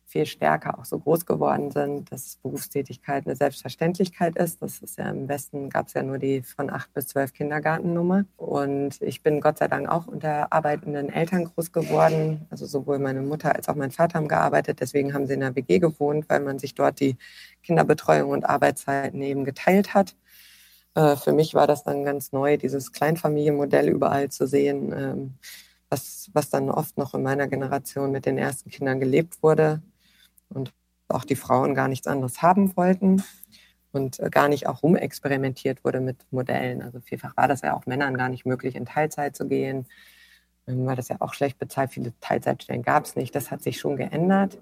viel 0.06 0.26
stärker 0.26 0.78
auch 0.78 0.84
so 0.84 0.98
groß 0.98 1.26
geworden 1.26 1.70
sind, 1.70 2.12
dass 2.12 2.36
Berufstätigkeit 2.42 3.26
eine 3.26 3.36
Selbstverständlichkeit 3.36 4.36
ist. 4.36 4.60
Das 4.62 4.80
ist 4.80 4.98
ja 4.98 5.10
im 5.10 5.28
Westen 5.28 5.70
gab 5.70 5.88
es 5.88 5.94
ja 5.94 6.02
nur 6.02 6.18
die 6.18 6.42
von 6.42 6.70
acht 6.70 6.92
bis 6.92 7.08
zwölf 7.08 7.32
Kindergartennummer. 7.32 8.24
Und 8.36 9.00
ich 9.00 9.22
bin 9.22 9.40
Gott 9.40 9.58
sei 9.58 9.68
Dank 9.68 9.88
auch 9.88 10.06
unter 10.06 10.52
arbeitenden 10.52 11.08
Eltern 11.08 11.44
groß 11.44 11.72
geworden. 11.72 12.46
Also 12.50 12.66
sowohl 12.66 12.98
meine 12.98 13.22
Mutter 13.22 13.54
als 13.54 13.68
auch 13.68 13.74
mein 13.74 13.90
Vater 13.90 14.18
haben 14.18 14.28
gearbeitet. 14.28 14.80
Deswegen 14.80 15.14
haben 15.14 15.26
sie 15.26 15.34
in 15.34 15.40
der 15.40 15.56
WG 15.56 15.78
gewohnt, 15.78 16.28
weil 16.28 16.40
man 16.40 16.58
sich 16.58 16.74
dort 16.74 17.00
die 17.00 17.16
Kinderbetreuung 17.62 18.30
und 18.30 18.44
Arbeitszeiten 18.44 19.20
eben 19.22 19.44
geteilt 19.44 19.94
hat. 19.94 20.14
Äh, 20.94 21.16
für 21.16 21.32
mich 21.32 21.54
war 21.54 21.66
das 21.66 21.82
dann 21.82 22.04
ganz 22.04 22.32
neu, 22.32 22.56
dieses 22.56 22.92
Kleinfamilienmodell 22.92 23.88
überall 23.88 24.28
zu 24.28 24.46
sehen, 24.46 24.92
ähm, 24.92 25.34
was, 25.88 26.30
was 26.34 26.50
dann 26.50 26.70
oft 26.70 26.98
noch 26.98 27.14
in 27.14 27.22
meiner 27.22 27.48
Generation 27.48 28.12
mit 28.12 28.26
den 28.26 28.38
ersten 28.38 28.70
Kindern 28.70 29.00
gelebt 29.00 29.42
wurde 29.42 29.82
und 30.48 30.72
auch 31.08 31.24
die 31.24 31.36
Frauen 31.36 31.74
gar 31.74 31.88
nichts 31.88 32.06
anderes 32.06 32.42
haben 32.42 32.76
wollten 32.76 33.22
und 33.92 34.20
äh, 34.20 34.30
gar 34.30 34.48
nicht 34.48 34.66
auch 34.66 34.82
rumexperimentiert 34.82 35.84
wurde 35.84 36.00
mit 36.00 36.26
Modellen. 36.30 36.82
Also 36.82 37.00
vielfach 37.00 37.36
war 37.36 37.48
das 37.48 37.62
ja 37.62 37.74
auch 37.74 37.86
Männern 37.86 38.16
gar 38.16 38.28
nicht 38.28 38.46
möglich, 38.46 38.74
in 38.74 38.86
Teilzeit 38.86 39.36
zu 39.36 39.46
gehen, 39.46 39.86
ähm, 40.66 40.86
weil 40.86 40.96
das 40.96 41.08
ja 41.08 41.16
auch 41.20 41.34
schlecht 41.34 41.58
bezahlt. 41.58 41.92
Viele 41.92 42.12
Teilzeitstellen 42.20 42.82
gab 42.82 43.04
es 43.04 43.16
nicht. 43.16 43.34
Das 43.34 43.50
hat 43.50 43.62
sich 43.62 43.78
schon 43.78 43.96
geändert. 43.96 44.58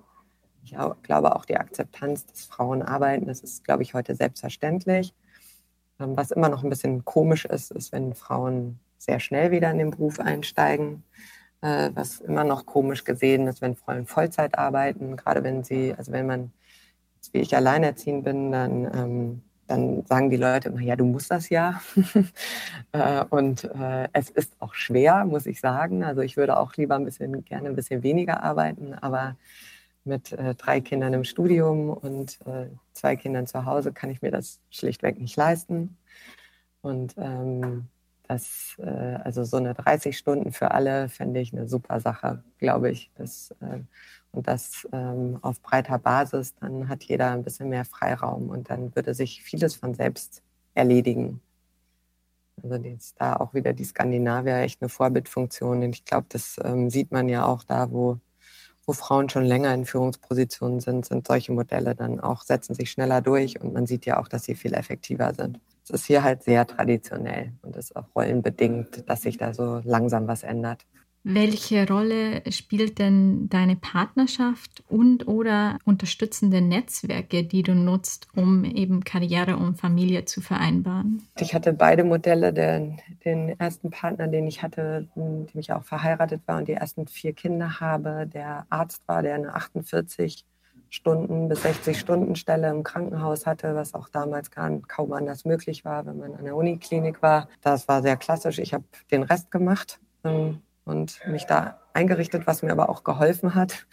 Ich 0.64 0.76
glaube 1.02 1.34
auch 1.34 1.44
die 1.44 1.56
Akzeptanz, 1.56 2.26
dass 2.26 2.44
Frauen 2.44 2.82
arbeiten, 2.82 3.26
das 3.26 3.40
ist, 3.40 3.64
glaube 3.64 3.82
ich, 3.82 3.94
heute 3.94 4.14
selbstverständlich. 4.14 5.12
Ähm, 5.98 6.16
was 6.16 6.30
immer 6.30 6.48
noch 6.48 6.62
ein 6.62 6.70
bisschen 6.70 7.04
komisch 7.04 7.44
ist, 7.44 7.72
ist, 7.72 7.92
wenn 7.92 8.14
Frauen 8.14 8.78
sehr 8.98 9.18
schnell 9.18 9.50
wieder 9.50 9.70
in 9.70 9.78
den 9.78 9.90
Beruf 9.90 10.20
einsteigen 10.20 11.02
äh, 11.62 11.90
was 11.94 12.20
immer 12.20 12.44
noch 12.44 12.66
komisch 12.66 13.04
gesehen 13.04 13.46
ist, 13.46 13.62
wenn 13.62 13.76
Frauen 13.76 14.06
Vollzeit 14.06 14.58
arbeiten, 14.58 15.16
gerade 15.16 15.42
wenn 15.42 15.64
sie, 15.64 15.94
also 15.96 16.12
wenn 16.12 16.26
man, 16.26 16.52
wie 17.32 17.38
ich 17.38 17.56
alleinerziehend 17.56 18.24
bin, 18.24 18.52
dann, 18.52 18.84
ähm, 18.94 19.42
dann 19.68 20.04
sagen 20.06 20.28
die 20.28 20.36
Leute 20.36 20.68
immer, 20.68 20.80
ja, 20.80 20.96
du 20.96 21.06
musst 21.06 21.30
das 21.30 21.48
ja. 21.48 21.80
äh, 22.92 23.24
und 23.30 23.64
äh, 23.64 24.08
es 24.12 24.28
ist 24.28 24.54
auch 24.58 24.74
schwer, 24.74 25.24
muss 25.24 25.46
ich 25.46 25.60
sagen. 25.60 26.04
Also 26.04 26.20
ich 26.20 26.36
würde 26.36 26.58
auch 26.58 26.74
lieber 26.74 26.96
ein 26.96 27.04
bisschen, 27.04 27.44
gerne 27.44 27.68
ein 27.68 27.76
bisschen 27.76 28.02
weniger 28.02 28.42
arbeiten, 28.42 28.94
aber 28.94 29.36
mit 30.04 30.32
äh, 30.32 30.54
drei 30.56 30.80
Kindern 30.80 31.14
im 31.14 31.24
Studium 31.24 31.90
und 31.90 32.38
äh, 32.44 32.66
zwei 32.92 33.16
Kindern 33.16 33.46
zu 33.46 33.64
Hause 33.64 33.92
kann 33.92 34.10
ich 34.10 34.20
mir 34.20 34.32
das 34.32 34.60
schlichtweg 34.70 35.20
nicht 35.20 35.36
leisten. 35.36 35.96
Und 36.80 37.14
ähm, 37.18 37.86
das, 38.32 38.76
äh, 38.78 39.18
also 39.24 39.44
so 39.44 39.58
eine 39.58 39.74
30 39.74 40.16
Stunden 40.16 40.52
für 40.52 40.70
alle 40.72 41.08
fände 41.08 41.40
ich 41.40 41.52
eine 41.52 41.68
super 41.68 42.00
Sache, 42.00 42.42
glaube 42.58 42.90
ich. 42.90 43.10
Das, 43.16 43.54
äh, 43.60 43.80
und 44.32 44.48
das 44.48 44.88
ähm, 44.92 45.38
auf 45.42 45.60
breiter 45.60 45.98
Basis, 45.98 46.54
dann 46.56 46.88
hat 46.88 47.04
jeder 47.04 47.30
ein 47.32 47.44
bisschen 47.44 47.68
mehr 47.68 47.84
Freiraum 47.84 48.48
und 48.50 48.70
dann 48.70 48.94
würde 48.96 49.14
sich 49.14 49.42
vieles 49.42 49.74
von 49.74 49.94
selbst 49.94 50.42
erledigen. 50.74 51.40
Also 52.62 52.76
ist 52.76 53.20
da 53.20 53.36
auch 53.36 53.54
wieder 53.54 53.72
die 53.72 53.84
Skandinavier 53.84 54.56
echt 54.58 54.82
eine 54.82 54.88
Vorbildfunktion. 54.88 55.82
Und 55.82 55.94
ich 55.94 56.04
glaube, 56.04 56.26
das 56.30 56.58
ähm, 56.64 56.90
sieht 56.90 57.10
man 57.12 57.28
ja 57.28 57.44
auch 57.46 57.64
da, 57.64 57.90
wo, 57.90 58.18
wo 58.86 58.92
Frauen 58.92 59.28
schon 59.28 59.44
länger 59.44 59.74
in 59.74 59.84
Führungspositionen 59.86 60.80
sind, 60.80 61.06
sind 61.06 61.26
solche 61.26 61.52
Modelle 61.52 61.94
dann 61.94 62.20
auch, 62.20 62.42
setzen 62.42 62.74
sich 62.74 62.90
schneller 62.90 63.20
durch 63.20 63.60
und 63.60 63.72
man 63.74 63.86
sieht 63.86 64.06
ja 64.06 64.20
auch, 64.20 64.28
dass 64.28 64.44
sie 64.44 64.54
viel 64.54 64.74
effektiver 64.74 65.34
sind 65.34 65.60
es 65.84 65.90
ist 65.90 66.06
hier 66.06 66.22
halt 66.22 66.42
sehr 66.42 66.66
traditionell 66.66 67.52
und 67.62 67.76
ist 67.76 67.94
auch 67.96 68.06
rollenbedingt, 68.14 69.08
dass 69.08 69.22
sich 69.22 69.36
da 69.36 69.52
so 69.52 69.80
langsam 69.84 70.28
was 70.28 70.42
ändert. 70.42 70.86
Welche 71.24 71.86
Rolle 71.86 72.42
spielt 72.50 72.98
denn 72.98 73.48
deine 73.48 73.76
Partnerschaft 73.76 74.82
und 74.88 75.28
oder 75.28 75.78
unterstützende 75.84 76.60
Netzwerke, 76.60 77.44
die 77.44 77.62
du 77.62 77.76
nutzt, 77.76 78.26
um 78.34 78.64
eben 78.64 79.04
Karriere 79.04 79.56
und 79.56 79.76
Familie 79.76 80.24
zu 80.24 80.40
vereinbaren? 80.40 81.22
Ich 81.38 81.54
hatte 81.54 81.72
beide 81.74 82.02
Modelle. 82.02 82.52
Den, 82.52 82.98
den 83.24 83.56
ersten 83.60 83.90
Partner, 83.90 84.26
den 84.26 84.48
ich 84.48 84.62
hatte, 84.62 85.06
dem 85.14 85.46
ich 85.54 85.72
auch 85.72 85.84
verheiratet 85.84 86.42
war 86.46 86.58
und 86.58 86.66
die 86.66 86.72
ersten 86.72 87.06
vier 87.06 87.34
Kinder 87.34 87.78
habe, 87.78 88.26
der 88.26 88.66
Arzt 88.68 89.02
war, 89.06 89.22
der 89.22 89.36
eine 89.36 89.54
48 89.54 90.44
Stunden 90.92 91.48
bis 91.48 91.62
60 91.62 91.98
Stunden 91.98 92.36
Stelle 92.36 92.68
im 92.68 92.82
Krankenhaus 92.82 93.46
hatte, 93.46 93.74
was 93.74 93.94
auch 93.94 94.10
damals 94.10 94.50
kaum 94.50 95.12
anders 95.14 95.46
möglich 95.46 95.86
war, 95.86 96.04
wenn 96.04 96.18
man 96.18 96.34
an 96.34 96.44
der 96.44 96.54
Uniklinik 96.54 97.22
war. 97.22 97.48
Das 97.62 97.88
war 97.88 98.02
sehr 98.02 98.18
klassisch. 98.18 98.58
Ich 98.58 98.74
habe 98.74 98.84
den 99.10 99.22
Rest 99.22 99.50
gemacht 99.50 100.00
ähm, 100.22 100.60
und 100.84 101.18
mich 101.26 101.46
da 101.46 101.80
eingerichtet, 101.94 102.46
was 102.46 102.60
mir 102.60 102.72
aber 102.72 102.90
auch 102.90 103.04
geholfen 103.04 103.54
hat, 103.54 103.86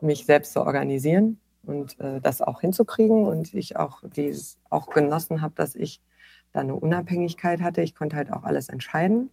mich 0.00 0.24
selbst 0.24 0.54
zu 0.54 0.62
organisieren 0.62 1.38
und 1.62 2.00
äh, 2.00 2.22
das 2.22 2.40
auch 2.40 2.62
hinzukriegen. 2.62 3.26
Und 3.26 3.52
ich 3.52 3.76
auch 3.76 4.02
dieses 4.02 4.58
auch 4.70 4.88
genossen 4.88 5.42
habe, 5.42 5.52
dass 5.56 5.74
ich 5.74 6.00
da 6.54 6.60
eine 6.60 6.74
Unabhängigkeit 6.74 7.60
hatte. 7.60 7.82
Ich 7.82 7.94
konnte 7.94 8.16
halt 8.16 8.32
auch 8.32 8.44
alles 8.44 8.70
entscheiden 8.70 9.28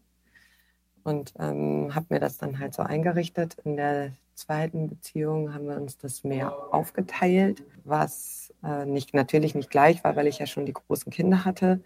und 1.08 1.34
ähm, 1.40 1.96
habe 1.96 2.08
mir 2.10 2.20
das 2.20 2.38
dann 2.38 2.60
halt 2.60 2.74
so 2.74 2.84
eingerichtet. 2.84 3.56
In 3.64 3.78
der 3.78 4.12
zweiten 4.36 4.90
Beziehung 4.90 5.54
haben 5.54 5.68
wir 5.68 5.78
uns 5.78 5.98
das 5.98 6.26
mehr 6.26 6.54
aufgeteilt, 6.74 7.64
was 7.86 8.54
äh, 8.62 8.86
nicht, 8.86 9.14
natürlich 9.14 9.56
nicht 9.56 9.70
gleich 9.70 10.04
war, 10.04 10.18
weil 10.18 10.28
ich 10.28 10.40
ja 10.40 10.46
schon 10.46 10.66
die 10.66 10.74
großen 10.74 11.12
Kinder 11.12 11.46
hatte. 11.46 11.80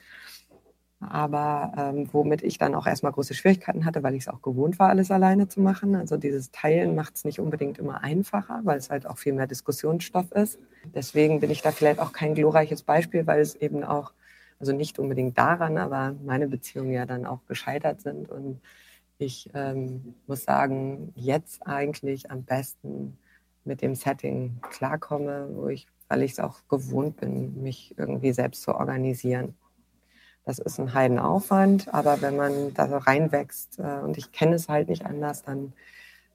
aber 1.02 1.74
ähm, 1.78 2.10
womit 2.12 2.44
ich 2.44 2.60
dann 2.60 2.76
auch 2.76 2.86
erstmal 2.86 3.12
große 3.12 3.34
Schwierigkeiten 3.34 3.86
hatte, 3.86 4.04
weil 4.04 4.14
ich 4.14 4.24
es 4.24 4.28
auch 4.28 4.42
gewohnt 4.42 4.78
war, 4.78 4.90
alles 4.90 5.10
alleine 5.10 5.48
zu 5.48 5.60
machen. 5.60 5.96
Also 5.96 6.16
dieses 6.18 6.52
Teilen 6.52 6.96
macht 6.96 7.16
es 7.16 7.26
nicht 7.26 7.40
unbedingt 7.40 7.80
immer 7.80 8.04
einfacher, 8.04 8.62
weil 8.64 8.78
es 8.78 8.92
halt 8.92 9.08
auch 9.08 9.18
viel 9.18 9.34
mehr 9.34 9.48
Diskussionsstoff 9.48 10.32
ist. 10.32 10.60
Deswegen 10.94 11.40
bin 11.40 11.50
ich 11.50 11.62
da 11.64 11.72
vielleicht 11.72 12.00
auch 12.00 12.14
kein 12.14 12.36
glorreiches 12.36 12.84
Beispiel, 12.84 13.26
weil 13.26 13.42
es 13.42 13.56
eben 13.56 13.84
auch, 13.84 14.14
also 14.60 14.74
nicht 14.74 15.00
unbedingt 15.00 15.38
daran, 15.40 15.80
aber 15.80 16.16
meine 16.24 16.48
Beziehungen 16.48 16.92
ja 16.92 17.08
dann 17.08 17.26
auch 17.26 17.46
gescheitert 17.48 18.02
sind. 18.02 18.30
Und 18.30 18.62
ich 19.22 19.50
ähm, 19.54 20.16
muss 20.28 20.44
sagen, 20.44 21.14
jetzt 21.16 21.66
eigentlich 21.66 22.32
am 22.32 22.44
besten 22.44 23.18
mit 23.64 23.82
dem 23.82 23.96
Setting 23.96 24.60
klarkomme, 24.72 25.50
wo 25.54 25.68
ich, 25.68 25.88
weil 26.10 26.24
ich 26.24 26.34
es 26.34 26.40
auch 26.40 26.68
gewohnt 26.68 27.18
bin, 27.18 27.62
mich 27.62 27.96
irgendwie 27.98 28.34
selbst 28.34 28.64
zu 28.64 28.76
organisieren. 28.76 29.56
Das 30.44 30.58
ist 30.58 30.80
ein 30.80 30.94
Heidenaufwand, 30.94 31.94
aber 31.94 32.22
wenn 32.22 32.36
man 32.36 32.74
da 32.74 32.86
reinwächst 32.98 33.78
äh, 33.78 34.00
und 34.00 34.18
ich 34.18 34.32
kenne 34.32 34.56
es 34.56 34.68
halt 34.68 34.90
nicht 34.90 35.06
anders, 35.06 35.44
dann, 35.44 35.74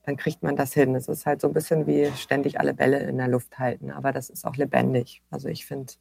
dann 0.05 0.16
kriegt 0.16 0.45
man 0.45 0.55
das 0.55 0.72
hin. 0.72 0.95
Es 0.95 1.09
ist 1.09 1.26
halt 1.26 1.41
so 1.41 1.49
ein 1.49 1.55
bisschen 1.55 1.89
wie 1.89 2.12
ständig 2.12 2.61
alle 2.61 2.72
Bälle 2.72 3.01
in 3.01 3.18
der 3.18 3.28
Luft 3.28 3.59
halten, 3.59 3.91
aber 3.91 4.12
das 4.12 4.30
ist 4.30 4.47
auch 4.47 4.55
lebendig. 4.55 5.22
Also 5.30 5.49
ich 5.49 5.66
finde 5.66 5.95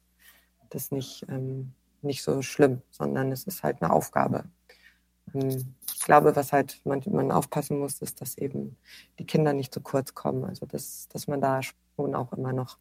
das 0.70 0.92
nicht, 0.92 1.26
ähm, 1.28 1.72
nicht 2.02 2.22
so 2.22 2.42
schlimm, 2.42 2.82
sondern 2.90 3.32
es 3.32 3.42
ist 3.44 3.64
halt 3.64 3.82
eine 3.82 3.92
Aufgabe. 3.92 4.44
Ähm, 5.42 5.74
ich 5.94 6.00
glaube, 6.00 6.36
was 6.36 6.52
halt 6.52 6.80
man, 6.84 7.02
man 7.06 7.32
aufpassen 7.32 7.78
muss, 7.78 8.00
ist, 8.00 8.20
dass 8.20 8.38
eben 8.38 8.76
die 9.18 9.26
Kinder 9.26 9.52
nicht 9.52 9.72
zu 9.72 9.80
kurz 9.80 10.14
kommen. 10.14 10.44
Also 10.44 10.66
dass, 10.66 11.08
dass 11.08 11.26
man 11.26 11.40
da 11.40 11.60
schon 11.62 12.14
auch 12.14 12.32
immer 12.32 12.52
noch 12.52 12.78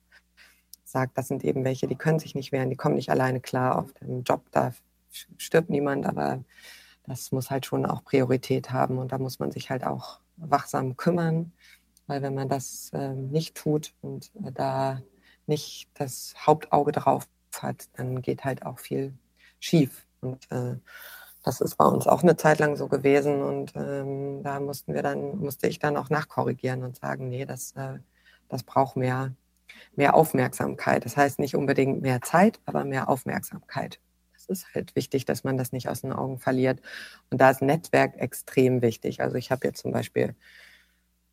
sagt, 0.84 1.18
das 1.18 1.28
sind 1.28 1.44
eben 1.44 1.64
welche, 1.64 1.88
die 1.88 1.96
können 1.96 2.20
sich 2.20 2.36
nicht 2.36 2.52
wehren, 2.52 2.70
die 2.70 2.76
kommen 2.76 2.96
nicht 2.96 3.10
alleine 3.10 3.42
klar 3.42 3.78
auf 3.80 3.92
dem 3.94 4.24
Job, 4.24 4.44
da 4.52 4.74
stirbt 5.38 5.70
niemand, 5.70 6.06
aber 6.06 6.44
das 7.06 7.32
muss 7.32 7.50
halt 7.50 7.66
schon 7.66 7.86
auch 7.86 8.04
Priorität 8.04 8.72
haben 8.72 8.98
und 8.98 9.12
da 9.12 9.18
muss 9.18 9.40
man 9.40 9.52
sich 9.52 9.70
halt 9.70 9.84
auch 9.84 10.20
wachsam 10.38 10.96
kümmern, 10.98 11.52
weil 12.08 12.22
wenn 12.22 12.36
man 12.36 12.50
das 12.50 12.92
äh, 12.94 13.14
nicht 13.14 13.56
tut 13.56 13.94
und 14.02 14.32
äh, 14.46 14.52
da 14.52 15.02
nicht 15.48 15.90
das 15.96 16.34
Hauptauge 16.38 16.92
drauf 16.92 17.28
hat, 17.60 17.88
dann 17.94 18.22
geht 18.22 18.44
halt 18.44 18.66
auch 18.66 18.80
viel 18.80 19.14
schief 19.60 20.06
und 20.22 20.50
äh, 20.52 20.78
das 21.46 21.62
ist 21.62 21.76
bei 21.78 21.86
uns 21.86 22.08
auch 22.08 22.24
eine 22.24 22.36
Zeit 22.36 22.60
lang 22.60 22.76
so 22.76 22.88
gewesen 22.88 23.44
und 23.44 23.74
ähm, 23.76 24.42
da 24.44 24.60
mussten 24.60 24.96
wir 24.96 25.04
dann, 25.04 25.38
musste 25.38 25.68
ich 25.68 25.78
dann 25.78 25.96
auch 25.96 26.10
nachkorrigieren 26.10 26.84
und 26.84 26.98
sagen, 26.98 27.30
nee, 27.30 27.46
das, 27.46 27.74
äh, 27.74 28.00
das 28.50 28.64
braucht 28.64 28.98
mehr, 28.98 29.36
mehr 29.96 30.16
Aufmerksamkeit. 30.16 31.06
Das 31.06 31.16
heißt 31.18 31.40
nicht 31.40 31.56
unbedingt 31.56 32.02
mehr 32.02 32.22
Zeit, 32.22 32.60
aber 32.66 32.84
mehr 32.84 33.10
Aufmerksamkeit 33.10 34.00
ist 34.48 34.74
halt 34.76 34.96
wichtig, 34.96 35.26
dass 35.26 35.44
man 35.44 35.58
das 35.58 35.72
nicht 35.72 35.90
aus 35.90 36.02
den 36.02 36.14
Augen 36.14 36.38
verliert. 36.40 36.82
Und 37.32 37.42
da 37.42 37.50
ist 37.50 37.62
Netzwerk 37.62 38.18
extrem 38.18 38.82
wichtig. 38.82 39.22
Also 39.22 39.38
ich 39.38 39.52
habe 39.52 39.68
jetzt 39.68 39.82
zum 39.82 39.92
Beispiel 39.92 40.36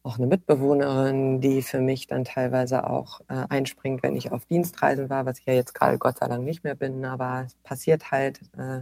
auch 0.02 0.18
eine 0.18 0.26
Mitbewohnerin, 0.26 1.40
die 1.40 1.62
für 1.62 1.80
mich 1.80 2.06
dann 2.06 2.24
teilweise 2.24 2.88
auch 2.88 3.20
äh, 3.28 3.46
einspringt, 3.48 4.02
wenn 4.02 4.16
ich 4.16 4.32
auf 4.32 4.44
Dienstreisen 4.46 5.10
war, 5.10 5.26
was 5.26 5.38
ich 5.38 5.46
ja 5.46 5.54
jetzt 5.54 5.74
gerade 5.74 5.98
Gott 5.98 6.18
sei 6.18 6.26
Dank 6.28 6.44
nicht 6.44 6.64
mehr 6.64 6.74
bin, 6.74 7.04
aber 7.04 7.44
es 7.46 7.54
passiert 7.62 8.10
halt, 8.10 8.40
äh, 8.58 8.80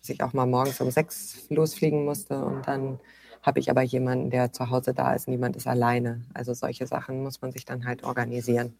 dass 0.00 0.08
ich 0.08 0.22
auch 0.22 0.32
mal 0.32 0.46
morgens 0.46 0.80
um 0.80 0.90
sechs 0.90 1.46
losfliegen 1.50 2.04
musste 2.04 2.44
und 2.44 2.66
dann 2.66 2.98
habe 3.42 3.58
ich 3.58 3.70
aber 3.70 3.82
jemanden, 3.82 4.30
der 4.30 4.52
zu 4.52 4.70
Hause 4.70 4.94
da 4.94 5.14
ist, 5.14 5.28
niemand 5.28 5.56
ist 5.56 5.66
alleine. 5.66 6.22
Also 6.34 6.52
solche 6.54 6.86
Sachen 6.86 7.22
muss 7.22 7.40
man 7.40 7.52
sich 7.52 7.64
dann 7.64 7.86
halt 7.86 8.04
organisieren. 8.04 8.74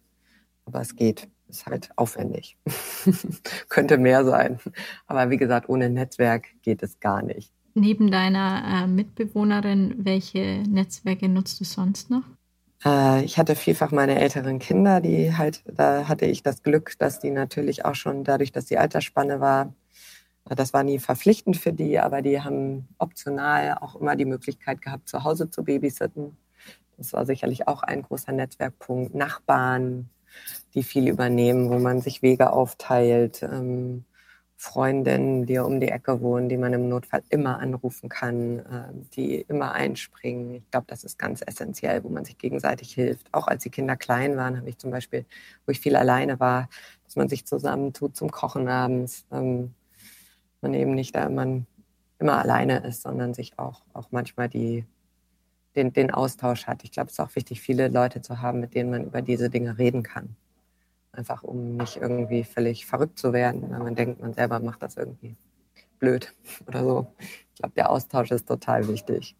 Aber 0.65 0.81
es 0.81 0.95
geht. 0.95 1.27
Ist 1.49 1.65
halt 1.65 1.89
aufwendig. 1.97 2.57
Könnte 3.69 3.97
mehr 3.97 4.23
sein. 4.23 4.59
Aber 5.07 5.29
wie 5.29 5.37
gesagt, 5.37 5.67
ohne 5.67 5.89
Netzwerk 5.89 6.45
geht 6.61 6.81
es 6.83 6.99
gar 6.99 7.21
nicht. 7.23 7.51
Neben 7.73 8.11
deiner 8.11 8.83
äh, 8.83 8.87
Mitbewohnerin, 8.87 9.95
welche 9.97 10.63
Netzwerke 10.67 11.27
nutzt 11.27 11.59
du 11.59 11.65
sonst 11.65 12.09
noch? 12.09 12.23
Äh, 12.85 13.25
ich 13.25 13.37
hatte 13.37 13.55
vielfach 13.55 13.91
meine 13.91 14.19
älteren 14.19 14.59
Kinder, 14.59 15.01
die 15.01 15.35
halt, 15.35 15.63
da 15.65 16.07
hatte 16.07 16.25
ich 16.25 16.43
das 16.43 16.63
Glück, 16.63 16.97
dass 16.99 17.19
die 17.19 17.31
natürlich 17.31 17.83
auch 17.83 17.95
schon 17.95 18.23
dadurch, 18.23 18.51
dass 18.51 18.65
die 18.65 18.77
Altersspanne 18.77 19.39
war, 19.39 19.73
das 20.55 20.73
war 20.73 20.83
nie 20.83 20.99
verpflichtend 20.99 21.57
für 21.57 21.73
die, 21.73 21.99
aber 21.99 22.21
die 22.21 22.41
haben 22.41 22.87
optional 22.97 23.77
auch 23.79 23.95
immer 23.95 24.15
die 24.15 24.25
Möglichkeit 24.25 24.81
gehabt, 24.81 25.07
zu 25.07 25.23
Hause 25.23 25.49
zu 25.49 25.63
babysitten. 25.63 26.37
Das 26.97 27.13
war 27.13 27.25
sicherlich 27.25 27.67
auch 27.67 27.83
ein 27.83 28.03
großer 28.03 28.31
Netzwerkpunkt. 28.31 29.15
Nachbarn, 29.15 30.09
die 30.73 30.83
viel 30.83 31.07
übernehmen, 31.07 31.69
wo 31.69 31.79
man 31.79 32.01
sich 32.01 32.21
Wege 32.21 32.53
aufteilt. 32.53 33.43
Ähm, 33.43 34.05
Freundinnen, 34.61 35.47
die 35.47 35.57
um 35.57 35.79
die 35.79 35.87
Ecke 35.87 36.21
wohnen, 36.21 36.47
die 36.47 36.57
man 36.57 36.71
im 36.73 36.87
Notfall 36.87 37.23
immer 37.29 37.59
anrufen 37.59 38.09
kann, 38.09 38.59
äh, 38.59 38.93
die 39.15 39.41
immer 39.41 39.71
einspringen. 39.71 40.53
Ich 40.53 40.69
glaube, 40.69 40.85
das 40.87 41.03
ist 41.03 41.17
ganz 41.17 41.41
essentiell, 41.43 42.03
wo 42.03 42.09
man 42.09 42.25
sich 42.25 42.37
gegenseitig 42.37 42.93
hilft. 42.93 43.33
Auch 43.33 43.47
als 43.47 43.63
die 43.63 43.71
Kinder 43.71 43.95
klein 43.95 44.37
waren, 44.37 44.57
habe 44.57 44.69
ich 44.69 44.77
zum 44.77 44.91
Beispiel, 44.91 45.25
wo 45.65 45.71
ich 45.71 45.79
viel 45.79 45.95
alleine 45.95 46.39
war, 46.39 46.69
dass 47.05 47.15
man 47.15 47.27
sich 47.27 47.47
zusammentut 47.47 48.15
zum 48.15 48.29
Kochen 48.29 48.67
abends. 48.67 49.25
Ähm, 49.31 49.73
man 50.61 50.73
eben 50.73 50.93
nicht 50.95 51.15
da 51.15 51.25
immer, 51.25 51.63
immer 52.19 52.37
alleine 52.37 52.79
ist, 52.79 53.01
sondern 53.01 53.33
sich 53.33 53.57
auch, 53.57 53.83
auch 53.93 54.11
manchmal 54.11 54.49
die, 54.49 54.85
den, 55.75 55.93
den 55.93 56.11
Austausch 56.11 56.67
hat. 56.67 56.83
Ich 56.83 56.91
glaube, 56.91 57.07
es 57.07 57.13
ist 57.13 57.19
auch 57.19 57.35
wichtig, 57.35 57.61
viele 57.61 57.87
Leute 57.87 58.21
zu 58.21 58.41
haben, 58.41 58.59
mit 58.59 58.75
denen 58.75 58.91
man 58.91 59.05
über 59.05 59.21
diese 59.21 59.49
Dinge 59.49 59.77
reden 59.77 60.03
kann. 60.03 60.35
Einfach 61.13 61.43
um 61.43 61.75
nicht 61.75 61.97
irgendwie 61.97 62.43
völlig 62.43 62.85
verrückt 62.85 63.19
zu 63.19 63.33
werden, 63.33 63.69
weil 63.69 63.79
man 63.79 63.95
denkt, 63.95 64.21
man 64.21 64.33
selber 64.33 64.59
macht 64.59 64.81
das 64.81 64.97
irgendwie 64.97 65.35
blöd 65.99 66.33
oder 66.67 66.83
so. 66.83 67.15
Ich 67.19 67.59
glaube, 67.59 67.73
der 67.75 67.89
Austausch 67.89 68.31
ist 68.31 68.47
total 68.47 68.87
wichtig. 68.87 69.35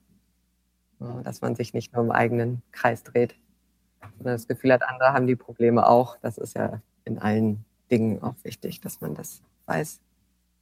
Dass 1.24 1.42
man 1.42 1.56
sich 1.56 1.74
nicht 1.74 1.94
nur 1.94 2.04
im 2.04 2.12
eigenen 2.12 2.62
Kreis 2.72 3.02
dreht, 3.02 3.36
sondern 4.18 4.36
das 4.36 4.48
Gefühl 4.48 4.72
hat, 4.72 4.84
andere 4.84 5.14
haben 5.14 5.26
die 5.26 5.36
Probleme 5.36 5.88
auch. 5.88 6.18
Das 6.18 6.38
ist 6.38 6.56
ja 6.56 6.80
in 7.06 7.18
allen 7.18 7.66
Dingen 7.90 8.22
auch 8.22 8.36
wichtig, 8.44 8.82
dass 8.82 9.02
man 9.02 9.16
das 9.16 9.42
weiß. 9.66 10.00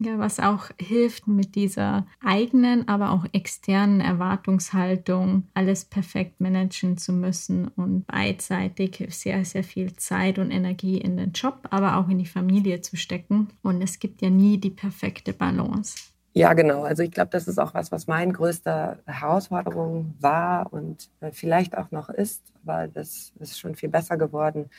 Ja, 0.01 0.17
was 0.17 0.39
auch 0.39 0.69
hilft 0.79 1.27
mit 1.27 1.55
dieser 1.55 2.07
eigenen, 2.23 2.87
aber 2.87 3.11
auch 3.11 3.25
externen 3.33 3.99
Erwartungshaltung, 3.99 5.43
alles 5.53 5.83
perfekt 5.83 6.39
managen 6.39 6.97
zu 6.97 7.11
müssen 7.11 7.67
und 7.67 8.07
beidseitig 8.07 9.05
sehr, 9.09 9.43
sehr 9.43 9.65
viel 9.65 9.93
Zeit 9.97 10.39
und 10.39 10.51
Energie 10.51 10.99
in 10.99 11.17
den 11.17 11.33
Job, 11.33 11.67
aber 11.69 11.97
auch 11.97 12.07
in 12.07 12.17
die 12.17 12.25
Familie 12.25 12.79
zu 12.79 12.95
stecken. 12.95 13.49
Und 13.61 13.81
es 13.81 13.99
gibt 13.99 14.21
ja 14.21 14.29
nie 14.29 14.57
die 14.57 14.69
perfekte 14.69 15.33
Balance. 15.33 15.97
Ja, 16.31 16.53
genau. 16.53 16.83
Also 16.83 17.03
ich 17.03 17.11
glaube, 17.11 17.31
das 17.31 17.49
ist 17.49 17.59
auch 17.59 17.73
was, 17.73 17.91
was 17.91 18.07
meine 18.07 18.31
größte 18.31 18.99
Herausforderung 19.05 20.13
war 20.21 20.71
und 20.71 21.09
äh, 21.19 21.31
vielleicht 21.33 21.77
auch 21.77 21.91
noch 21.91 22.07
ist, 22.07 22.53
aber 22.63 22.87
das 22.87 23.33
ist 23.39 23.59
schon 23.59 23.75
viel 23.75 23.89
besser 23.89 24.15
geworden, 24.15 24.69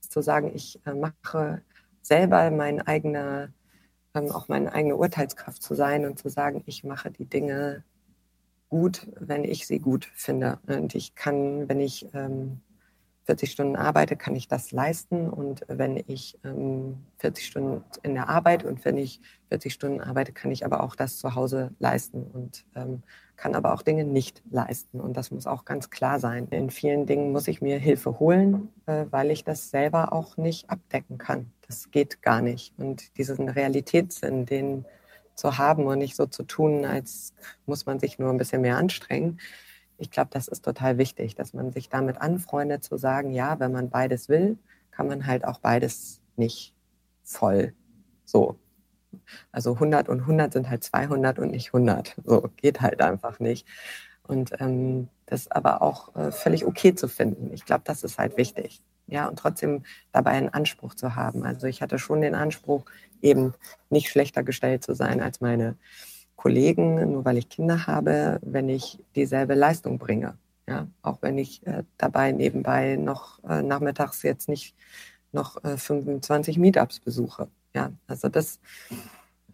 zu 0.00 0.22
sagen, 0.22 0.52
ich 0.54 0.78
äh, 0.86 0.94
mache 0.94 1.62
selber 2.02 2.48
mein 2.52 2.80
eigener 2.80 3.48
ähm, 4.14 4.30
auch 4.30 4.48
meine 4.48 4.72
eigene 4.72 4.96
Urteilskraft 4.96 5.62
zu 5.62 5.74
sein 5.74 6.06
und 6.06 6.18
zu 6.18 6.28
sagen, 6.28 6.62
ich 6.66 6.84
mache 6.84 7.10
die 7.10 7.26
Dinge 7.26 7.84
gut, 8.68 9.06
wenn 9.20 9.44
ich 9.44 9.66
sie 9.66 9.78
gut 9.78 10.06
finde. 10.14 10.58
Und 10.66 10.94
ich 10.94 11.14
kann, 11.14 11.68
wenn 11.68 11.80
ich 11.80 12.06
ähm, 12.14 12.60
40 13.24 13.50
Stunden 13.50 13.76
arbeite, 13.76 14.16
kann 14.16 14.36
ich 14.36 14.48
das 14.48 14.72
leisten. 14.72 15.28
Und 15.28 15.64
wenn 15.68 15.96
ich 16.06 16.38
ähm, 16.44 16.98
40 17.18 17.46
Stunden 17.46 17.84
in 18.02 18.14
der 18.14 18.28
Arbeit 18.28 18.64
und 18.64 18.84
wenn 18.84 18.98
ich 18.98 19.20
40 19.48 19.72
Stunden 19.72 20.00
arbeite, 20.00 20.32
kann 20.32 20.50
ich 20.50 20.64
aber 20.64 20.82
auch 20.82 20.96
das 20.96 21.18
zu 21.18 21.34
Hause 21.34 21.70
leisten 21.78 22.24
und 22.24 22.64
ähm, 22.74 23.02
kann 23.36 23.54
aber 23.54 23.74
auch 23.74 23.82
Dinge 23.82 24.04
nicht 24.04 24.42
leisten. 24.50 25.00
Und 25.00 25.16
das 25.16 25.30
muss 25.30 25.46
auch 25.46 25.64
ganz 25.64 25.90
klar 25.90 26.20
sein. 26.20 26.48
In 26.50 26.70
vielen 26.70 27.06
Dingen 27.06 27.32
muss 27.32 27.48
ich 27.48 27.60
mir 27.60 27.78
Hilfe 27.78 28.18
holen, 28.18 28.68
äh, 28.86 29.06
weil 29.10 29.30
ich 29.30 29.44
das 29.44 29.70
selber 29.70 30.12
auch 30.12 30.36
nicht 30.36 30.70
abdecken 30.70 31.18
kann. 31.18 31.50
Das 31.66 31.90
geht 31.90 32.22
gar 32.22 32.42
nicht. 32.42 32.72
Und 32.78 33.16
diesen 33.18 33.48
Realitätssinn, 33.48 34.46
den 34.46 34.84
zu 35.34 35.58
haben 35.58 35.86
und 35.86 35.98
nicht 35.98 36.16
so 36.16 36.26
zu 36.26 36.44
tun, 36.44 36.84
als 36.84 37.34
muss 37.66 37.86
man 37.86 37.98
sich 37.98 38.18
nur 38.18 38.30
ein 38.30 38.38
bisschen 38.38 38.62
mehr 38.62 38.76
anstrengen, 38.76 39.38
ich 39.98 40.10
glaube, 40.10 40.30
das 40.32 40.48
ist 40.48 40.64
total 40.64 40.98
wichtig, 40.98 41.34
dass 41.34 41.54
man 41.54 41.70
sich 41.70 41.88
damit 41.88 42.20
anfreundet, 42.20 42.84
zu 42.84 42.96
sagen, 42.96 43.30
ja, 43.32 43.60
wenn 43.60 43.72
man 43.72 43.90
beides 43.90 44.28
will, 44.28 44.58
kann 44.90 45.06
man 45.06 45.26
halt 45.26 45.44
auch 45.44 45.60
beides 45.60 46.20
nicht 46.36 46.74
voll 47.22 47.74
so. 48.24 48.56
Also 49.52 49.74
100 49.74 50.08
und 50.08 50.20
100 50.20 50.52
sind 50.52 50.70
halt 50.70 50.84
200 50.84 51.38
und 51.38 51.50
nicht 51.50 51.68
100. 51.68 52.16
So 52.24 52.50
geht 52.56 52.80
halt 52.80 53.00
einfach 53.00 53.40
nicht. 53.40 53.66
Und 54.26 54.52
ähm, 54.60 55.08
das 55.26 55.50
aber 55.50 55.82
auch 55.82 56.14
äh, 56.16 56.32
völlig 56.32 56.64
okay 56.64 56.94
zu 56.94 57.08
finden. 57.08 57.52
Ich 57.52 57.64
glaube, 57.64 57.82
das 57.84 58.04
ist 58.04 58.18
halt 58.18 58.36
wichtig. 58.36 58.82
Ja, 59.06 59.28
und 59.28 59.38
trotzdem 59.38 59.84
dabei 60.12 60.30
einen 60.32 60.48
Anspruch 60.48 60.94
zu 60.94 61.14
haben. 61.14 61.44
Also 61.44 61.66
ich 61.66 61.82
hatte 61.82 61.98
schon 61.98 62.22
den 62.22 62.34
Anspruch, 62.34 62.84
eben 63.20 63.54
nicht 63.90 64.08
schlechter 64.08 64.42
gestellt 64.42 64.82
zu 64.84 64.94
sein 64.94 65.20
als 65.20 65.40
meine 65.40 65.76
Kollegen, 66.36 67.12
nur 67.12 67.24
weil 67.24 67.38
ich 67.38 67.48
Kinder 67.48 67.86
habe, 67.86 68.38
wenn 68.42 68.68
ich 68.68 68.98
dieselbe 69.14 69.54
Leistung 69.54 69.98
bringe. 69.98 70.36
Ja, 70.68 70.88
auch 71.02 71.18
wenn 71.20 71.36
ich 71.38 71.66
äh, 71.66 71.84
dabei 71.98 72.32
nebenbei 72.32 72.96
noch 72.96 73.42
äh, 73.44 73.62
nachmittags 73.62 74.22
jetzt 74.22 74.48
nicht 74.48 74.74
noch 75.32 75.62
äh, 75.64 75.76
25 75.76 76.58
Meetups 76.58 77.00
besuche. 77.00 77.48
Ja, 77.74 77.92
also 78.06 78.28
das 78.28 78.60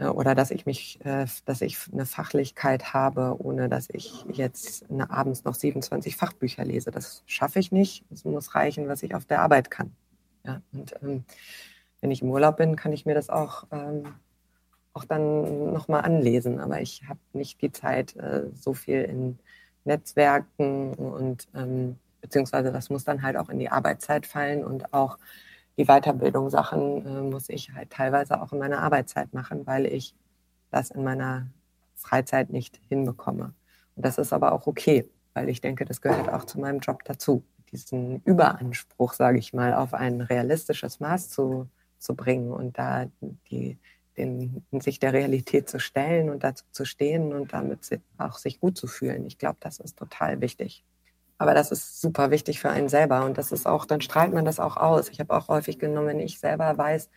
äh, 0.00 0.06
oder 0.06 0.34
dass 0.34 0.50
ich 0.50 0.66
mich, 0.66 0.98
äh, 1.04 1.26
dass 1.44 1.60
ich 1.60 1.78
eine 1.92 2.06
Fachlichkeit 2.06 2.92
habe, 2.94 3.36
ohne 3.38 3.68
dass 3.68 3.88
ich 3.90 4.24
jetzt 4.32 4.86
abends 5.08 5.44
noch 5.44 5.54
27 5.54 6.16
Fachbücher 6.16 6.64
lese. 6.64 6.90
Das 6.90 7.22
schaffe 7.26 7.58
ich 7.58 7.70
nicht. 7.70 8.04
Es 8.10 8.24
muss 8.24 8.54
reichen, 8.54 8.88
was 8.88 9.02
ich 9.02 9.14
auf 9.14 9.26
der 9.26 9.42
Arbeit 9.42 9.70
kann. 9.70 9.92
Ja, 10.44 10.62
und 10.72 10.94
ähm, 11.02 11.24
wenn 12.00 12.10
ich 12.10 12.22
im 12.22 12.30
Urlaub 12.30 12.56
bin, 12.56 12.76
kann 12.76 12.92
ich 12.92 13.04
mir 13.06 13.14
das 13.14 13.28
auch, 13.28 13.64
ähm, 13.72 14.14
auch 14.94 15.04
dann 15.04 15.72
nochmal 15.72 16.02
anlesen. 16.02 16.60
Aber 16.60 16.80
ich 16.80 17.02
habe 17.08 17.20
nicht 17.34 17.60
die 17.62 17.72
Zeit, 17.72 18.16
äh, 18.16 18.46
so 18.54 18.72
viel 18.74 19.02
in 19.02 19.38
Netzwerken 19.84 20.94
und 20.94 21.48
ähm, 21.54 21.98
beziehungsweise 22.20 22.72
das 22.72 22.90
muss 22.90 23.04
dann 23.04 23.22
halt 23.22 23.36
auch 23.36 23.48
in 23.48 23.58
die 23.58 23.70
Arbeitszeit 23.70 24.26
fallen 24.26 24.64
und 24.64 24.92
auch 24.92 25.18
die 25.80 25.86
Weiterbildung 25.86 26.50
Sachen 26.50 27.06
äh, 27.06 27.22
muss 27.22 27.48
ich 27.48 27.72
halt 27.72 27.88
teilweise 27.88 28.42
auch 28.42 28.52
in 28.52 28.58
meiner 28.58 28.82
Arbeitszeit 28.82 29.32
machen, 29.32 29.66
weil 29.66 29.86
ich 29.86 30.14
das 30.70 30.90
in 30.90 31.02
meiner 31.02 31.46
Freizeit 31.94 32.50
nicht 32.50 32.78
hinbekomme. 32.88 33.54
Und 33.96 34.04
das 34.04 34.18
ist 34.18 34.34
aber 34.34 34.52
auch 34.52 34.66
okay, 34.66 35.08
weil 35.32 35.48
ich 35.48 35.62
denke, 35.62 35.86
das 35.86 36.02
gehört 36.02 36.28
auch 36.28 36.44
zu 36.44 36.60
meinem 36.60 36.80
Job 36.80 37.02
dazu, 37.04 37.42
diesen 37.72 38.20
Überanspruch, 38.24 39.14
sage 39.14 39.38
ich 39.38 39.54
mal, 39.54 39.72
auf 39.72 39.94
ein 39.94 40.20
realistisches 40.20 41.00
Maß 41.00 41.30
zu, 41.30 41.66
zu 41.98 42.14
bringen 42.14 42.52
und 42.52 42.76
da 42.76 43.06
die, 43.50 43.78
den, 44.18 44.62
sich 44.80 44.98
der 44.98 45.14
Realität 45.14 45.70
zu 45.70 45.80
stellen 45.80 46.28
und 46.28 46.44
dazu 46.44 46.66
zu 46.72 46.84
stehen 46.84 47.32
und 47.32 47.54
damit 47.54 48.00
auch 48.18 48.36
sich 48.36 48.60
gut 48.60 48.76
zu 48.76 48.86
fühlen. 48.86 49.24
Ich 49.24 49.38
glaube, 49.38 49.56
das 49.60 49.80
ist 49.80 49.96
total 49.96 50.42
wichtig. 50.42 50.84
Aber 51.40 51.54
das 51.54 51.72
ist 51.72 52.02
super 52.02 52.30
wichtig 52.30 52.60
für 52.60 52.68
einen 52.68 52.90
selber 52.90 53.24
und 53.24 53.38
das 53.38 53.50
ist 53.50 53.66
auch, 53.66 53.86
dann 53.86 54.02
strahlt 54.02 54.34
man 54.34 54.44
das 54.44 54.60
auch 54.60 54.76
aus. 54.76 55.08
Ich 55.08 55.20
habe 55.20 55.34
auch 55.34 55.48
häufig 55.48 55.78
genommen, 55.78 56.08
wenn 56.08 56.20
ich 56.20 56.38
selber 56.38 56.76
weiß, 56.76 57.08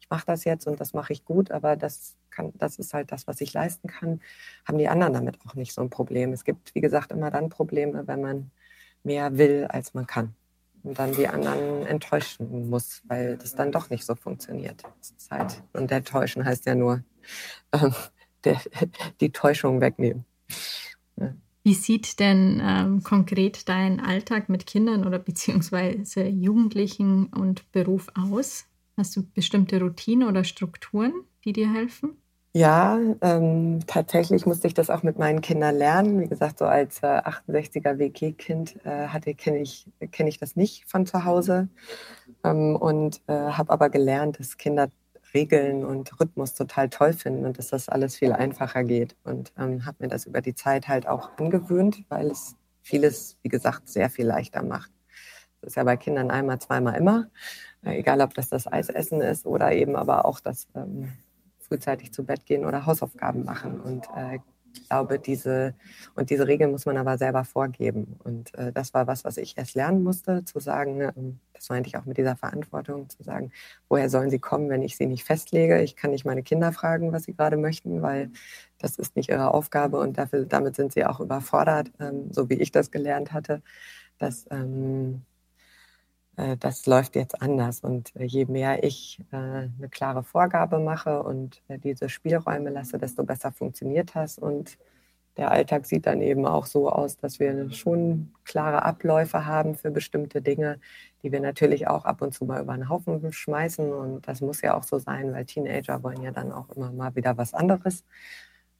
ich 0.00 0.10
mache 0.10 0.26
das 0.26 0.44
jetzt 0.44 0.66
und 0.66 0.78
das 0.78 0.92
mache 0.92 1.14
ich 1.14 1.24
gut, 1.24 1.50
aber 1.50 1.76
das 1.76 2.14
kann, 2.28 2.52
das 2.58 2.78
ist 2.78 2.92
halt 2.92 3.10
das, 3.10 3.26
was 3.26 3.40
ich 3.40 3.54
leisten 3.54 3.88
kann, 3.88 4.20
haben 4.68 4.76
die 4.76 4.90
anderen 4.90 5.14
damit 5.14 5.38
auch 5.46 5.54
nicht 5.54 5.72
so 5.72 5.80
ein 5.80 5.88
Problem. 5.88 6.34
Es 6.34 6.44
gibt, 6.44 6.74
wie 6.74 6.82
gesagt, 6.82 7.10
immer 7.10 7.30
dann 7.30 7.48
Probleme, 7.48 8.06
wenn 8.06 8.20
man 8.20 8.50
mehr 9.02 9.38
will, 9.38 9.66
als 9.70 9.94
man 9.94 10.06
kann. 10.06 10.34
Und 10.82 10.98
dann 10.98 11.12
die 11.12 11.28
anderen 11.28 11.86
enttäuschen 11.86 12.68
muss, 12.68 13.00
weil 13.06 13.38
das 13.38 13.54
dann 13.54 13.72
doch 13.72 13.88
nicht 13.88 14.04
so 14.04 14.14
funktioniert. 14.14 14.82
Zeit. 15.16 15.62
Und 15.72 15.90
enttäuschen 15.90 16.44
heißt 16.44 16.66
ja 16.66 16.74
nur 16.74 17.02
ähm, 17.72 17.94
der, 18.44 18.60
die 19.22 19.32
Täuschung 19.32 19.80
wegnehmen. 19.80 20.26
Ja. 21.16 21.32
Wie 21.62 21.74
sieht 21.74 22.20
denn 22.20 22.60
ähm, 22.64 23.02
konkret 23.02 23.68
dein 23.68 24.00
Alltag 24.00 24.48
mit 24.48 24.66
Kindern 24.66 25.06
oder 25.06 25.18
beziehungsweise 25.18 26.24
Jugendlichen 26.26 27.26
und 27.26 27.70
Beruf 27.72 28.08
aus? 28.14 28.66
Hast 28.96 29.16
du 29.16 29.22
bestimmte 29.34 29.80
Routinen 29.80 30.28
oder 30.28 30.44
Strukturen, 30.44 31.12
die 31.44 31.52
dir 31.52 31.72
helfen? 31.72 32.16
Ja, 32.52 32.98
ähm, 33.20 33.78
tatsächlich 33.86 34.44
musste 34.44 34.66
ich 34.66 34.74
das 34.74 34.90
auch 34.90 35.04
mit 35.04 35.18
meinen 35.18 35.40
Kindern 35.40 35.76
lernen. 35.76 36.20
Wie 36.20 36.26
gesagt, 36.26 36.58
so 36.58 36.64
als 36.64 37.00
äh, 37.00 37.06
68er 37.06 37.98
WG-Kind 37.98 38.84
äh, 38.84 39.06
hatte 39.06 39.34
kenne 39.34 39.60
ich 39.60 39.86
kenne 40.10 40.30
ich 40.30 40.38
das 40.38 40.56
nicht 40.56 40.84
von 40.90 41.06
zu 41.06 41.24
Hause 41.24 41.68
ähm, 42.42 42.74
und 42.74 43.20
äh, 43.28 43.32
habe 43.34 43.70
aber 43.70 43.88
gelernt, 43.88 44.40
dass 44.40 44.56
Kinder 44.58 44.90
Regeln 45.34 45.84
und 45.84 46.18
Rhythmus 46.20 46.54
total 46.54 46.88
toll 46.88 47.12
finden 47.12 47.44
und 47.44 47.58
dass 47.58 47.68
das 47.68 47.88
alles 47.88 48.16
viel 48.16 48.32
einfacher 48.32 48.84
geht. 48.84 49.16
Und 49.24 49.52
ähm, 49.58 49.86
habe 49.86 49.98
mir 50.00 50.08
das 50.08 50.26
über 50.26 50.40
die 50.40 50.54
Zeit 50.54 50.88
halt 50.88 51.06
auch 51.06 51.30
angewöhnt, 51.38 52.04
weil 52.08 52.30
es 52.30 52.56
vieles, 52.82 53.36
wie 53.42 53.48
gesagt, 53.48 53.88
sehr 53.88 54.10
viel 54.10 54.26
leichter 54.26 54.62
macht. 54.62 54.90
Das 55.60 55.72
ist 55.72 55.76
ja 55.76 55.84
bei 55.84 55.96
Kindern 55.96 56.30
einmal, 56.30 56.58
zweimal 56.58 56.96
immer, 56.96 57.28
äh, 57.84 57.98
egal 57.98 58.20
ob 58.20 58.34
das 58.34 58.48
das 58.48 58.66
Eisessen 58.66 59.20
ist 59.20 59.46
oder 59.46 59.72
eben 59.72 59.96
aber 59.96 60.24
auch 60.24 60.40
das 60.40 60.68
ähm, 60.74 61.12
frühzeitig 61.58 62.12
zu 62.12 62.24
Bett 62.24 62.46
gehen 62.46 62.64
oder 62.64 62.86
Hausaufgaben 62.86 63.44
machen. 63.44 63.80
Und 63.80 64.06
äh, 64.16 64.38
glaube, 64.88 65.18
diese, 65.18 65.74
und 66.14 66.30
diese 66.30 66.46
Regeln 66.46 66.70
muss 66.70 66.86
man 66.86 66.96
aber 66.96 67.18
selber 67.18 67.44
vorgeben. 67.44 68.16
Und 68.24 68.54
äh, 68.54 68.72
das 68.72 68.92
war 68.94 69.06
was, 69.06 69.24
was 69.24 69.36
ich 69.36 69.56
erst 69.56 69.74
lernen 69.74 70.02
musste, 70.02 70.44
zu 70.44 70.58
sagen, 70.60 71.00
ähm, 71.00 71.40
das 71.52 71.68
meinte 71.68 71.88
ich 71.88 71.96
auch 71.96 72.06
mit 72.06 72.18
dieser 72.18 72.36
Verantwortung, 72.36 73.08
zu 73.08 73.22
sagen, 73.22 73.52
woher 73.88 74.08
sollen 74.08 74.30
sie 74.30 74.38
kommen, 74.38 74.70
wenn 74.70 74.82
ich 74.82 74.96
sie 74.96 75.06
nicht 75.06 75.24
festlege? 75.24 75.80
Ich 75.82 75.96
kann 75.96 76.10
nicht 76.10 76.24
meine 76.24 76.42
Kinder 76.42 76.72
fragen, 76.72 77.12
was 77.12 77.24
sie 77.24 77.34
gerade 77.34 77.56
möchten, 77.56 78.02
weil 78.02 78.30
das 78.78 78.96
ist 78.96 79.16
nicht 79.16 79.28
ihre 79.28 79.52
Aufgabe 79.52 79.98
und 79.98 80.18
dafür, 80.18 80.44
damit 80.46 80.76
sind 80.76 80.92
sie 80.92 81.04
auch 81.04 81.20
überfordert, 81.20 81.92
ähm, 82.00 82.32
so 82.32 82.48
wie 82.48 82.54
ich 82.54 82.72
das 82.72 82.90
gelernt 82.90 83.32
hatte. 83.32 83.62
Dass, 84.18 84.46
ähm, 84.50 85.22
äh, 85.22 85.29
das 86.58 86.86
läuft 86.86 87.16
jetzt 87.16 87.40
anders. 87.42 87.80
Und 87.80 88.14
äh, 88.16 88.24
je 88.24 88.46
mehr 88.46 88.84
ich 88.84 89.20
äh, 89.32 89.36
eine 89.36 89.88
klare 89.90 90.22
Vorgabe 90.22 90.78
mache 90.78 91.22
und 91.22 91.62
diese 91.84 92.08
Spielräume 92.08 92.70
lasse, 92.70 92.98
desto 92.98 93.24
besser 93.24 93.52
funktioniert 93.52 94.14
das. 94.14 94.38
Und 94.38 94.78
der 95.36 95.50
Alltag 95.50 95.86
sieht 95.86 96.06
dann 96.06 96.20
eben 96.20 96.44
auch 96.46 96.66
so 96.66 96.90
aus, 96.90 97.16
dass 97.16 97.40
wir 97.40 97.70
schon 97.70 98.32
klare 98.44 98.84
Abläufe 98.84 99.46
haben 99.46 99.74
für 99.74 99.90
bestimmte 99.90 100.42
Dinge, 100.42 100.80
die 101.22 101.32
wir 101.32 101.40
natürlich 101.40 101.88
auch 101.88 102.04
ab 102.04 102.20
und 102.22 102.34
zu 102.34 102.44
mal 102.44 102.62
über 102.62 102.74
den 102.74 102.88
Haufen 102.88 103.32
schmeißen. 103.32 103.92
Und 103.92 104.26
das 104.28 104.40
muss 104.40 104.60
ja 104.60 104.76
auch 104.76 104.82
so 104.82 104.98
sein, 104.98 105.32
weil 105.32 105.46
Teenager 105.46 106.02
wollen 106.02 106.22
ja 106.22 106.30
dann 106.32 106.52
auch 106.52 106.68
immer 106.70 106.92
mal 106.92 107.14
wieder 107.14 107.38
was 107.38 107.54
anderes 107.54 108.04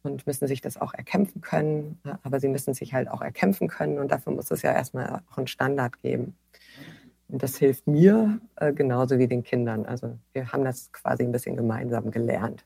und 0.03 0.27
müssen 0.27 0.49
sich 0.49 0.61
das 0.61 0.77
auch 0.77 0.95
erkämpfen 0.95 1.41
können. 1.41 2.01
Aber 2.23 2.41
sie 2.41 2.49
müssen 2.49 2.75
sich 2.75 2.95
halt 2.95 3.09
auch 3.09 3.23
erkämpfen 3.23 3.69
können 3.69 3.99
und 3.99 4.11
dafür 4.11 4.33
muss 4.33 4.51
es 4.51 4.63
ja 4.63 4.73
erstmal 4.73 5.23
auch 5.31 5.39
einen 5.39 5.47
Standard 5.47 5.99
geben. 6.03 6.37
Und 7.31 7.43
das 7.43 7.57
hilft 7.57 7.87
mir 7.87 8.41
äh, 8.57 8.73
genauso 8.73 9.19
wie 9.19 9.29
den 9.29 9.43
Kindern. 9.43 9.87
Also 9.87 10.19
wir 10.33 10.53
haben 10.53 10.65
das 10.65 10.91
quasi 10.93 11.23
ein 11.23 11.33
bisschen 11.33 11.57
gemeinsam 11.57 12.11
gelernt. 12.11 12.65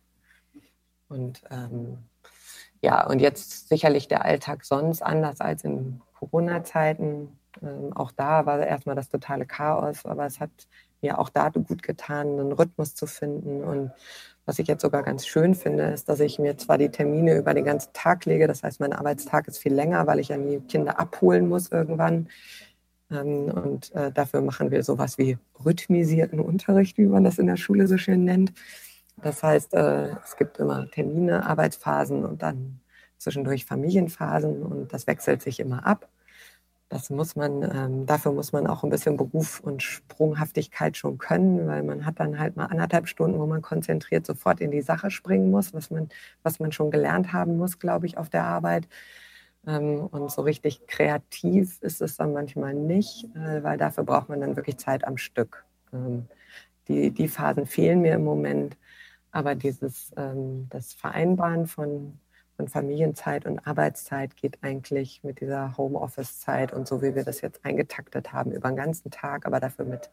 Und 1.08 1.42
ähm, 1.50 1.98
ja, 2.80 3.06
und 3.06 3.20
jetzt 3.20 3.68
sicherlich 3.68 4.08
der 4.08 4.24
Alltag 4.24 4.64
sonst 4.64 5.02
anders 5.02 5.40
als 5.40 5.64
in 5.64 6.00
Corona-Zeiten. 6.18 7.38
Ähm, 7.62 7.92
auch 7.94 8.12
da 8.12 8.46
war 8.46 8.58
erstmal 8.66 8.96
das 8.96 9.08
totale 9.08 9.46
Chaos, 9.46 10.04
aber 10.04 10.26
es 10.26 10.40
hat 10.40 10.50
mir 11.02 11.18
auch 11.18 11.28
da 11.28 11.50
gut 11.50 11.82
getan, 11.82 12.38
einen 12.38 12.52
Rhythmus 12.52 12.94
zu 12.94 13.06
finden. 13.06 13.62
Und 13.62 13.92
was 14.46 14.58
ich 14.58 14.66
jetzt 14.66 14.82
sogar 14.82 15.02
ganz 15.02 15.26
schön 15.26 15.54
finde, 15.54 15.84
ist, 15.84 16.08
dass 16.08 16.20
ich 16.20 16.38
mir 16.38 16.56
zwar 16.56 16.78
die 16.78 16.90
Termine 16.90 17.36
über 17.36 17.54
den 17.54 17.64
ganzen 17.64 17.92
Tag 17.92 18.24
lege, 18.24 18.46
das 18.46 18.62
heißt, 18.62 18.80
mein 18.80 18.92
Arbeitstag 18.92 19.48
ist 19.48 19.58
viel 19.58 19.74
länger, 19.74 20.06
weil 20.06 20.18
ich 20.18 20.28
ja 20.28 20.36
die 20.36 20.60
Kinder 20.60 20.98
abholen 20.98 21.48
muss 21.48 21.70
irgendwann. 21.70 22.28
Und 23.10 23.92
äh, 23.94 24.10
dafür 24.12 24.40
machen 24.40 24.70
wir 24.70 24.82
sowas 24.82 25.18
wie 25.18 25.38
rhythmisierten 25.64 26.40
Unterricht, 26.40 26.98
wie 26.98 27.06
man 27.06 27.24
das 27.24 27.38
in 27.38 27.46
der 27.46 27.56
Schule 27.56 27.86
so 27.86 27.98
schön 27.98 28.24
nennt. 28.24 28.52
Das 29.16 29.42
heißt, 29.42 29.74
äh, 29.74 30.16
es 30.24 30.36
gibt 30.36 30.58
immer 30.58 30.90
Termine, 30.90 31.46
Arbeitsphasen 31.46 32.24
und 32.24 32.42
dann 32.42 32.80
zwischendurch 33.18 33.64
Familienphasen 33.64 34.62
und 34.62 34.92
das 34.92 35.06
wechselt 35.06 35.42
sich 35.42 35.60
immer 35.60 35.86
ab. 35.86 36.08
Das 36.90 37.10
muss 37.10 37.34
man, 37.34 37.62
ähm, 37.62 38.06
dafür 38.06 38.32
muss 38.32 38.52
man 38.52 38.66
auch 38.66 38.84
ein 38.84 38.90
bisschen 38.90 39.16
Beruf 39.16 39.60
und 39.60 39.82
Sprunghaftigkeit 39.82 40.96
schon 40.96 41.18
können, 41.18 41.66
weil 41.66 41.82
man 41.82 42.06
hat 42.06 42.20
dann 42.20 42.38
halt 42.38 42.56
mal 42.56 42.66
anderthalb 42.66 43.08
Stunden, 43.08 43.38
wo 43.40 43.46
man 43.46 43.62
konzentriert 43.62 44.26
sofort 44.26 44.60
in 44.60 44.70
die 44.70 44.82
Sache 44.82 45.10
springen 45.10 45.50
muss, 45.50 45.72
was 45.74 45.90
man, 45.90 46.08
was 46.42 46.60
man 46.60 46.72
schon 46.72 46.90
gelernt 46.90 47.32
haben 47.32 47.56
muss, 47.56 47.78
glaube 47.78 48.06
ich, 48.06 48.18
auf 48.18 48.28
der 48.30 48.44
Arbeit. 48.44 48.86
Ähm, 49.66 50.06
und 50.10 50.30
so 50.30 50.42
richtig 50.42 50.86
kreativ 50.86 51.80
ist 51.82 52.02
es 52.02 52.16
dann 52.16 52.32
manchmal 52.32 52.74
nicht, 52.74 53.24
äh, 53.34 53.62
weil 53.62 53.78
dafür 53.78 54.04
braucht 54.04 54.28
man 54.28 54.40
dann 54.40 54.56
wirklich 54.56 54.78
Zeit 54.78 55.06
am 55.06 55.16
Stück. 55.16 55.64
Ähm, 55.92 56.26
die, 56.88 57.10
die 57.10 57.28
Phasen 57.28 57.66
fehlen 57.66 58.00
mir 58.00 58.14
im 58.14 58.24
Moment, 58.24 58.76
aber 59.30 59.54
dieses, 59.54 60.12
ähm, 60.16 60.68
das 60.70 60.92
Vereinbaren 60.92 61.66
von, 61.66 62.18
von 62.56 62.68
Familienzeit 62.68 63.46
und 63.46 63.66
Arbeitszeit 63.66 64.36
geht 64.36 64.58
eigentlich 64.62 65.24
mit 65.24 65.40
dieser 65.40 65.76
Homeoffice-Zeit 65.76 66.72
und 66.72 66.86
so 66.86 67.02
wie 67.02 67.14
wir 67.14 67.24
das 67.24 67.40
jetzt 67.40 67.64
eingetaktet 67.64 68.32
haben, 68.32 68.52
über 68.52 68.68
den 68.68 68.76
ganzen 68.76 69.10
Tag, 69.10 69.46
aber 69.46 69.60
dafür 69.60 69.86
mit 69.86 70.10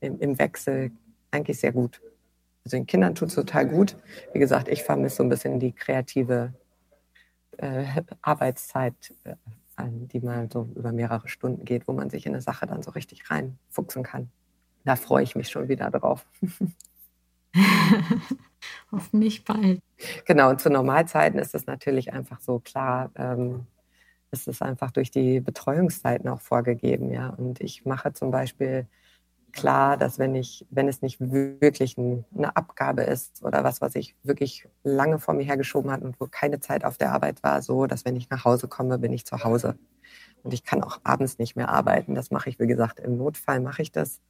im, 0.00 0.18
im 0.18 0.38
Wechsel 0.38 0.90
eigentlich 1.30 1.60
sehr 1.60 1.72
gut. 1.72 2.00
Also 2.64 2.76
den 2.76 2.86
Kindern 2.86 3.14
tut 3.14 3.28
es 3.28 3.34
total 3.34 3.66
gut. 3.66 3.96
Wie 4.32 4.38
gesagt, 4.38 4.68
ich 4.68 4.82
vermisse 4.82 5.16
so 5.16 5.22
ein 5.22 5.28
bisschen 5.28 5.60
die 5.60 5.72
kreative 5.72 6.52
äh, 7.60 8.02
Arbeitszeit, 8.22 9.14
äh, 9.24 9.34
die 9.78 10.20
mal 10.20 10.48
so 10.52 10.68
über 10.74 10.92
mehrere 10.92 11.28
Stunden 11.28 11.64
geht, 11.64 11.88
wo 11.88 11.92
man 11.92 12.10
sich 12.10 12.26
in 12.26 12.32
eine 12.34 12.42
Sache 12.42 12.66
dann 12.66 12.82
so 12.82 12.90
richtig 12.90 13.30
reinfuchsen 13.30 14.02
kann. 14.02 14.30
Da 14.84 14.96
freue 14.96 15.22
ich 15.22 15.36
mich 15.36 15.48
schon 15.48 15.68
wieder 15.68 15.90
drauf. 15.90 16.26
Hoffentlich 18.92 19.44
bald. 19.44 19.80
Genau, 20.26 20.50
und 20.50 20.60
zu 20.60 20.70
Normalzeiten 20.70 21.38
ist 21.38 21.54
es 21.54 21.66
natürlich 21.66 22.12
einfach 22.12 22.40
so 22.40 22.58
klar, 22.60 23.10
ähm, 23.16 23.66
ist 24.30 24.48
es 24.48 24.62
einfach 24.62 24.90
durch 24.90 25.10
die 25.10 25.40
Betreuungszeiten 25.40 26.28
auch 26.28 26.40
vorgegeben, 26.40 27.10
ja. 27.10 27.30
Und 27.30 27.60
ich 27.60 27.84
mache 27.84 28.12
zum 28.12 28.30
Beispiel 28.30 28.86
klar, 29.52 29.96
dass 29.96 30.18
wenn 30.18 30.34
ich, 30.34 30.66
wenn 30.70 30.88
es 30.88 31.02
nicht 31.02 31.20
wirklich 31.20 31.96
eine 31.98 32.56
Abgabe 32.56 33.02
ist 33.02 33.42
oder 33.42 33.64
was, 33.64 33.80
was 33.80 33.94
ich 33.94 34.16
wirklich 34.22 34.68
lange 34.84 35.18
vor 35.18 35.34
mir 35.34 35.44
hergeschoben 35.44 35.90
hat 35.90 36.02
und 36.02 36.20
wo 36.20 36.26
keine 36.30 36.60
Zeit 36.60 36.84
auf 36.84 36.98
der 36.98 37.12
Arbeit 37.12 37.42
war, 37.42 37.62
so, 37.62 37.86
dass 37.86 38.04
wenn 38.04 38.16
ich 38.16 38.30
nach 38.30 38.44
Hause 38.44 38.68
komme, 38.68 38.98
bin 38.98 39.12
ich 39.12 39.26
zu 39.26 39.44
Hause. 39.44 39.78
Und 40.42 40.54
ich 40.54 40.64
kann 40.64 40.82
auch 40.82 41.00
abends 41.04 41.38
nicht 41.38 41.56
mehr 41.56 41.68
arbeiten. 41.68 42.14
Das 42.14 42.30
mache 42.30 42.48
ich, 42.50 42.58
wie 42.58 42.66
gesagt, 42.66 43.00
im 43.00 43.16
Notfall 43.18 43.60
mache 43.60 43.82
ich 43.82 43.92
das. 43.92 44.20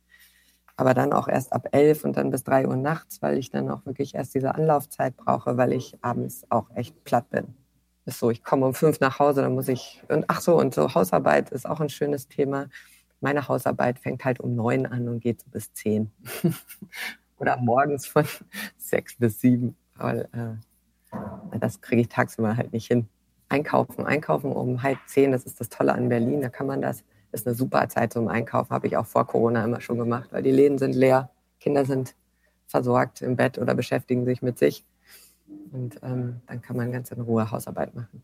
aber 0.77 0.95
dann 0.95 1.13
auch 1.13 1.29
erst 1.29 1.53
ab 1.53 1.69
elf 1.73 2.05
und 2.05 2.17
dann 2.17 2.31
bis 2.31 2.43
drei 2.45 2.67
Uhr 2.67 2.77
nachts, 2.77 3.21
weil 3.23 3.37
ich 3.39 3.51
dann 3.51 3.71
auch 3.71 3.85
wirklich 3.85 4.15
erst 4.15 4.35
diese 4.35 4.55
Anlaufzeit 4.55 5.17
brauche, 5.17 5.57
weil 5.59 5.73
ich 5.73 5.97
abends 6.03 6.45
auch 6.51 6.71
echt 6.75 7.05
platt 7.05 7.29
bin. 7.31 7.55
Ist 8.07 8.19
so, 8.19 8.31
ich 8.31 8.43
komme 8.43 8.67
um 8.67 8.75
fünf 8.75 8.99
nach 9.01 9.19
Hause, 9.19 9.43
dann 9.43 9.55
muss 9.55 9.69
ich, 9.69 10.03
und 10.09 10.25
ach 10.29 10.41
so, 10.41 10.57
und 10.59 10.75
so 10.75 10.95
Hausarbeit 10.95 11.51
ist 11.51 11.69
auch 11.69 11.81
ein 11.81 11.91
schönes 11.91 12.29
Thema. 12.29 12.69
Meine 13.21 13.49
Hausarbeit 13.49 13.99
fängt 13.99 14.25
halt 14.25 14.41
um 14.41 14.55
neun 14.55 14.87
an 14.87 15.09
und 15.09 15.21
geht 15.21 15.41
so 15.41 15.51
bis 15.51 15.73
zehn. 15.73 16.11
Oder 17.39 17.57
morgens 17.59 18.07
von 18.07 18.27
sechs 18.77 19.17
bis 19.17 19.41
sieben, 19.41 19.77
weil 19.97 20.29
äh, 20.33 21.59
das 21.59 21.81
kriege 21.81 22.03
ich 22.03 22.09
tagsüber 22.09 22.57
halt 22.57 22.73
nicht 22.73 22.87
hin. 22.87 23.09
Einkaufen, 23.49 24.07
einkaufen 24.07 24.53
um 24.53 24.83
halb 24.83 24.99
zehn, 25.07 25.33
das 25.33 25.45
ist 25.45 25.61
das 25.61 25.69
Tolle 25.69 25.95
an 25.95 26.09
Berlin, 26.09 26.41
da 26.41 26.49
kann 26.49 26.67
man 26.67 26.81
das 26.83 27.03
ist 27.33 27.47
eine 27.47 27.55
super 27.55 27.89
Zeit 27.89 28.13
zum 28.13 28.29
Einkaufen, 28.29 28.71
habe 28.71 28.87
ich 28.87 28.97
auch 28.97 29.07
vor 29.07 29.27
Corona 29.27 29.65
immer 29.65 29.81
schon 29.81 29.99
gemacht, 29.99 30.33
weil 30.33 30.43
die 30.43 30.51
Läden 30.51 30.79
sind 30.79 30.95
leer, 30.95 31.31
Kinder 31.61 31.85
sind 31.85 32.15
versorgt 32.67 33.23
im 33.23 33.37
Bett 33.37 33.59
oder 33.59 33.75
beschäftigen 33.75 34.25
sich 34.25 34.43
mit 34.43 34.59
sich. 34.59 34.85
Und 35.73 36.01
ähm, 36.03 36.41
dann 36.47 36.63
kann 36.63 36.77
man 36.77 36.93
ganz 36.93 37.11
in 37.11 37.21
Ruhe 37.21 37.51
Hausarbeit 37.51 37.95
machen. 37.95 38.23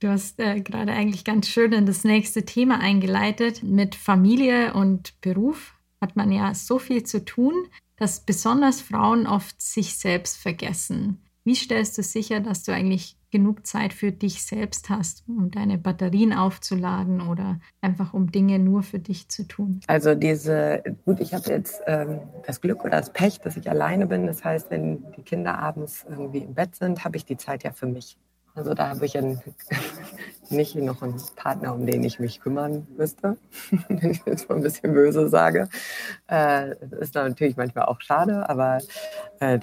Du 0.00 0.08
hast 0.08 0.38
äh, 0.38 0.60
gerade 0.60 0.92
eigentlich 0.92 1.24
ganz 1.24 1.48
schön 1.48 1.72
in 1.72 1.84
das 1.84 2.04
nächste 2.04 2.44
Thema 2.44 2.80
eingeleitet. 2.80 3.64
Mit 3.64 3.96
Familie 3.96 4.74
und 4.74 5.20
Beruf 5.20 5.74
hat 6.00 6.14
man 6.14 6.30
ja 6.30 6.54
so 6.54 6.78
viel 6.78 7.02
zu 7.02 7.24
tun, 7.24 7.52
dass 7.96 8.20
besonders 8.20 8.80
Frauen 8.80 9.26
oft 9.26 9.60
sich 9.60 9.96
selbst 9.96 10.36
vergessen. 10.36 11.20
Wie 11.42 11.56
stellst 11.56 11.98
du 11.98 12.04
sicher, 12.04 12.38
dass 12.38 12.62
du 12.62 12.72
eigentlich 12.72 13.16
genug 13.30 13.66
Zeit 13.66 13.92
für 13.92 14.12
dich 14.12 14.44
selbst 14.44 14.88
hast, 14.88 15.24
um 15.26 15.50
deine 15.50 15.78
Batterien 15.78 16.32
aufzuladen 16.32 17.20
oder 17.20 17.58
einfach 17.80 18.14
um 18.14 18.30
Dinge 18.30 18.60
nur 18.60 18.84
für 18.84 19.00
dich 19.00 19.28
zu 19.28 19.48
tun? 19.48 19.80
Also 19.88 20.14
diese, 20.14 20.82
gut, 21.06 21.18
ich 21.18 21.34
habe 21.34 21.50
jetzt 21.50 21.80
ähm, 21.86 22.20
das 22.46 22.60
Glück 22.60 22.84
oder 22.84 22.98
das 22.98 23.12
Pech, 23.12 23.40
dass 23.40 23.56
ich 23.56 23.68
alleine 23.68 24.06
bin. 24.06 24.26
Das 24.26 24.44
heißt, 24.44 24.70
wenn 24.70 25.10
die 25.16 25.22
Kinder 25.22 25.58
abends 25.58 26.06
irgendwie 26.08 26.38
im 26.38 26.54
Bett 26.54 26.76
sind, 26.76 27.04
habe 27.04 27.16
ich 27.16 27.24
die 27.24 27.36
Zeit 27.36 27.64
ja 27.64 27.72
für 27.72 27.86
mich. 27.86 28.16
Also 28.58 28.74
da 28.74 28.88
habe 28.88 29.06
ich 29.06 29.12
ja 29.14 29.22
nicht 30.50 30.74
noch 30.74 31.00
einen 31.02 31.22
Partner, 31.36 31.74
um 31.74 31.86
den 31.86 32.02
ich 32.02 32.18
mich 32.18 32.40
kümmern 32.40 32.88
müsste, 32.96 33.36
wenn 33.88 34.10
ich 34.10 34.20
jetzt 34.26 34.48
mal 34.48 34.56
ein 34.56 34.62
bisschen 34.62 34.92
böse 34.92 35.28
sage. 35.28 35.68
Äh, 36.28 36.74
ist 37.00 37.14
natürlich 37.14 37.56
manchmal 37.56 37.84
auch 37.84 38.00
schade, 38.00 38.48
aber 38.48 38.78
äh, 39.38 39.58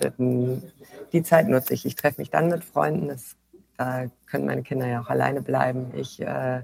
die 1.12 1.24
Zeit 1.24 1.50
nutze 1.50 1.74
ich. 1.74 1.86
Ich 1.86 1.96
treffe 1.96 2.22
mich 2.22 2.30
dann 2.30 2.48
mit 2.48 2.64
Freunden. 2.64 3.10
Das 3.10 3.36
da 3.78 4.06
können 4.26 4.46
meine 4.46 4.64
Kinder 4.64 4.88
ja 4.88 5.02
auch 5.02 5.10
alleine 5.10 5.42
bleiben. 5.42 5.92
Ich 5.96 6.22
äh, 6.22 6.62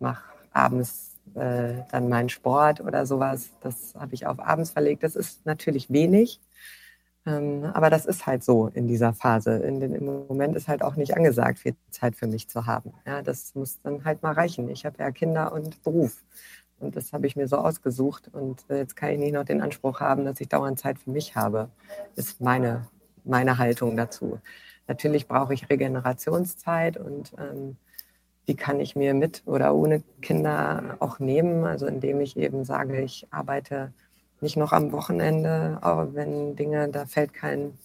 mache 0.00 0.24
abends 0.52 1.16
äh, 1.34 1.74
dann 1.92 2.08
meinen 2.08 2.28
Sport 2.28 2.80
oder 2.80 3.06
sowas. 3.06 3.50
Das 3.60 3.94
habe 3.94 4.14
ich 4.14 4.26
auf 4.26 4.40
abends 4.40 4.70
verlegt. 4.70 5.04
Das 5.04 5.14
ist 5.14 5.46
natürlich 5.46 5.90
wenig, 5.90 6.40
aber 7.24 7.90
das 7.90 8.06
ist 8.06 8.26
halt 8.26 8.42
so 8.42 8.68
in 8.68 8.88
dieser 8.88 9.12
Phase. 9.12 9.56
In 9.56 9.78
den, 9.80 9.94
Im 9.94 10.26
Moment 10.26 10.56
ist 10.56 10.68
halt 10.68 10.82
auch 10.82 10.96
nicht 10.96 11.16
angesagt, 11.16 11.58
viel 11.58 11.74
Zeit 11.90 12.16
für 12.16 12.26
mich 12.26 12.48
zu 12.48 12.66
haben. 12.66 12.94
Ja, 13.06 13.22
das 13.22 13.54
muss 13.54 13.80
dann 13.82 14.04
halt 14.04 14.22
mal 14.22 14.32
reichen. 14.32 14.68
Ich 14.70 14.86
habe 14.86 14.96
ja 14.98 15.10
Kinder 15.10 15.52
und 15.52 15.82
Beruf. 15.82 16.22
Und 16.78 16.96
das 16.96 17.12
habe 17.12 17.26
ich 17.26 17.36
mir 17.36 17.46
so 17.46 17.58
ausgesucht. 17.58 18.30
Und 18.32 18.64
äh, 18.70 18.78
jetzt 18.78 18.96
kann 18.96 19.10
ich 19.10 19.18
nicht 19.18 19.34
noch 19.34 19.44
den 19.44 19.60
Anspruch 19.60 20.00
haben, 20.00 20.24
dass 20.24 20.40
ich 20.40 20.48
dauernd 20.48 20.78
Zeit 20.78 20.98
für 20.98 21.10
mich 21.10 21.36
habe. 21.36 21.68
Ist 22.16 22.40
meine, 22.40 22.86
meine 23.24 23.58
Haltung 23.58 23.96
dazu. 23.98 24.40
Natürlich 24.88 25.28
brauche 25.28 25.52
ich 25.52 25.68
Regenerationszeit 25.68 26.96
und 26.96 27.32
ähm, 27.38 27.76
die 28.48 28.56
kann 28.56 28.80
ich 28.80 28.96
mir 28.96 29.14
mit 29.14 29.42
oder 29.46 29.74
ohne 29.74 30.02
Kinder 30.22 30.96
auch 31.00 31.18
nehmen. 31.18 31.64
Also 31.64 31.86
indem 31.86 32.20
ich 32.20 32.36
eben 32.36 32.64
sage, 32.64 33.00
ich 33.02 33.28
arbeite 33.30 33.92
nicht 34.42 34.56
noch 34.56 34.72
am 34.72 34.92
Wochenende, 34.92 35.78
aber 35.80 36.14
wenn 36.14 36.56
Dinge, 36.56 36.88
da 36.88 37.06
fällt 37.06 37.34
kein, 37.34 37.78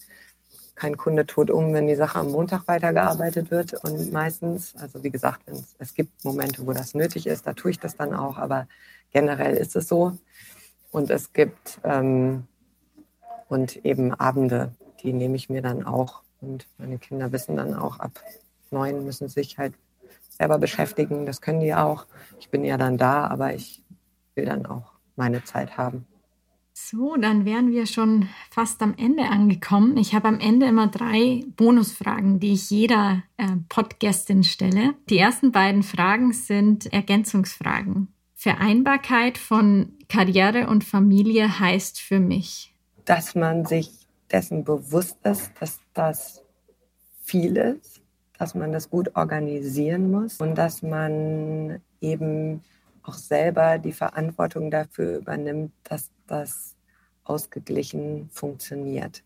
kein 0.74 0.96
Kunde 0.96 1.26
tot 1.26 1.50
um, 1.50 1.72
wenn 1.72 1.86
die 1.86 1.94
Sache 1.94 2.18
am 2.18 2.30
Montag 2.30 2.66
weitergearbeitet 2.68 3.50
wird. 3.50 3.74
Und 3.84 4.12
meistens, 4.12 4.74
also 4.76 5.02
wie 5.02 5.10
gesagt, 5.10 5.42
es 5.78 5.94
gibt 5.94 6.24
Momente, 6.24 6.66
wo 6.66 6.72
das 6.72 6.94
nötig 6.94 7.26
ist, 7.26 7.46
da 7.46 7.52
tue 7.52 7.72
ich 7.72 7.80
das 7.80 7.96
dann 7.96 8.14
auch, 8.14 8.38
aber 8.38 8.68
generell 9.12 9.56
ist 9.56 9.76
es 9.76 9.88
so. 9.88 10.16
Und 10.90 11.10
es 11.10 11.32
gibt 11.32 11.80
ähm, 11.84 12.46
und 13.48 13.84
eben 13.84 14.14
Abende, 14.14 14.72
die 15.02 15.12
nehme 15.12 15.36
ich 15.36 15.48
mir 15.48 15.62
dann 15.62 15.84
auch 15.84 16.22
und 16.40 16.66
meine 16.78 16.98
Kinder 16.98 17.32
wissen 17.32 17.56
dann 17.56 17.74
auch, 17.74 17.98
ab 17.98 18.20
neun 18.70 19.04
müssen 19.04 19.28
sich 19.28 19.58
halt 19.58 19.74
selber 20.28 20.58
beschäftigen. 20.58 21.26
Das 21.26 21.40
können 21.40 21.60
die 21.60 21.74
auch. 21.74 22.06
Ich 22.38 22.50
bin 22.50 22.64
ja 22.64 22.76
dann 22.76 22.98
da, 22.98 23.26
aber 23.26 23.54
ich 23.54 23.82
will 24.34 24.44
dann 24.44 24.66
auch 24.66 24.92
meine 25.16 25.42
Zeit 25.44 25.76
haben. 25.76 26.06
So, 26.78 27.16
dann 27.16 27.46
wären 27.46 27.70
wir 27.70 27.86
schon 27.86 28.28
fast 28.50 28.82
am 28.82 28.94
Ende 28.98 29.22
angekommen. 29.22 29.96
Ich 29.96 30.14
habe 30.14 30.28
am 30.28 30.38
Ende 30.38 30.66
immer 30.66 30.88
drei 30.88 31.42
Bonusfragen, 31.56 32.38
die 32.38 32.52
ich 32.52 32.68
jeder 32.68 33.22
äh, 33.38 33.46
Podgästin 33.70 34.44
stelle. 34.44 34.92
Die 35.08 35.16
ersten 35.16 35.52
beiden 35.52 35.82
Fragen 35.82 36.34
sind 36.34 36.92
Ergänzungsfragen. 36.92 38.08
Vereinbarkeit 38.34 39.38
von 39.38 39.94
Karriere 40.10 40.66
und 40.66 40.84
Familie 40.84 41.58
heißt 41.58 41.98
für 41.98 42.20
mich, 42.20 42.74
dass 43.06 43.34
man 43.34 43.64
sich 43.64 43.90
dessen 44.30 44.62
bewusst 44.62 45.16
ist, 45.24 45.52
dass 45.58 45.80
das 45.94 46.42
viel 47.22 47.56
ist, 47.56 48.02
dass 48.38 48.54
man 48.54 48.72
das 48.72 48.90
gut 48.90 49.16
organisieren 49.16 50.10
muss 50.10 50.42
und 50.42 50.56
dass 50.56 50.82
man 50.82 51.80
eben 52.02 52.62
auch 53.02 53.14
selber 53.14 53.78
die 53.78 53.92
Verantwortung 53.92 54.70
dafür 54.70 55.16
übernimmt, 55.16 55.72
dass 55.84 56.10
das 56.26 56.74
ausgeglichen 57.24 58.28
funktioniert. 58.30 59.22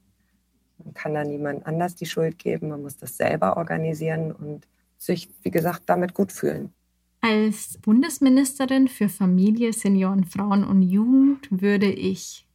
Man 0.82 0.94
kann 0.94 1.14
da 1.14 1.24
niemand 1.24 1.66
anders 1.66 1.94
die 1.94 2.06
Schuld 2.06 2.38
geben, 2.38 2.68
man 2.68 2.82
muss 2.82 2.96
das 2.96 3.16
selber 3.16 3.56
organisieren 3.56 4.32
und 4.32 4.66
sich, 4.96 5.28
wie 5.42 5.50
gesagt, 5.50 5.82
damit 5.86 6.14
gut 6.14 6.32
fühlen. 6.32 6.72
Als 7.20 7.76
Bundesministerin 7.78 8.88
für 8.88 9.10
Familie, 9.10 9.74
Senioren, 9.74 10.24
Frauen 10.24 10.64
und 10.64 10.82
Jugend 10.82 11.48
würde 11.50 11.90
ich 11.90 12.46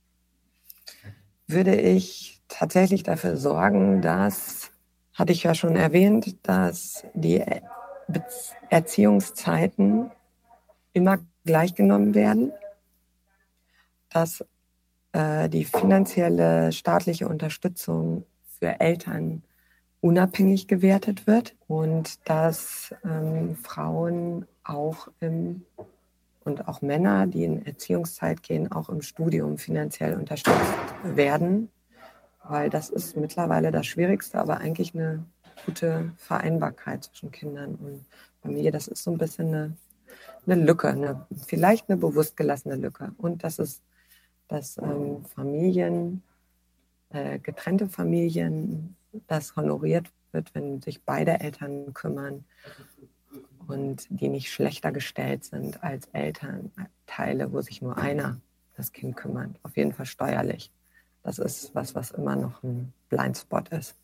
würde 1.48 1.76
ich 1.76 2.42
tatsächlich 2.48 3.04
dafür 3.04 3.38
sorgen, 3.38 4.02
dass, 4.02 4.72
hatte 5.14 5.32
ich 5.32 5.44
ja 5.44 5.54
schon 5.54 5.76
erwähnt, 5.76 6.38
dass 6.44 7.06
die 7.14 7.44
Erziehungszeiten 8.70 10.12
immer 10.94 11.20
gleichgenommen 11.46 12.16
werden, 12.16 12.52
dass 14.16 14.44
äh, 15.14 15.50
die 15.50 15.66
finanzielle 15.66 16.72
staatliche 16.72 17.28
Unterstützung 17.28 18.26
für 18.60 18.80
Eltern 18.80 19.44
unabhängig 20.02 20.68
gewertet 20.68 21.28
wird 21.28 21.56
und 21.68 22.30
dass 22.30 22.94
ähm, 23.04 23.56
Frauen 23.56 24.46
auch 24.64 25.10
im 25.20 25.66
und 26.44 26.68
auch 26.68 26.84
Männer, 26.84 27.26
die 27.26 27.44
in 27.44 27.66
Erziehungszeit 27.66 28.44
gehen, 28.44 28.72
auch 28.72 28.90
im 28.90 29.02
Studium 29.02 29.58
finanziell 29.58 30.14
unterstützt 30.14 30.76
werden 31.04 31.70
weil 32.48 32.70
das 32.70 32.90
ist 32.90 33.16
mittlerweile 33.16 33.72
das 33.72 33.86
Schwierigste, 33.86 34.40
aber 34.40 34.58
eigentlich 34.58 34.94
eine 34.94 35.26
gute 35.66 36.12
Vereinbarkeit 36.18 37.04
zwischen 37.04 37.32
Kindern 37.32 37.76
und 37.76 38.06
Familie. 38.42 38.72
Das 38.72 38.88
ist 38.88 39.04
so 39.04 39.12
ein 39.12 39.18
bisschen 39.18 39.48
eine, 39.48 39.78
eine 40.46 40.64
Lücke, 40.64 40.90
eine, 40.90 41.26
vielleicht 41.46 41.90
eine 41.90 41.98
bewusst 41.98 42.38
gelassene 42.38 42.76
Lücke. 42.76 43.12
Und 43.18 43.44
das 43.44 43.60
ist, 43.60 43.82
dass 44.48 44.78
ähm, 44.78 45.26
Familien, 45.26 46.24
äh, 47.10 47.40
getrennte 47.40 47.88
Familien, 47.88 48.96
das 49.28 49.56
honoriert 49.56 50.08
wird, 50.32 50.54
wenn 50.54 50.82
sich 50.82 51.04
beide 51.04 51.40
Eltern 51.40 51.94
kümmern 51.94 52.46
und 53.68 54.08
die 54.10 54.30
nicht 54.30 54.52
schlechter 54.52 54.92
gestellt 54.92 55.44
sind 55.44 55.84
als 55.84 56.08
Elternteile, 56.08 57.52
wo 57.52 57.62
sich 57.62 57.82
nur 57.82 57.98
einer 57.98 58.40
das 58.76 58.92
Kind 58.92 59.16
kümmert. 59.16 59.52
Auf 59.64 59.78
jeden 59.78 59.94
Fall 59.94 60.06
steuerlich. 60.06 60.72
Das 61.24 61.40
ist 61.40 61.74
was, 61.74 61.96
was 61.96 62.12
immer 62.12 62.36
noch 62.36 62.62
ein 62.64 62.94
Blindspot 63.10 63.70
ist. 63.70 63.96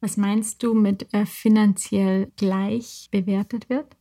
Was 0.00 0.18
meinst 0.18 0.62
du 0.62 0.74
mit 0.74 1.14
äh, 1.14 1.24
finanziell 1.24 2.30
gleich 2.36 3.08
bewertet 3.10 3.70
wird? 3.70 3.96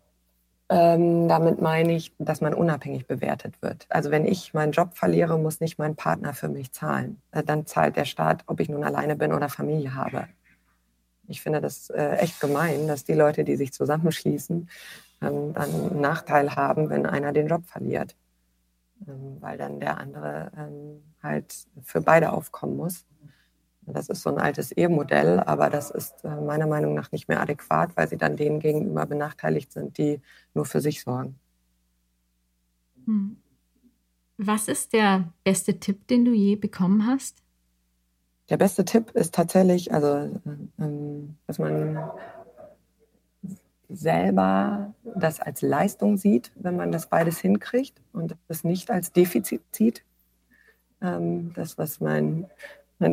Ähm, 0.70 1.28
damit 1.28 1.62
meine 1.62 1.94
ich, 1.94 2.16
dass 2.20 2.40
man 2.42 2.54
unabhängig 2.54 3.06
bewertet 3.06 3.62
wird. 3.62 3.86
Also 3.90 4.12
wenn 4.12 4.26
ich 4.26 4.54
meinen 4.54 4.72
Job 4.72 4.96
verliere, 4.96 5.38
muss 5.38 5.60
nicht 5.60 5.78
mein 5.78 5.96
Partner 5.96 6.34
für 6.34 6.48
mich 6.48 6.72
zahlen. 6.72 7.22
Äh, 7.32 7.44
dann 7.44 7.66
zahlt 7.66 7.98
der 7.98 8.06
Staat, 8.06 8.44
ob 8.48 8.60
ich 8.60 8.70
nun 8.70 8.84
alleine 8.84 9.16
bin 9.16 9.34
oder 9.34 9.50
Familie 9.50 9.94
habe. 9.94 10.28
Ich 11.28 11.42
finde 11.42 11.62
das 11.62 11.90
äh, 11.90 12.16
echt 12.16 12.40
gemein, 12.40 12.88
dass 12.88 13.04
die 13.04 13.14
Leute, 13.14 13.44
die 13.44 13.56
sich 13.56 13.74
zusammenschließen, 13.74 14.70
ähm, 15.22 15.54
dann 15.54 15.70
einen 15.70 16.02
Nachteil 16.02 16.56
haben, 16.56 16.90
wenn 16.90 17.06
einer 17.06 17.34
den 17.34 17.48
Job 17.48 17.66
verliert. 17.66 18.16
Ähm, 19.08 19.38
weil 19.42 19.58
dann 19.58 19.80
der 19.80 19.98
andere 19.98 20.52
ähm, 20.58 21.04
halt 21.22 21.54
für 21.84 22.02
beide 22.02 22.32
aufkommen 22.32 22.78
muss. 22.78 23.06
Das 23.86 24.10
ist 24.10 24.22
so 24.22 24.30
ein 24.30 24.38
altes 24.38 24.72
Ehemodell, 24.72 25.40
aber 25.40 25.70
das 25.70 25.92
ist 25.92 26.24
äh, 26.24 26.36
meiner 26.42 26.68
Meinung 26.68 26.94
nach 26.94 27.12
nicht 27.12 27.28
mehr 27.28 27.42
adäquat, 27.42 27.96
weil 27.96 28.08
sie 28.08 28.18
dann 28.18 28.38
denen 28.38 28.60
gegenüber 28.60 29.06
benachteiligt 29.06 29.72
sind, 29.72 29.98
die 29.98 30.22
nur 30.54 30.66
für 30.66 30.82
sich 30.82 31.02
sorgen. 31.02 31.36
Hm. 33.06 33.38
Was 34.38 34.68
ist 34.68 34.94
der 34.94 35.32
beste 35.44 35.80
Tipp, 35.80 36.08
den 36.08 36.26
du 36.26 36.32
je 36.32 36.56
bekommen 36.56 37.06
hast? 37.06 37.44
Der 38.50 38.58
beste 38.58 38.84
Tipp 38.84 39.12
ist 39.12 39.34
tatsächlich, 39.34 39.94
also, 39.94 40.42
ähm, 40.80 41.38
dass 41.48 41.60
man 41.60 42.12
selber 43.90 44.94
das 45.04 45.40
als 45.40 45.62
Leistung 45.62 46.18
sieht, 46.18 46.52
wenn 46.56 46.76
man 46.76 46.92
das 46.92 47.08
beides 47.08 47.40
hinkriegt 47.40 48.02
und 48.12 48.36
das 48.48 48.64
nicht 48.64 48.90
als 48.92 49.12
Defizit 49.12 49.62
sieht. 49.72 50.04
Ähm, 51.02 51.54
das, 51.54 51.78
was 51.78 52.00
mein, 52.00 52.50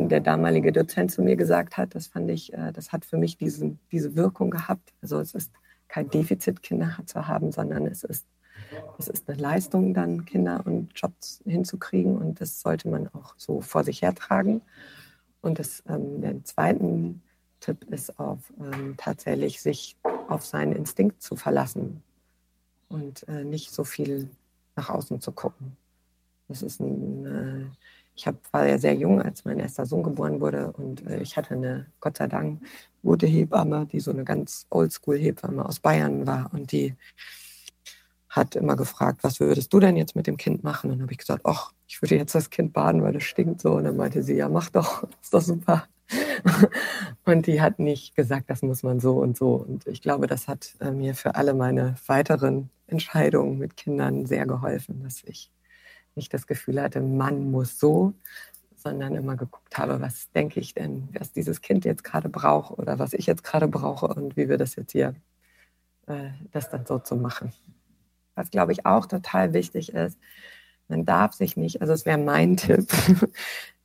der 0.09 0.19
damalige 0.19 0.71
Dozent 0.71 1.11
zu 1.11 1.21
mir 1.21 1.35
gesagt 1.35 1.77
hat, 1.77 1.95
das 1.95 2.07
fand 2.07 2.29
ich, 2.29 2.53
äh, 2.53 2.71
das 2.71 2.91
hat 2.91 3.05
für 3.05 3.17
mich 3.17 3.37
diesen, 3.37 3.79
diese 3.91 4.15
Wirkung 4.15 4.49
gehabt. 4.49 4.93
Also 5.01 5.19
es 5.19 5.33
ist 5.33 5.51
kein 5.87 6.09
Defizit, 6.09 6.63
Kinder 6.63 6.97
zu 7.05 7.27
haben, 7.27 7.51
sondern 7.51 7.85
es 7.85 8.03
ist, 8.03 8.25
es 8.97 9.07
ist 9.07 9.29
eine 9.29 9.37
Leistung, 9.39 9.93
dann 9.93 10.25
Kinder 10.25 10.63
und 10.65 10.91
Jobs 10.95 11.41
hinzukriegen 11.45 12.17
und 12.17 12.39
das 12.39 12.61
sollte 12.61 12.89
man 12.89 13.07
auch 13.09 13.33
so 13.37 13.61
vor 13.61 13.83
sich 13.83 14.01
hertragen. 14.01 14.61
Und 15.41 15.59
das, 15.59 15.83
ähm, 15.87 16.21
den 16.21 16.45
zweiten 16.45 17.21
Tipp 17.59 17.83
ist 17.91 18.19
auf 18.19 18.53
ähm, 18.59 18.95
tatsächlich 18.97 19.61
sich 19.61 19.97
auf 20.27 20.45
seinen 20.45 20.73
Instinkt 20.73 21.21
zu 21.21 21.35
verlassen 21.35 22.03
und 22.89 23.27
äh, 23.27 23.43
nicht 23.43 23.71
so 23.71 23.83
viel 23.83 24.29
nach 24.75 24.89
außen 24.89 25.19
zu 25.19 25.31
gucken. 25.31 25.77
Das 26.47 26.61
ist 26.61 26.79
ein, 26.79 27.25
äh, 27.25 27.65
ich 28.21 28.27
hab, 28.27 28.35
war 28.53 28.67
ja 28.67 28.77
sehr 28.77 28.93
jung, 28.93 29.19
als 29.19 29.45
mein 29.45 29.57
erster 29.57 29.87
Sohn 29.87 30.03
geboren 30.03 30.39
wurde 30.39 30.71
und 30.73 31.07
äh, 31.07 31.19
ich 31.21 31.37
hatte 31.37 31.55
eine, 31.55 31.87
Gott 31.99 32.17
sei 32.17 32.27
Dank, 32.27 32.61
gute 33.01 33.25
Hebamme, 33.25 33.87
die 33.87 33.99
so 33.99 34.11
eine 34.11 34.23
ganz 34.23 34.67
Oldschool-Hebamme 34.69 35.65
aus 35.65 35.79
Bayern 35.79 36.27
war 36.27 36.51
und 36.53 36.71
die 36.71 36.95
hat 38.29 38.55
immer 38.55 38.75
gefragt, 38.75 39.23
was 39.23 39.39
würdest 39.39 39.73
du 39.73 39.79
denn 39.79 39.97
jetzt 39.97 40.15
mit 40.15 40.27
dem 40.27 40.37
Kind 40.37 40.63
machen? 40.63 40.91
Und 40.91 40.97
dann 40.97 41.01
habe 41.01 41.13
ich 41.13 41.17
gesagt, 41.17 41.41
ach, 41.45 41.73
ich 41.87 41.99
würde 42.01 42.15
jetzt 42.15 42.35
das 42.35 42.51
Kind 42.51 42.73
baden, 42.73 43.01
weil 43.01 43.15
es 43.15 43.23
stinkt 43.23 43.59
so. 43.59 43.73
Und 43.73 43.85
dann 43.85 43.97
meinte 43.97 44.21
sie, 44.21 44.35
ja, 44.35 44.47
mach 44.47 44.69
doch, 44.69 45.03
ist 45.21 45.33
doch 45.33 45.41
super. 45.41 45.87
und 47.25 47.47
die 47.47 47.59
hat 47.59 47.79
nicht 47.79 48.15
gesagt, 48.15 48.51
das 48.51 48.61
muss 48.61 48.83
man 48.83 48.99
so 48.99 49.17
und 49.17 49.35
so. 49.35 49.55
Und 49.55 49.87
ich 49.87 50.01
glaube, 50.01 50.27
das 50.27 50.47
hat 50.47 50.75
äh, 50.79 50.91
mir 50.91 51.15
für 51.15 51.35
alle 51.35 51.55
meine 51.55 51.95
weiteren 52.05 52.69
Entscheidungen 52.87 53.57
mit 53.57 53.75
Kindern 53.75 54.25
sehr 54.27 54.45
geholfen, 54.45 55.01
dass 55.03 55.23
ich 55.23 55.51
nicht 56.15 56.33
das 56.33 56.47
Gefühl 56.47 56.81
hatte, 56.81 57.01
man 57.01 57.51
muss 57.51 57.79
so, 57.79 58.13
sondern 58.75 59.15
immer 59.15 59.35
geguckt 59.35 59.77
habe, 59.77 60.01
was 60.01 60.31
denke 60.31 60.59
ich 60.59 60.73
denn, 60.73 61.09
was 61.17 61.31
dieses 61.31 61.61
Kind 61.61 61.85
jetzt 61.85 62.03
gerade 62.03 62.29
braucht 62.29 62.77
oder 62.77 62.99
was 62.99 63.13
ich 63.13 63.25
jetzt 63.25 63.43
gerade 63.43 63.67
brauche 63.67 64.07
und 64.07 64.35
wie 64.37 64.49
wir 64.49 64.57
das 64.57 64.75
jetzt 64.75 64.91
hier, 64.91 65.15
äh, 66.07 66.29
das 66.51 66.69
dann 66.69 66.85
so 66.85 66.99
zu 66.99 67.15
machen. 67.15 67.53
Was, 68.35 68.49
glaube 68.49 68.71
ich, 68.71 68.85
auch 68.85 69.05
total 69.05 69.53
wichtig 69.53 69.93
ist, 69.93 70.17
man 70.87 71.05
darf 71.05 71.33
sich 71.33 71.57
nicht, 71.57 71.81
also 71.81 71.93
es 71.93 72.05
wäre 72.05 72.17
mein 72.17 72.57
Tipp, 72.57 72.87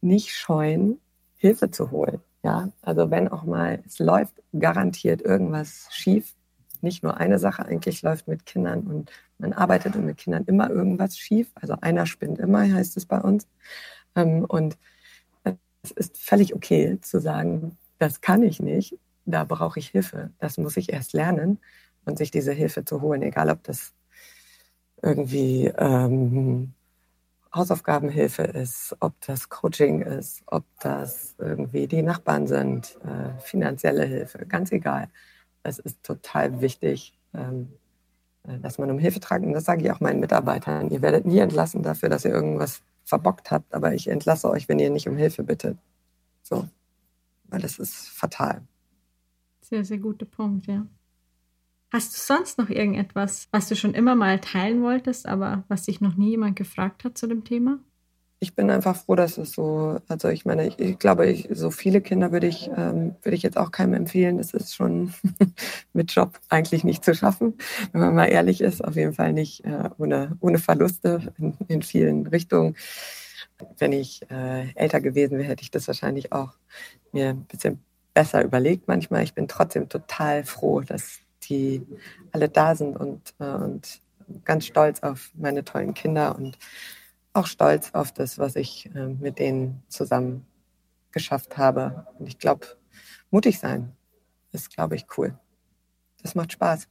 nicht 0.01 0.33
scheuen, 0.33 1.01
Hilfe 1.37 1.71
zu 1.71 1.91
holen. 1.91 2.21
Ja, 2.43 2.71
also 2.83 3.11
wenn 3.11 3.29
auch 3.29 3.43
mal, 3.43 3.83
es 3.87 3.99
läuft 3.99 4.41
garantiert 4.57 5.21
irgendwas 5.21 5.89
schief. 5.91 6.36
Nicht 6.87 7.03
nur 7.03 7.17
eine 7.17 7.41
Sache 7.41 7.67
eigentlich 7.67 8.03
läuft 8.03 8.29
mit 8.29 8.47
Kindern 8.47 8.83
und 8.87 9.11
man 9.39 9.53
arbeitet 9.53 9.97
mit 9.97 10.19
Kindern 10.19 10.45
immer 10.47 10.71
irgendwas 10.71 11.19
schief. 11.19 11.51
Also 11.57 11.75
einer 11.81 12.07
spinnt 12.07 12.39
immer, 12.39 12.61
heißt 12.61 12.97
es 12.97 13.07
bei 13.07 13.21
uns. 13.21 13.49
Ähm, 14.15 14.45
und 14.45 14.79
es 15.83 15.91
ist 15.91 16.17
völlig 16.17 16.55
okay 16.55 17.01
zu 17.01 17.21
sagen, 17.21 17.77
das 17.99 18.21
kann 18.21 18.45
ich 18.45 18.61
nicht, 18.61 18.97
da 19.25 19.43
brauche 19.43 19.81
ich 19.81 19.89
Hilfe. 19.89 20.31
Das 20.39 20.59
muss 20.59 20.77
ich 20.77 20.93
erst 20.93 21.13
lernen 21.13 21.59
und 22.05 22.19
sich 22.19 22.31
diese 22.31 22.53
Hilfe 22.53 22.85
zu 22.85 23.01
holen, 23.01 23.23
egal 23.23 23.51
ob 23.51 23.65
das 23.65 23.93
irgendwie 25.03 25.67
ähm, 25.77 26.73
Hausaufgabenhilfe 27.53 28.43
ist, 28.43 28.97
ob 29.01 29.15
das 29.27 29.49
Coaching 29.49 30.03
ist, 30.03 30.43
ob 30.47 30.65
das 30.81 31.35
irgendwie 31.39 31.87
die 31.87 32.03
Nachbarn 32.03 32.47
sind, 32.47 32.99
äh, 33.05 33.41
finanzielle 33.41 34.05
Hilfe, 34.05 34.47
ganz 34.47 34.71
egal. 34.71 35.09
Es 35.67 35.79
ist 35.79 36.03
total 36.03 36.61
wichtig, 36.61 37.19
ähm, 37.35 37.69
äh, 38.45 38.59
dass 38.59 38.79
man 38.79 38.91
um 38.91 38.99
Hilfe 38.99 39.21
tragt. 39.21 39.45
Und 39.45 39.53
das 39.53 39.65
sage 39.65 39.83
ich 39.83 39.91
auch 39.91 40.01
meinen 40.01 40.21
Mitarbeitern. 40.21 40.91
Ihr 40.91 41.03
werdet 41.03 41.27
nie 41.27 41.39
entlassen 41.39 41.83
dafür, 41.83 42.09
dass 42.09 42.25
ihr 42.25 42.33
irgendwas 42.33 42.83
verbockt 43.05 43.51
habt, 43.51 43.73
aber 43.73 43.95
ich 43.95 44.09
entlasse 44.09 44.51
euch, 44.51 44.69
wenn 44.69 44.79
ihr 44.79 44.91
nicht 44.91 45.09
um 45.09 45.17
Hilfe 45.17 45.45
bittet. 45.45 45.79
So, 46.43 46.69
weil 47.45 47.61
das 47.61 47.79
ist 47.79 48.09
fatal. 48.09 48.63
Sehr, 49.61 49.85
sehr 49.85 49.99
guter 49.99 50.27
Punkt, 50.27 50.67
ja. 50.67 50.87
Hast 51.93 52.15
du 52.15 52.35
sonst 52.35 52.59
noch 52.59 52.69
irgendetwas, 52.69 53.49
was 53.53 53.69
du 53.69 53.77
schon 53.77 53.95
immer 53.95 54.17
mal 54.17 54.41
teilen 54.41 54.83
wolltest, 54.83 55.27
aber 55.27 55.65
was 55.69 55.85
dich 55.85 56.01
noch 56.01 56.17
nie 56.17 56.31
jemand 56.31 56.57
gefragt 56.57 57.05
hat 57.05 57.17
zu 57.17 57.27
dem 57.27 57.45
Thema? 57.45 57.79
Ich 58.39 58.55
bin 58.55 58.71
einfach 58.71 58.97
froh, 58.97 59.15
dass 59.15 59.39
es 59.39 59.53
so, 59.53 59.99
also 60.09 60.29
ich 60.29 60.45
meine, 60.45 60.67
ich, 60.67 60.79
ich 60.79 60.99
glaube, 60.99 61.27
ich, 61.27 61.49
so 61.53 61.71
viele 61.71 62.03
Kinder 62.03 62.33
würde 62.33 62.47
ich, 62.47 62.69
ähm, 62.77 63.17
würde 63.23 63.35
ich 63.35 63.43
jetzt 63.43 63.57
auch 63.57 63.71
keinem 63.71 63.95
empfehlen. 63.95 64.37
Das 64.37 64.53
ist 64.53 64.75
schon 64.75 65.15
mit 65.95 66.13
Job 66.13 66.39
eigentlich 66.51 66.85
nicht 66.85 67.03
zu 67.03 67.15
schaffen, 67.15 67.55
wenn 67.93 68.01
man 68.03 68.15
mal 68.15 68.27
ehrlich 68.27 68.61
ist. 68.61 68.85
Auf 68.85 68.97
jeden 68.97 69.15
Fall 69.15 69.33
nicht 69.33 69.65
äh, 69.65 69.89
ohne, 69.97 70.37
ohne 70.41 70.59
Verluste 70.59 71.33
in, 71.39 71.55
in 71.69 71.83
vielen 71.83 72.27
Richtungen. 72.27 72.77
Wenn 73.79 73.93
ich 73.93 74.21
äh, 74.31 74.71
älter 74.75 75.01
gewesen 75.01 75.39
wäre, 75.39 75.49
hätte 75.49 75.63
ich 75.63 75.71
das 75.71 75.87
wahrscheinlich 75.89 76.33
auch 76.33 76.53
mir 77.13 77.31
ein 77.31 77.45
bisschen 77.45 77.81
besser 78.13 78.43
überlegt 78.45 78.87
manchmal. 78.87 79.23
Ich 79.23 79.35
bin 79.35 79.49
trotzdem 79.49 79.89
total 79.89 80.45
froh, 80.45 80.83
dass 80.83 81.21
die 81.45 81.87
alle 82.33 82.49
da 82.49 82.75
sind 82.75 82.97
und, 82.97 83.35
äh, 83.39 83.45
und 83.45 84.01
ganz 84.45 84.67
stolz 84.67 85.01
auf 85.01 85.31
meine 85.35 85.65
tollen 85.65 85.95
Kinder 85.95 86.37
und 86.37 86.59
auch 87.37 87.47
stolz 87.47 87.91
auf 87.93 88.13
das, 88.13 88.39
was 88.39 88.57
ich 88.57 88.91
äh, 88.95 89.07
mit 89.07 89.39
denen 89.39 89.83
zusammen 89.89 90.47
geschafft 91.13 91.57
habe. 91.59 92.07
Und 92.19 92.27
ich 92.27 92.39
glaube, 92.39 92.67
mutig 93.31 93.59
sein 93.59 93.93
ist, 94.53 94.75
glaube 94.75 94.97
ich, 94.97 95.07
cool. 95.17 95.39
Das 96.23 96.35
macht 96.35 96.53
Spaß. 96.53 96.89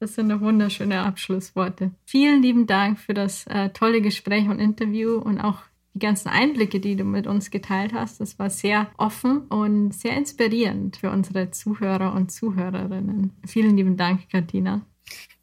Das 0.00 0.14
sind 0.14 0.28
doch 0.28 0.40
wunderschöne 0.40 1.00
Abschlussworte. 1.00 1.90
Vielen 2.04 2.42
lieben 2.42 2.66
Dank 2.66 3.00
für 3.00 3.14
das 3.14 3.46
äh, 3.46 3.70
tolle 3.70 4.00
Gespräch 4.00 4.48
und 4.48 4.60
Interview 4.60 5.16
und 5.16 5.40
auch 5.40 5.62
die 5.94 5.98
ganzen 5.98 6.28
Einblicke, 6.28 6.78
die 6.78 6.94
du 6.94 7.02
mit 7.02 7.26
uns 7.26 7.50
geteilt 7.50 7.92
hast. 7.92 8.20
Das 8.20 8.38
war 8.38 8.50
sehr 8.50 8.88
offen 8.96 9.42
und 9.48 9.92
sehr 9.92 10.16
inspirierend 10.16 10.98
für 10.98 11.10
unsere 11.10 11.50
Zuhörer 11.50 12.14
und 12.14 12.30
Zuhörerinnen. 12.30 13.32
Vielen 13.46 13.76
lieben 13.76 13.96
Dank, 13.96 14.28
Katina. 14.30 14.82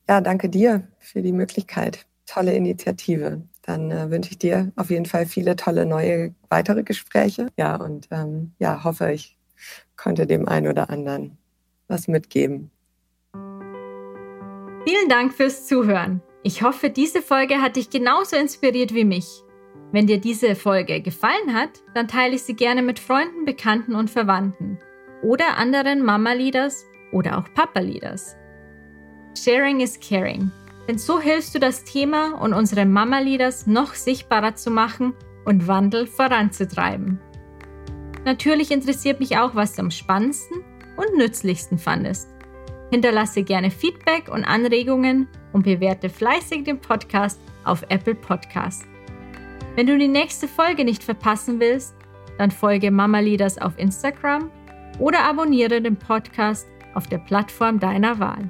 Ja, 0.07 0.21
danke 0.21 0.49
dir 0.49 0.87
für 0.99 1.21
die 1.21 1.33
Möglichkeit. 1.33 2.05
Tolle 2.25 2.55
Initiative. 2.55 3.41
Dann 3.66 3.89
äh, 3.89 4.11
wünsche 4.11 4.30
ich 4.30 4.38
dir 4.38 4.72
auf 4.76 4.91
jeden 4.91 5.07
Fall 5.07 5.26
viele 5.26 5.55
tolle 5.55 5.88
neue 5.88 6.36
weitere 6.49 6.84
Gespräche. 6.84 7.47
Ja, 7.57 7.76
und 7.76 8.07
ähm, 8.11 8.53
ja, 8.59 8.84
hoffe, 8.84 9.11
ich 9.11 9.39
konnte 9.97 10.28
dem 10.28 10.47
einen 10.47 10.68
oder 10.68 10.91
anderen 10.91 11.38
was 11.88 12.07
mitgeben. 12.07 12.70
Vielen 14.88 15.09
Dank 15.09 15.34
fürs 15.34 15.66
Zuhören. 15.66 16.22
Ich 16.43 16.61
hoffe, 16.61 16.91
diese 16.91 17.24
Folge 17.24 17.55
hat 17.59 17.76
dich 17.76 17.89
genauso 17.89 18.36
inspiriert 18.36 18.93
wie 18.93 19.03
mich. 19.03 19.41
Wenn 19.91 20.05
dir 20.05 20.20
diese 20.20 20.55
Folge 20.55 21.01
gefallen 21.01 21.53
hat, 21.53 21.70
dann 21.95 22.07
teile 22.07 22.36
ich 22.36 22.43
sie 22.43 22.55
gerne 22.55 22.84
mit 22.84 22.99
Freunden, 22.99 23.45
Bekannten 23.45 23.95
und 23.95 24.11
Verwandten 24.11 24.78
oder 25.24 25.57
anderen 25.57 26.03
Mama-Leaders 26.03 26.86
oder 27.11 27.39
auch 27.39 27.51
Papa-Leaders. 27.55 28.36
Sharing 29.36 29.80
is 29.80 29.99
caring. 29.99 30.51
Denn 30.88 30.97
so 30.97 31.19
hilfst 31.19 31.55
du 31.55 31.59
das 31.59 31.83
Thema 31.83 32.39
und 32.41 32.53
unsere 32.53 32.86
Mama-Leaders 32.86 33.67
noch 33.67 33.95
sichtbarer 33.95 34.55
zu 34.55 34.69
machen 34.69 35.13
und 35.45 35.67
Wandel 35.67 36.07
voranzutreiben. 36.07 37.19
Natürlich 38.23 38.71
interessiert 38.71 39.19
mich 39.19 39.38
auch, 39.38 39.55
was 39.55 39.73
du 39.73 39.81
am 39.81 39.91
spannendsten 39.91 40.63
und 40.97 41.17
nützlichsten 41.17 41.77
fandest. 41.77 42.29
Hinterlasse 42.91 43.43
gerne 43.43 43.71
Feedback 43.71 44.29
und 44.31 44.43
Anregungen 44.43 45.27
und 45.53 45.63
bewerte 45.63 46.09
fleißig 46.09 46.63
den 46.63 46.79
Podcast 46.79 47.39
auf 47.63 47.83
Apple 47.89 48.15
Podcasts. 48.15 48.86
Wenn 49.75 49.88
du 49.88 49.97
die 49.97 50.07
nächste 50.07 50.47
Folge 50.47 50.86
nicht 50.86 51.03
verpassen 51.03 51.59
willst, 51.59 51.95
dann 52.38 52.51
folge 52.51 52.91
Mama 52.91 53.19
Leaders 53.19 53.57
auf 53.57 53.77
Instagram 53.77 54.49
oder 54.99 55.23
abonniere 55.23 55.81
den 55.81 55.97
Podcast 55.97 56.67
auf 56.93 57.07
der 57.07 57.17
Plattform 57.17 57.79
deiner 57.79 58.19
Wahl. 58.19 58.49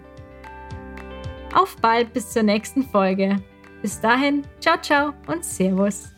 Auf 1.56 1.78
bald 1.78 2.12
bis 2.12 2.32
zur 2.32 2.44
nächsten 2.44 2.84
Folge. 2.84 3.38
Bis 3.82 4.00
dahin, 4.02 4.44
ciao, 4.60 4.78
ciao 4.82 5.14
und 5.28 5.46
Servus. 5.46 6.15